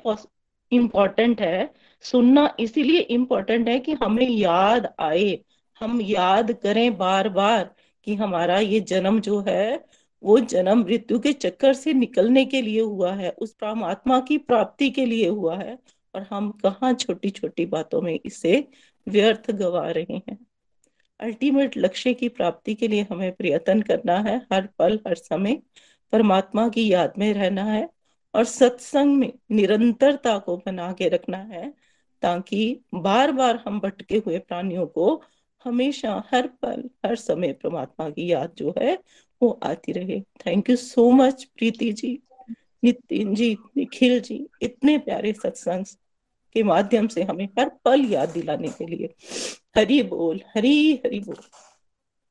[0.73, 5.39] इम्पोर्टेंट है सुनना इसीलिए इम्पोर्टेंट है कि हमें याद आए,
[5.81, 9.85] हम याद करें बार बार कि हमारा ये जन्म जो है,
[10.23, 14.91] वो जन्म मृत्यु के चक्कर से निकलने के लिए हुआ है, उस परमात्मा की प्राप्ति
[14.91, 15.79] के लिए हुआ है
[16.15, 18.69] और हम कहा छोटी छोटी बातों में इसे
[19.09, 20.39] व्यर्थ गवा रहे हैं।
[21.21, 25.63] अल्टीमेट लक्ष्य की प्राप्ति के लिए हमें प्रयत्न करना है, हर पल, हर समय
[26.13, 27.89] परमात्मा की याद में रहना है
[28.35, 31.73] और सत्संग में निरंतरता को बना के रखना है।
[32.23, 35.23] ताकि बार बार हम भटके हुए प्राणियों को
[35.65, 38.99] हमेशा हर पल, हर समय परमात्मा की याद जो है,
[39.43, 42.19] वो आती रहे। Thank you so much Preeti ji,
[42.85, 45.85] Nitin ji, Nikhil ji, इतने प्यारे सत्संग
[46.55, 49.15] के माध्यम से हमें हर पल याद दिलाने के लिए।
[49.77, 51.37] हरी बोल, हरी हरी बोल।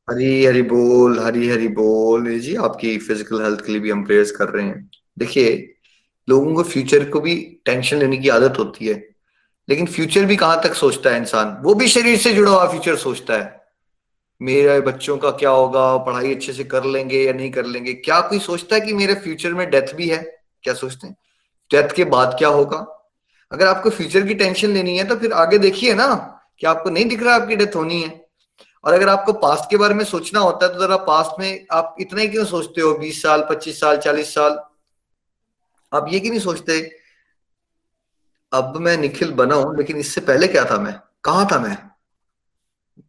[0.09, 4.31] हरी हरी बोल, हरी हरी बोल। जी आपकी फ़िज़िकल हेल्थ के लिए भी हम प्रेयर्स
[4.31, 4.89] कर रहे हैं।
[5.19, 5.75] देखिए,
[6.29, 7.35] लोगों को फ्यूचर को भी
[7.65, 9.16] टेंशन लेने की आदत होती है।
[9.69, 11.57] लेकिन फ्यूचर भी कहाँ तक सोचता है इंसान?
[11.61, 13.65] वो भी शरीर से जुड़ा हुआ फ्यूचर सोचता है।
[14.41, 15.97] मेरे बच्चों का क्या होगा?
[15.97, 17.93] पढ़ाई अच्छे से कर लेंगे या नहीं कर लेंगे?
[17.93, 20.43] क्या कोई सोचता है कि मेरे फ्यूचर में डेथ भी है?
[20.63, 21.17] क्या सोचते हैं?
[21.71, 23.09] डेथ के बाद क्या होगा?
[23.51, 26.15] अगर आपको फ्यूचर की टेंशन लेनी है तो फिर आगे देखिए ना
[26.59, 28.25] कि आपको नहीं दिख रहा आपकी डेथ होनी है।
[28.83, 31.95] और अगर आपको पास्ट के बारे में सोचना होता है तो जरा पास्ट में आप
[31.99, 32.93] इतना ही क्यों सोचते हो?
[32.93, 34.59] बीस साल, पच्चीस साल, चालीस साल?
[35.93, 36.96] आप ये क्यों नहीं सोचते
[38.51, 40.93] अब मैं निखिल बना हूँ, लेकिन इससे पहले क्या था मैं?
[41.23, 41.75] कहा था मैं?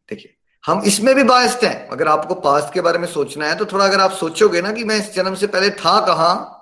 [0.08, 0.34] देखिए,
[0.64, 3.84] हम इसमें भी बायस्ड हैं। अगर आपको पास्ट के बारे में सोचना है तो थोड़ा
[3.84, 6.54] अगर आप सोचोगे ना कि मैं इस जन्म से पहले था कहा,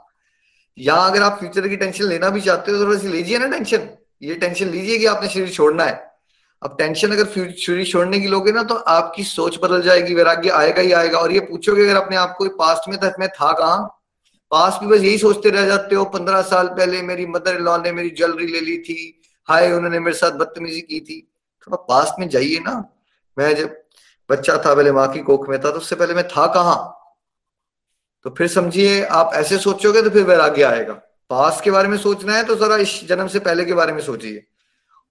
[0.79, 3.47] या अगर आप फ्यूचर की टेंशन लेना भी चाहते हो तो थोड़ा सी लीजिए ना
[3.49, 3.89] टेंशन
[4.23, 6.05] ये टेंशन लीजिए कि आपने शरीर छोड़ना है।
[6.63, 7.25] अब टेंशन अगर
[7.57, 11.33] शरीर छोड़ने की लोगे ना तो आपकी सोच बदल जाएगी, वैराग्य आएगा ही आएगा। और
[11.33, 13.77] ये पूछोगे अगर अपने आप को पास्ट में था, मैं था कहा?
[14.57, 17.93] पास्ट में बस यही सोचते रह जाते हो। पंद्रह साल पहले मेरी मदर लॉ ने
[17.93, 22.29] मेरी ज्वेलरी ले ली थी। हाय, उन्होंने मेरे साथ बदतमीजी की थी। थोड़ा पास्ट में
[22.29, 22.93] जाइए ना।
[23.39, 23.83] मैं जब
[24.31, 26.99] बच्चा था, पहले माँ की कोख में था तो उससे पहले मैं था कहाँ?
[28.23, 30.95] तो फिर समझिए, आप ऐसे सोचोगे तो फिर वैराग्य आएगा।
[31.31, 34.01] पास्ट के बारे में सोचना है तो जरा इस जन्म से पहले के बारे में
[34.01, 34.47] सोचिए।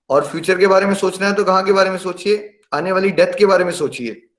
[0.09, 2.59] और फ्यूचर के बारे में सोचना है तो कहाँ के बारे में सोचिए?
[2.73, 4.29] आने वाली डेथ के बारे में सोचिए।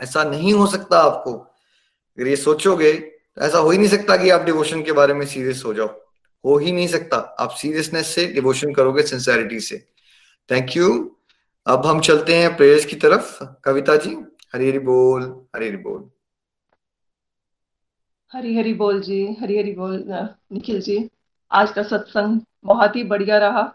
[0.00, 4.30] ऐसा नहीं हो सकता आपको। अगर ये सोचोगे तो ऐसा हो ही नहीं सकता कि
[4.30, 5.86] आप डिवोशन के बारे में सीरियस हो जाओ।
[6.44, 9.86] हो ही नहीं सकता। आप सीरियसनेस से डिवोशन करोगे सिंसेरिटी से।
[10.50, 11.16] थैंक यू
[11.66, 14.16] अब हम चलते हैं प्रेयर्स की तरफ़। कविता जी,
[14.54, 15.22] हरी हरी बोल,
[15.56, 16.10] हरी हरी बोल।
[18.32, 20.04] हरी हरी बोल जी, हरी हरी बोल
[20.52, 21.10] निखिल जी।
[21.50, 23.74] आज का सत्संग बहुत ही बढ़िया रहा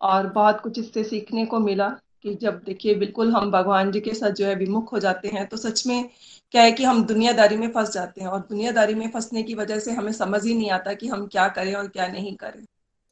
[0.00, 1.88] और बहुत कुछ इससे सीखने को मिला
[2.22, 5.46] कि जब देखिए बिल्कुल हम भगवान जी के साथ जो है विमुख हो जाते हैं
[5.46, 6.10] तो सच में
[6.54, 9.78] क्या है कि हम दुनियादारी में फंस जाते हैं और दुनियादारी में फंसने की वजह
[9.78, 12.64] से हमें समझ ही नहीं आता कि हम क्या करें और क्या नहीं करें।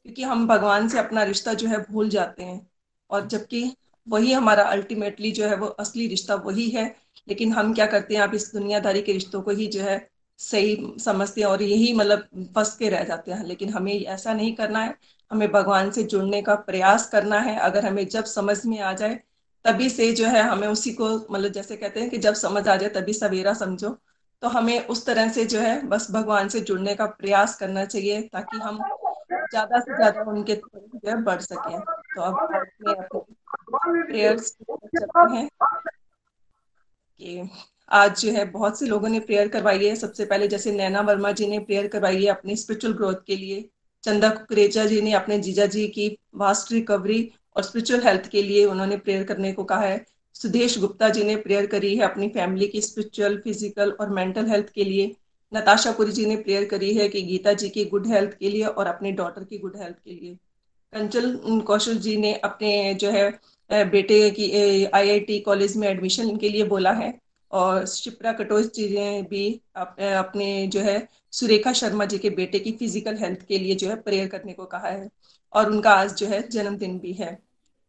[0.05, 2.67] क्योंकि हम भगवान से अपना रिश्ता जो है भूल जाते हैं
[3.09, 3.63] और जबकि
[4.07, 6.85] वही हमारा अल्टीमेटली जो है वो असली रिश्ता वही है।
[7.27, 9.97] लेकिन हम क्या करते हैं, आप इस दुनियादारी के रिश्तों को ही जो है
[10.39, 14.53] सही समझते हैं और यही मतलब फंस के रह जाते हैं। लेकिन हमें ऐसा नहीं
[14.55, 14.95] करना है।
[15.31, 19.19] हमें भगवान से जुड़ने का प्रयास करना है। अगर हमें जब समझ में आ जाए
[19.65, 22.75] तभी से जो है हमें उसी को मतलब जैसे कहते हैं कि जब समझ आ
[22.75, 23.89] जाए तभी सवेरा समझो।
[24.41, 28.21] तो हमें उस तरह से जो है बस भगवान से जुड़ने का प्रयास करना चाहिए
[28.33, 28.77] ताकि हम
[29.31, 33.25] ज़्यादा से ज़्यादा उनके जो है बढ़ सके। तो अब
[33.73, 34.55] प्रेयर्स
[35.31, 35.47] हैं
[37.21, 37.49] कि
[37.91, 41.31] आज जो है बहुत से लोगों ने प्रेयर करवाई है। सबसे पहले जैसे नैना वर्मा
[41.31, 43.69] जी ने प्रेयर करवाई है अपनी स्पिरिचुअल ग्रोथ के लिए।
[44.03, 47.21] चंदा कुकरेजा जी ने अपने जीजा जी की वास्ट रिकवरी
[47.55, 50.05] और स्पिरिचुअल हेल्थ के लिए उन्होंने प्रेयर करने को कहा है।
[50.35, 54.69] सुदेश गुप्ता जी ने प्रेयर करी है अपनी फैमिली की स्पिरिचुअल फ़िज़िकल और मेंटल हेल्थ
[54.69, 55.15] के लिए।
[55.53, 58.65] नताशा पुरी जी ने प्रेयर करी है कि गीता जी की गुड हेल्थ के लिए
[58.65, 60.35] और अपने डॉटर की गुड हेल्थ के लिए।
[60.93, 61.35] कंचल
[61.67, 64.51] कौशल जी ने अपने जो है बेटे की
[64.85, 67.13] आईआईटी कॉलेज में एडमिशन के लिए बोला है।
[67.51, 72.71] और शिप्रा कटोच जी ने भी अपने जो है, सुरेखा शर्मा जी के बेटे की
[72.71, 75.09] फ़िज़िकल हेल्थ के लिए जो है प्रेयर करने को कहा है।
[75.53, 77.37] और उनका आज जो है जन्मदिन भी है।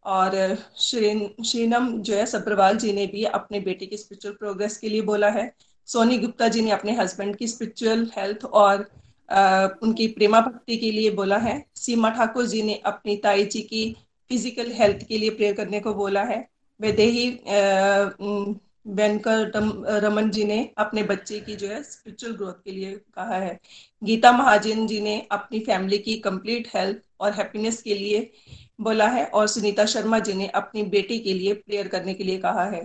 [0.05, 5.03] और श्रीनम जो है सब्रवाल जी ने भी अपने बेटे की स्पिरिचुअल प्रोग्रेस के लिए
[5.03, 5.53] बोला है।
[5.89, 8.87] सोनी गुप्ता जी ने अपने हस्बैंड की स्पिरिचुअल हेल्थ और
[9.29, 13.61] आ, उनकी प्रेमा भक्ति के लिए बोला है। सीमा ठाकुर जी ने अपनी ताई जी
[13.63, 13.85] की
[14.31, 16.47] फ़िज़िकल हेल्थ के लिए प्रेयर करने को बोला है।
[16.81, 17.29] वैदेही
[18.89, 19.51] वेंकर
[20.03, 23.59] रमन जी ने अपने बच्चे की जो है स्पिरिचुअल ग्रोथ के लिए कहा है।
[24.03, 28.31] गीता महाजन जी ने अपनी फैमिली की कंप्लीट हेल्थ और हैप्पीनेस के लिए
[28.81, 32.39] बोला है और सुनीता शर्मा जी ने अपनी बेटी के लिए प्रेयर करने के लिए
[32.39, 32.85] कहा है।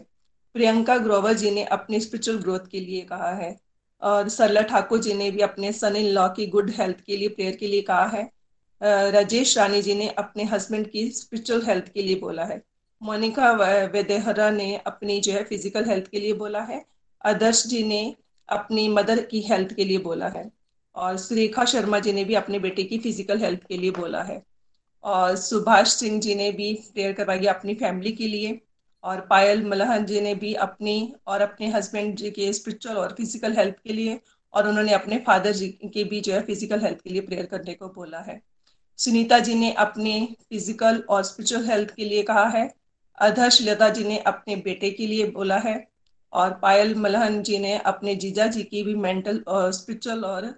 [0.56, 3.56] प्रियंका ग्रोवर जी ने अपनी स्पिरिचुअल ग्रोथ के लिए कहा है।
[4.02, 7.28] और सरला ठाकुर जी ने भी अपने सन इन लॉ की गुड हेल्थ के लिए
[7.30, 8.30] प्रेयर के लिए कहा है।
[9.12, 12.62] राजेश रानी जी ने अपने हस्बैंड की स्पिरिचुअल हेल्थ के लिए बोला है।
[13.02, 13.52] मोनिका
[13.88, 16.84] वेदेहरा ने अपनी जो है फ़िज़िकल हेल्थ के लिए बोला है।
[17.22, 18.16] आदर्श जी ने
[18.50, 20.44] अपनी मदर की हेल्थ के लिए बोला है।
[20.98, 24.42] और सुरेखा शर्मा जी ने भी अपने बेटे की फ़िज़िकल हेल्थ के लिए बोला है।
[25.04, 28.60] और सुभाष सिंह जी ने भी प्रेयर करवाई अपनी फैमिली के लिए।
[29.04, 33.54] और पायल मलहन जी ने भी अपनी और अपने हस्बैंड जी के स्पिरिचुअल और फ़िज़िकल
[33.54, 34.20] हेल्थ के लिए
[34.54, 37.74] और उन्होंने अपने फादर जी के भी जो है फ़िज़िकल हेल्थ के लिए प्रेयर करने
[37.74, 38.42] को बोला है।
[39.00, 42.70] सुनीता जी ने अपने फ़िज़िकल और स्पिरिचुअल हेल्थ के लिए कहा है।
[43.18, 45.76] अधर्श लता जी ने अपने बेटे के लिए बोला है।
[46.34, 50.54] और पायल मलहन जी ने अपने जीजा जी की भी मेंटल और स्पिरिचुअल और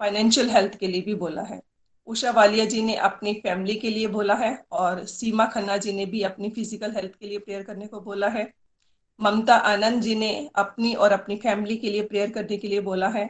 [0.00, 1.60] फाइनेंशियल हेल्थ के लिए भी बोला है
[2.08, 6.06] उषा वालिया जी ने अपनी फैमिली के लिए बोला है और सीमा खन्ना जी ने
[6.06, 8.52] भी अपनी फ़िज़िकल हेल्थ के लिए प्रेयर करने को बोला है
[9.20, 13.08] ममता आनंद जी ने अपनी और अपनी फैमिली के लिए प्रेयर करने के लिए बोला
[13.08, 13.28] है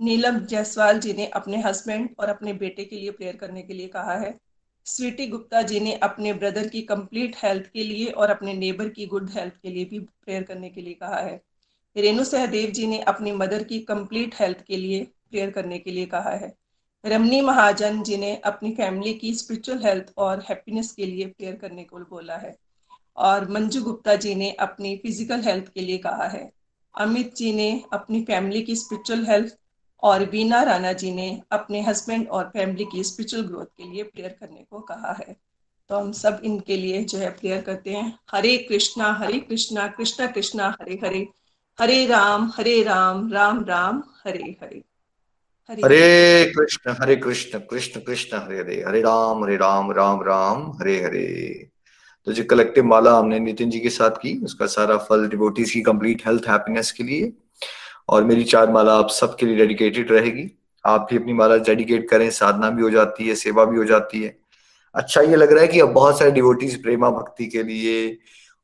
[0.00, 3.88] नीलम जायसवाल जी ने अपने हस्बैंड और अपने बेटे के लिए प्रेयर करने के लिए
[3.88, 4.38] कहा है
[4.86, 9.06] स्वीटी गुप्ता जी ने अपने ब्रदर की कंप्लीट हेल्थ के लिए और अपने नेबर की
[9.06, 11.40] गुड हेल्थ के लिए भी प्रेयर करने के लिए कहा है
[11.96, 16.06] रेणु सहदेव जी ने अपनी मदर की कंप्लीट हेल्थ के लिए प्रेयर करने के लिए
[16.06, 16.52] कहा है।
[17.04, 21.84] रमनी महाजन जी ने अपनी फैमिली की स्पिरिचुअल हेल्थ और हैप्पीनेस के लिए प्रेयर करने
[21.84, 22.56] को बोला है
[23.18, 26.50] और मंजू गुप्ता जी ने अपनी फ़िज़िकल हेल्थ के लिए कहा है।
[26.94, 29.54] अमित जी ने अपनी फैमिली की स्पिरिचुअल हेल्थ
[30.02, 34.36] और वीना राणा जी ने अपने हस्बैंड और फैमिली की स्पिरिचुअल ग्रोथ के लिए प्रेयर
[34.40, 35.36] करने को कहा है।
[35.90, 40.26] तो हम सब इनके लिए जो है प्रेयर करते हैं। हरे कृष्णा हरे कृष्णा कृष्णा
[40.28, 41.26] कृष्णा, हरे हरे
[41.78, 44.82] हरे राम हरे राम राम राम, हरे हरे।
[45.70, 50.96] हरे कृष्ण हरे कृष्ण कृष्ण कृष्ण हरे हरे हरे राम हरे राम राम राम हरे
[51.02, 51.68] हरे।
[52.26, 55.80] तो जो कलेक्टिव माला हमने नितिन जी के साथ की उसका सारा फल डिवोटीज की
[55.82, 57.32] कंप्लीट हेल्थ हैप्पीनेस के लिए।
[58.08, 60.48] और मेरी चार माला आप सबके लिए डेडिकेटेड रहेगी।
[60.84, 64.22] आप भी अपनी माला डेडिकेट करें साधना भी हो जाती है सेवा भी हो जाती
[64.22, 64.36] है।
[64.94, 68.18] अच्छा ये लग रहा है कि अब बहुत सारे डिवोटीज प्रेमा भक्ति के लिए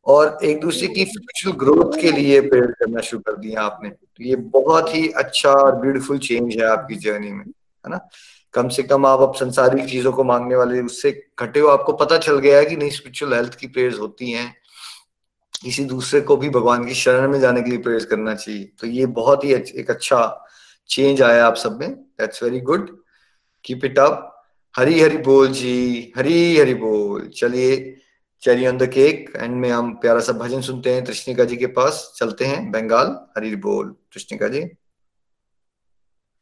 [0.07, 4.25] और एक दूसरे की स्पिरिचुअल ग्रोथ के लिए प्रेयर करना शुरू कर दिया आपने। तो
[4.25, 8.09] ये बहुत ही अच्छा और ब्यूटीफुल चेंज है आपकी जर्नी में, है ना?
[8.55, 12.19] कम से कम आप अब संसारिक चीज़ों को मांगने वाले, उससे घटे हो आपको पता
[12.19, 14.57] चल गया है कि नहीं स्पिरिचुअल हेल्थ की प्रेयर्स होती हैं।
[15.63, 18.87] किसी दूसरे को भी भगवान की शरण में जाने के लिए प्रेयर करना चाहिए। तो
[18.87, 20.47] ये बहुत ही एक अच्छा
[20.89, 22.99] चेंज आया आप सब में। That's very good
[23.65, 24.43] keep it up
[24.77, 28.00] Hari Hari बोल जी हरी हरी बोल। चलिए
[28.43, 31.67] cherry on the cake end में हम प्यारा सा भजन सुनते हैं कृष्णिका जी के
[31.69, 34.61] पास। चलते हैं बंगाल। हरी बोल कृष्णिका जी।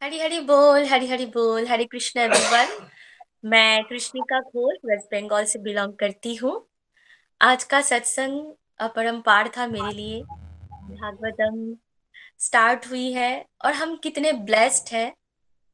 [0.02, 2.86] हरी हरी बोल हरी हरी बोल, हरे कृष्ण एवरीवन
[3.44, 6.54] मैं कृष्णिका घोष वेस्ट बंगाल से बिलोंग करती हूँ।
[7.40, 11.76] आज का सत्संग अपरंपार था मेरे लिए। भागवतम
[12.38, 15.12] स्टार्ट हुई है, और हम कितने ब्लेस्ड हैं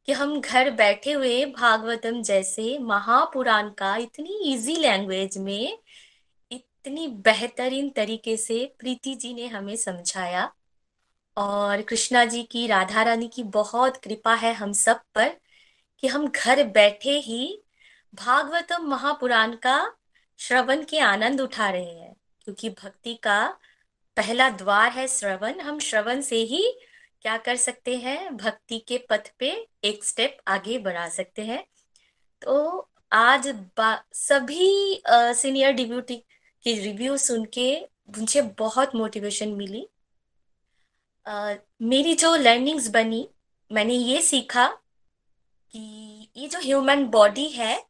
[0.09, 5.79] कि हम घर बैठे हुए भागवतम जैसे महापुराण का इतनी इजी लैंग्वेज में
[6.87, 10.53] इतनी बेहतरीन तरीके से प्रीति जी ने हमें समझाया।
[11.37, 15.29] और कृष्णा जी की, राधा रानी की बहुत कृपा है हम सब पर
[15.99, 17.63] कि हम घर बैठे ही
[18.15, 19.95] भागवतम महापुराण का
[20.39, 23.57] श्रवण के आनंद उठा रहे हैं। क्योंकि भक्ति का
[24.17, 26.63] पहला द्वार है श्रवण। हम श्रवण से ही
[27.23, 28.37] क्या कर सकते हैं?
[28.37, 31.65] भक्ति के पथ पे एक स्टेप आगे बढ़ा सकते हैं।
[32.43, 33.55] तो आज
[34.13, 36.23] सभी सीनियर डिब्यूटी
[36.65, 37.81] की रिव्यू सुन के
[38.19, 39.89] मुझे बहुत मोटिवेशन मिली।
[41.29, 43.29] uh, मेरी जो लर्निंग्स बनी
[43.73, 44.69] मैंने ये सीखा
[45.71, 45.81] कि
[46.37, 47.87] ये जो ह्यूमन बॉडी है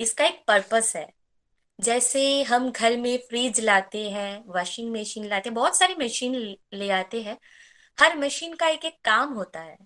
[0.00, 1.12] इसका एक पर्पस है।
[1.80, 6.90] जैसे हम घर में फ्रिज लाते हैं वॉशिंग मशीन लाते हैं बहुत सारी मशीन ले
[6.90, 7.38] आते हैं।
[8.00, 9.76] हर मशीन का एक एक काम होता है।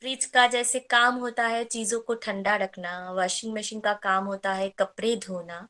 [0.00, 4.52] फ्रिज का जैसे काम होता है चीज़ों को ठंडा रखना वॉशिंग मशीन का काम होता
[4.52, 5.68] है कपड़े धोना।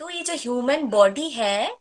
[0.00, 1.76] तो ये जो ह्यूमन बॉडी है,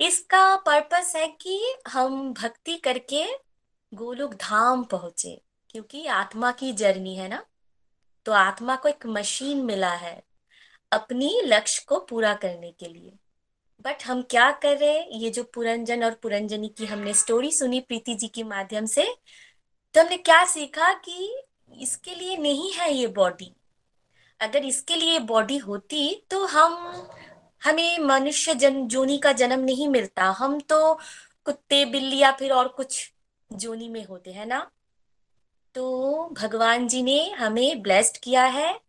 [0.00, 3.24] इसका पर्पस है कि हम भक्ति करके
[3.92, 5.40] गोलोक धाम पहुँचे,
[5.70, 7.44] क्योंकि आत्मा की जर्नी है ना?
[8.26, 10.22] तो आत्मा को एक मशीन मिला है
[10.92, 13.12] अपनी लक्ष्य को पूरा करने के लिए।
[13.84, 15.08] बट हम क्या कर रहे हैं?
[15.10, 19.04] ये जो पुरंजन और पुरंजनी की हमने स्टोरी सुनी प्रीति जी के माध्यम से
[19.94, 23.52] तो हमने क्या सीखा कि इसके लिए नहीं है ये बॉडी
[24.40, 26.76] अगर इसके लिए बॉडी होती तो हम
[27.62, 30.98] हमें मनुष्य जन जोनी का जन्म नहीं मिलता। हम तो
[31.44, 33.12] कुत्ते बिल्ली या फिर और कुछ
[33.52, 34.70] जोनी में होते हैं ना?
[35.74, 38.80] तो भगवान जी ने हमें ब्लेस्ड किया है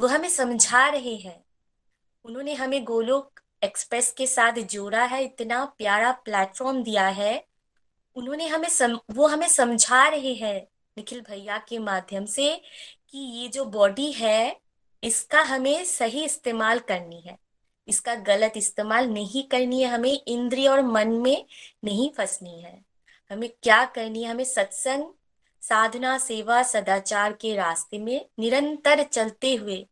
[0.00, 1.44] वो हमें समझा रहे हैं।
[2.24, 7.44] उन्होंने हमें गोलोक एक्सप्रेस के साथ जोड़ा है इतना प्यारा प्लेटफॉर्म दिया है।
[8.14, 10.66] उन्होंने हमें सम, वो हमें समझा रहे हैं
[10.98, 12.62] निखिल भैया के माध्यम से
[13.10, 14.60] कि ये जो बॉडी है
[15.04, 17.49] इसका हमें सही इस्तेमाल करनी है।
[17.90, 21.46] इसका गलत इस्तेमाल नहीं करनी है, हमें इंद्रिय और मन में
[21.84, 22.84] नहीं फंसनी है।
[23.30, 24.30] हमें क्या करनी है?
[24.30, 25.04] हमें सत्संग,
[25.62, 29.86] साधना, सेवा, सदाचार के रास्ते में निरंतर चलते हुए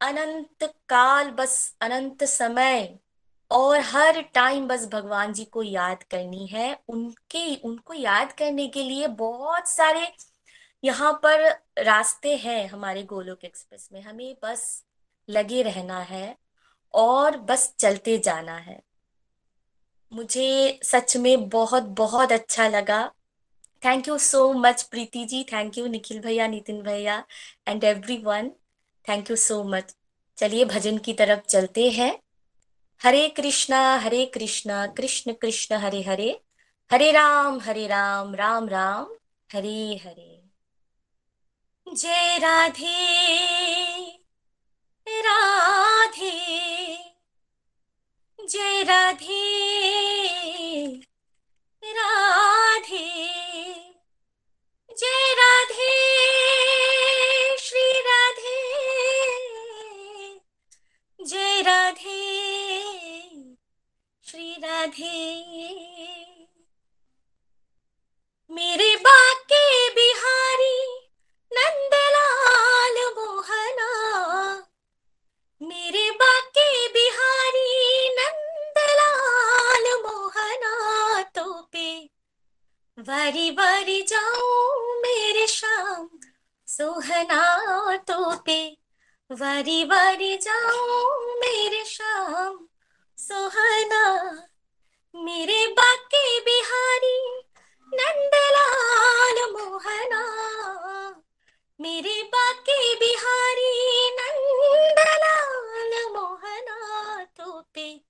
[0.00, 2.98] अनंत काल बस अनंत समय
[3.50, 8.82] और हर टाइम बस भगवान जी को याद करनी है। उनके, उनको याद करने के
[8.82, 10.12] लिए बहुत सारे
[10.84, 11.40] यहाँ पर
[11.78, 14.84] रास्ते हैं हमारे गोलोक एक्सप्रेस में। हमें बस
[15.28, 16.36] लगे रहना है।
[16.94, 18.82] और बस चलते जाना है।
[20.12, 23.12] मुझे सच में बहुत बहुत अच्छा लगा।
[23.84, 25.44] Thank you so much Preeti ji.
[25.44, 27.24] Thank you Nikhil भैया, नितिन भैया
[27.68, 27.84] and
[28.16, 28.50] everyone
[29.08, 29.96] thank you so much
[30.36, 32.18] चलिए, भजन की तरफ़ चलते हैं।
[33.02, 36.40] हरे कृष्णा हरे कृष्णा, कृष्ण कृष्ण, हरे हरे।
[36.92, 39.14] हरे राम हरे राम राम राम,
[39.52, 40.42] हरे हरे।
[41.94, 44.21] जय राधे।
[45.06, 46.30] राधे,
[48.48, 49.62] जय राधे
[51.84, 53.08] राधे,
[54.90, 55.90] जय राधे,
[57.58, 58.60] श्री राधे,
[61.20, 62.20] जय राधे,
[64.22, 65.52] श्री राधे।
[68.50, 70.81] मेरे बाके बिहारी
[89.32, 92.68] वारी वारी जाऊँ मेरे शाम,
[93.18, 94.30] सोहना।
[95.14, 97.42] मेरे बाके बिहारी,
[97.94, 100.22] नंदलाल मोहना।
[101.80, 108.00] मेरे बाके बिहारी, नंदलाल मोहना तो पे।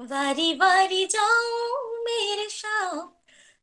[0.00, 3.08] वारी वारी जाऊँ मेरे शाम,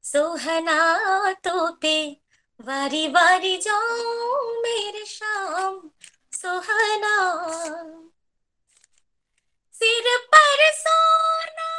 [0.03, 2.17] सोहना तो पे।
[2.61, 5.89] वारी वारी जाऊँ मेरे शाम
[6.39, 7.15] सुहाना।
[9.73, 11.71] सिर पर सोना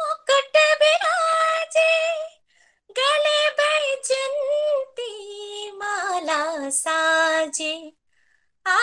[0.00, 1.94] मुकुट विराजे
[2.90, 5.12] गले बैजंती
[5.70, 7.92] माला साजे।
[8.66, 8.78] आ,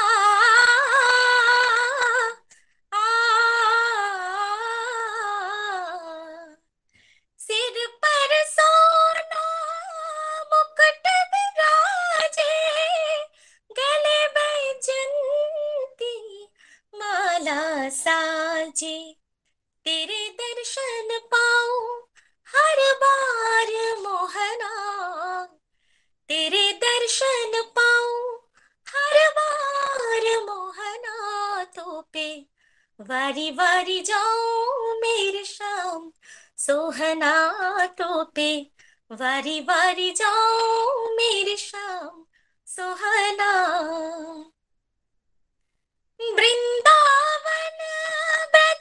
[17.87, 19.21] बैजंती
[19.85, 22.07] तेरे दर्शन पाऊँ,
[22.47, 24.71] हर बार मोहना।
[26.27, 28.49] तेरे दर्शन पाऊँ,
[28.87, 32.49] हर बार मोहना। तो पे
[33.01, 36.11] वारी वारी जाऊँ, मेरे शाम
[36.57, 38.71] सोहना। तो पे
[39.11, 42.25] वारी वारी जाऊँ, मेरे शाम
[42.65, 43.51] सोहना।
[46.21, 47.36] वृंदावन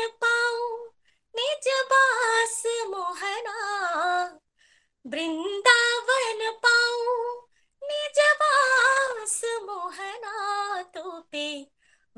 [0.00, 0.86] वृंदावन पाऊँ,
[1.36, 4.24] निज बास मोहना।
[5.06, 7.48] वृंदावन पाऊँ,
[7.82, 11.62] निज बास मोहना। तो पे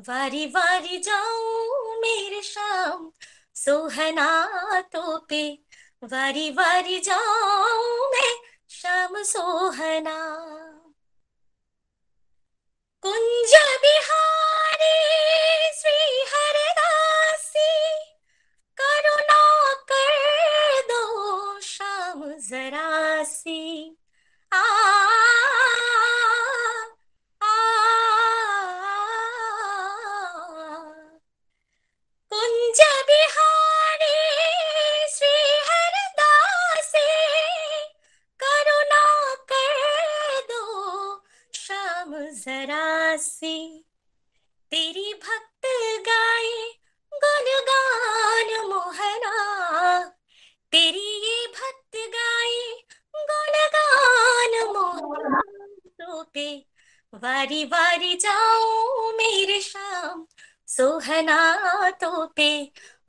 [0.01, 3.13] वारी वारी जाऊँ, मेरे शाम
[3.55, 5.59] सोहना। तो पे
[6.05, 8.37] वारी वारी जाऊँ, मैं
[8.71, 10.72] शाम सोहना।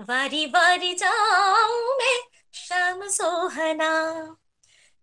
[0.09, 2.19] वारी वारी जाऊँ मैं
[2.53, 3.91] शाम सोहना।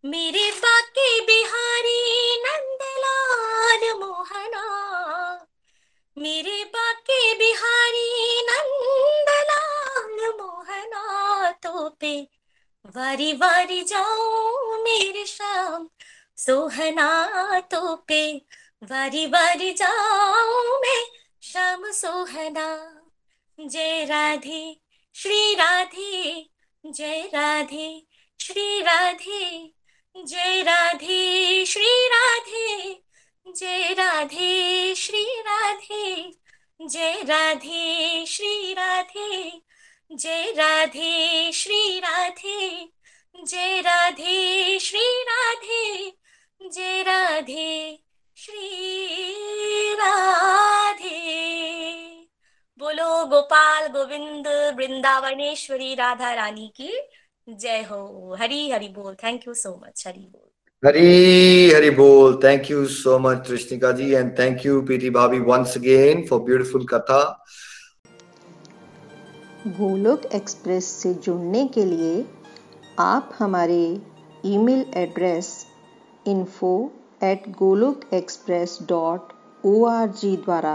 [0.04, 4.64] मेरे बाकी बिहारी नंदलाल मोहना।
[6.18, 12.28] मेरे बाके बिहारी नंदलाल मोहना। तो पे
[12.86, 15.88] वारी वारी जाऊँ मेरे शाम
[16.36, 18.46] सोहना। तो पे
[18.84, 21.04] वारी वारी जाऊँ मैं
[21.42, 22.96] शाम सोहना।
[23.60, 26.48] जय राधे। श्री राधे,
[26.86, 28.06] जय राधे,
[28.40, 29.72] श्री राधे,
[30.16, 33.00] जय राधे, श्री राधे,
[33.56, 36.32] जय राधे, श्री राधे,
[36.88, 39.60] जय राधे, श्री राधे,
[40.12, 42.88] जय राधे, श्री राधे,
[43.46, 46.12] जय राधे, श्री राधे,
[46.72, 47.98] जय राधे,
[48.36, 52.09] श्री राधे।
[52.80, 54.46] बोलो गोपाल गोविंद
[54.76, 56.90] वृंदावनेश्वरी राधा रानी की
[57.48, 60.48] जय हो हरी हरि बोल thank you so much Hari बोल
[60.82, 62.36] Hari Hari Bol.
[62.42, 66.86] Thank you so much, Trishnika ji, and thank you, PT Bhabi, once again for beautiful
[66.92, 67.18] katha.
[69.78, 72.24] Golok Express से जुड़ने के लिए
[72.98, 73.82] आप हमारे
[74.46, 75.50] email address
[76.26, 76.72] info
[77.24, 79.32] at Golok Express dot
[79.64, 80.74] O R G द्वारा